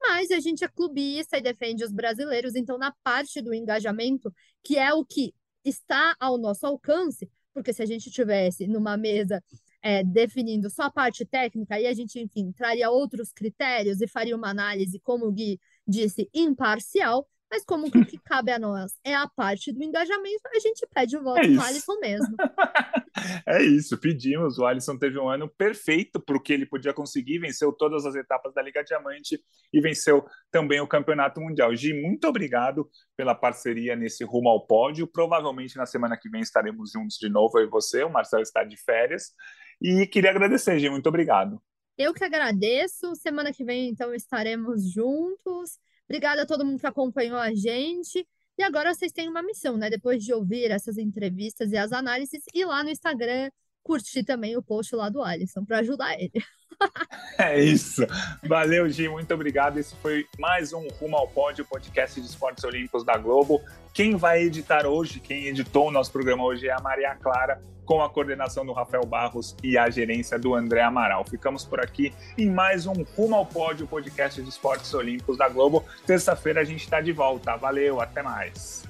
mas 0.00 0.30
a 0.30 0.40
gente 0.40 0.64
é 0.64 0.68
clubista 0.68 1.36
e 1.36 1.42
defende 1.42 1.84
os 1.84 1.92
brasileiros, 1.92 2.54
então 2.54 2.78
na 2.78 2.94
parte 3.02 3.42
do 3.42 3.52
engajamento, 3.52 4.32
que 4.62 4.78
é 4.78 4.94
o 4.94 5.04
que 5.04 5.34
está 5.64 6.14
ao 6.20 6.38
nosso 6.38 6.66
alcance, 6.66 7.28
porque 7.52 7.72
se 7.72 7.82
a 7.82 7.86
gente 7.86 8.10
tivesse 8.10 8.66
numa 8.66 8.96
mesa 8.96 9.42
é, 9.86 10.02
definindo 10.02 10.68
só 10.68 10.82
a 10.82 10.90
parte 10.90 11.24
técnica, 11.24 11.76
aí 11.76 11.86
a 11.86 11.94
gente, 11.94 12.18
enfim, 12.18 12.50
traria 12.50 12.90
outros 12.90 13.32
critérios 13.32 14.00
e 14.00 14.08
faria 14.08 14.34
uma 14.34 14.50
análise, 14.50 14.98
como 14.98 15.26
o 15.26 15.32
Gui 15.32 15.60
disse, 15.86 16.28
imparcial, 16.34 17.24
mas 17.48 17.64
como 17.64 17.88
que 17.88 17.98
o 17.98 18.04
que 18.04 18.18
cabe 18.18 18.50
a 18.50 18.58
nós 18.58 18.94
é 19.04 19.14
a 19.14 19.28
parte 19.28 19.72
do 19.72 19.84
engajamento, 19.84 20.42
a 20.52 20.58
gente 20.58 20.84
pede 20.92 21.16
o 21.16 21.22
voto 21.22 21.38
É 21.38 21.46
isso. 21.46 21.62
Alisson 21.62 22.00
mesmo. 22.00 22.36
É 23.46 23.62
isso, 23.62 23.96
pedimos. 23.96 24.58
O 24.58 24.66
Alisson 24.66 24.98
teve 24.98 25.18
um 25.18 25.26
ano 25.26 25.48
perfeito 25.48 26.20
para 26.20 26.36
o 26.36 26.40
que 26.40 26.52
ele 26.52 26.66
podia 26.66 26.92
conseguir, 26.92 27.38
venceu 27.38 27.72
todas 27.72 28.04
as 28.04 28.14
etapas 28.14 28.52
da 28.52 28.60
Liga 28.60 28.84
Diamante 28.84 29.40
e 29.72 29.80
venceu 29.80 30.22
também 30.50 30.80
o 30.80 30.86
Campeonato 30.86 31.40
Mundial. 31.40 31.74
Gi, 31.74 31.94
muito 31.94 32.28
obrigado 32.28 32.90
pela 33.16 33.34
parceria 33.34 33.96
nesse 33.96 34.22
rumo 34.22 34.50
ao 34.50 34.66
pódio. 34.66 35.06
Provavelmente 35.06 35.78
na 35.78 35.86
semana 35.86 36.18
que 36.20 36.28
vem 36.28 36.42
estaremos 36.42 36.92
juntos 36.92 37.16
de 37.16 37.30
novo, 37.30 37.58
eu 37.58 37.64
e 37.64 37.70
você. 37.70 38.04
O 38.04 38.10
Marcelo 38.10 38.42
está 38.42 38.62
de 38.62 38.76
férias. 38.76 39.32
E 39.80 40.06
queria 40.06 40.30
agradecer, 40.30 40.78
Gi, 40.78 40.88
muito 40.88 41.08
obrigado. 41.08 41.60
Eu 41.96 42.12
que 42.12 42.24
agradeço. 42.24 43.14
Semana 43.16 43.52
que 43.52 43.64
vem, 43.64 43.88
então, 43.88 44.14
estaremos 44.14 44.90
juntos. 44.90 45.78
Obrigada 46.08 46.42
a 46.42 46.46
todo 46.46 46.64
mundo 46.64 46.78
que 46.80 46.86
acompanhou 46.86 47.38
a 47.38 47.54
gente. 47.54 48.26
E 48.58 48.62
agora 48.62 48.94
vocês 48.94 49.12
têm 49.12 49.28
uma 49.28 49.42
missão, 49.42 49.76
né? 49.76 49.90
Depois 49.90 50.22
de 50.22 50.32
ouvir 50.32 50.70
essas 50.70 50.96
entrevistas 50.98 51.72
e 51.72 51.76
as 51.76 51.92
análises, 51.92 52.42
ir 52.54 52.64
lá 52.64 52.82
no 52.82 52.90
Instagram, 52.90 53.50
curtir 53.86 54.24
também 54.24 54.56
o 54.56 54.62
post 54.62 54.96
lá 54.96 55.08
do 55.08 55.22
Alisson, 55.22 55.64
para 55.64 55.78
ajudar 55.78 56.14
ele. 56.14 56.32
É 57.38 57.58
isso. 57.58 58.02
Valeu, 58.46 58.86
Gi, 58.90 59.08
muito 59.08 59.32
obrigado. 59.32 59.78
Esse 59.78 59.94
foi 59.96 60.26
mais 60.38 60.74
um 60.74 60.86
Rumo 60.88 61.16
ao 61.16 61.26
Pódio, 61.26 61.64
podcast 61.64 62.20
de 62.20 62.26
esportes 62.26 62.64
olímpicos 62.64 63.02
da 63.02 63.16
Globo. 63.16 63.62
Quem 63.94 64.14
vai 64.14 64.42
editar 64.42 64.86
hoje, 64.86 65.20
quem 65.20 65.46
editou 65.46 65.88
o 65.88 65.90
nosso 65.90 66.12
programa 66.12 66.44
hoje 66.44 66.68
é 66.68 66.72
a 66.72 66.80
Maria 66.80 67.14
Clara, 67.14 67.62
com 67.86 68.02
a 68.02 68.10
coordenação 68.10 68.66
do 68.66 68.74
Rafael 68.74 69.06
Barros 69.06 69.56
e 69.62 69.78
a 69.78 69.88
gerência 69.88 70.38
do 70.38 70.54
André 70.54 70.82
Amaral. 70.82 71.24
Ficamos 71.24 71.64
por 71.64 71.80
aqui 71.80 72.12
em 72.36 72.50
mais 72.50 72.86
um 72.86 73.04
Rumo 73.16 73.36
ao 73.36 73.46
Pódio, 73.46 73.86
podcast 73.86 74.42
de 74.42 74.48
esportes 74.48 74.92
olímpicos 74.92 75.38
da 75.38 75.48
Globo. 75.48 75.82
Terça-feira 76.06 76.60
a 76.60 76.64
gente 76.64 76.84
está 76.84 77.00
de 77.00 77.12
volta. 77.12 77.56
Valeu, 77.56 78.02
até 78.02 78.22
mais. 78.22 78.85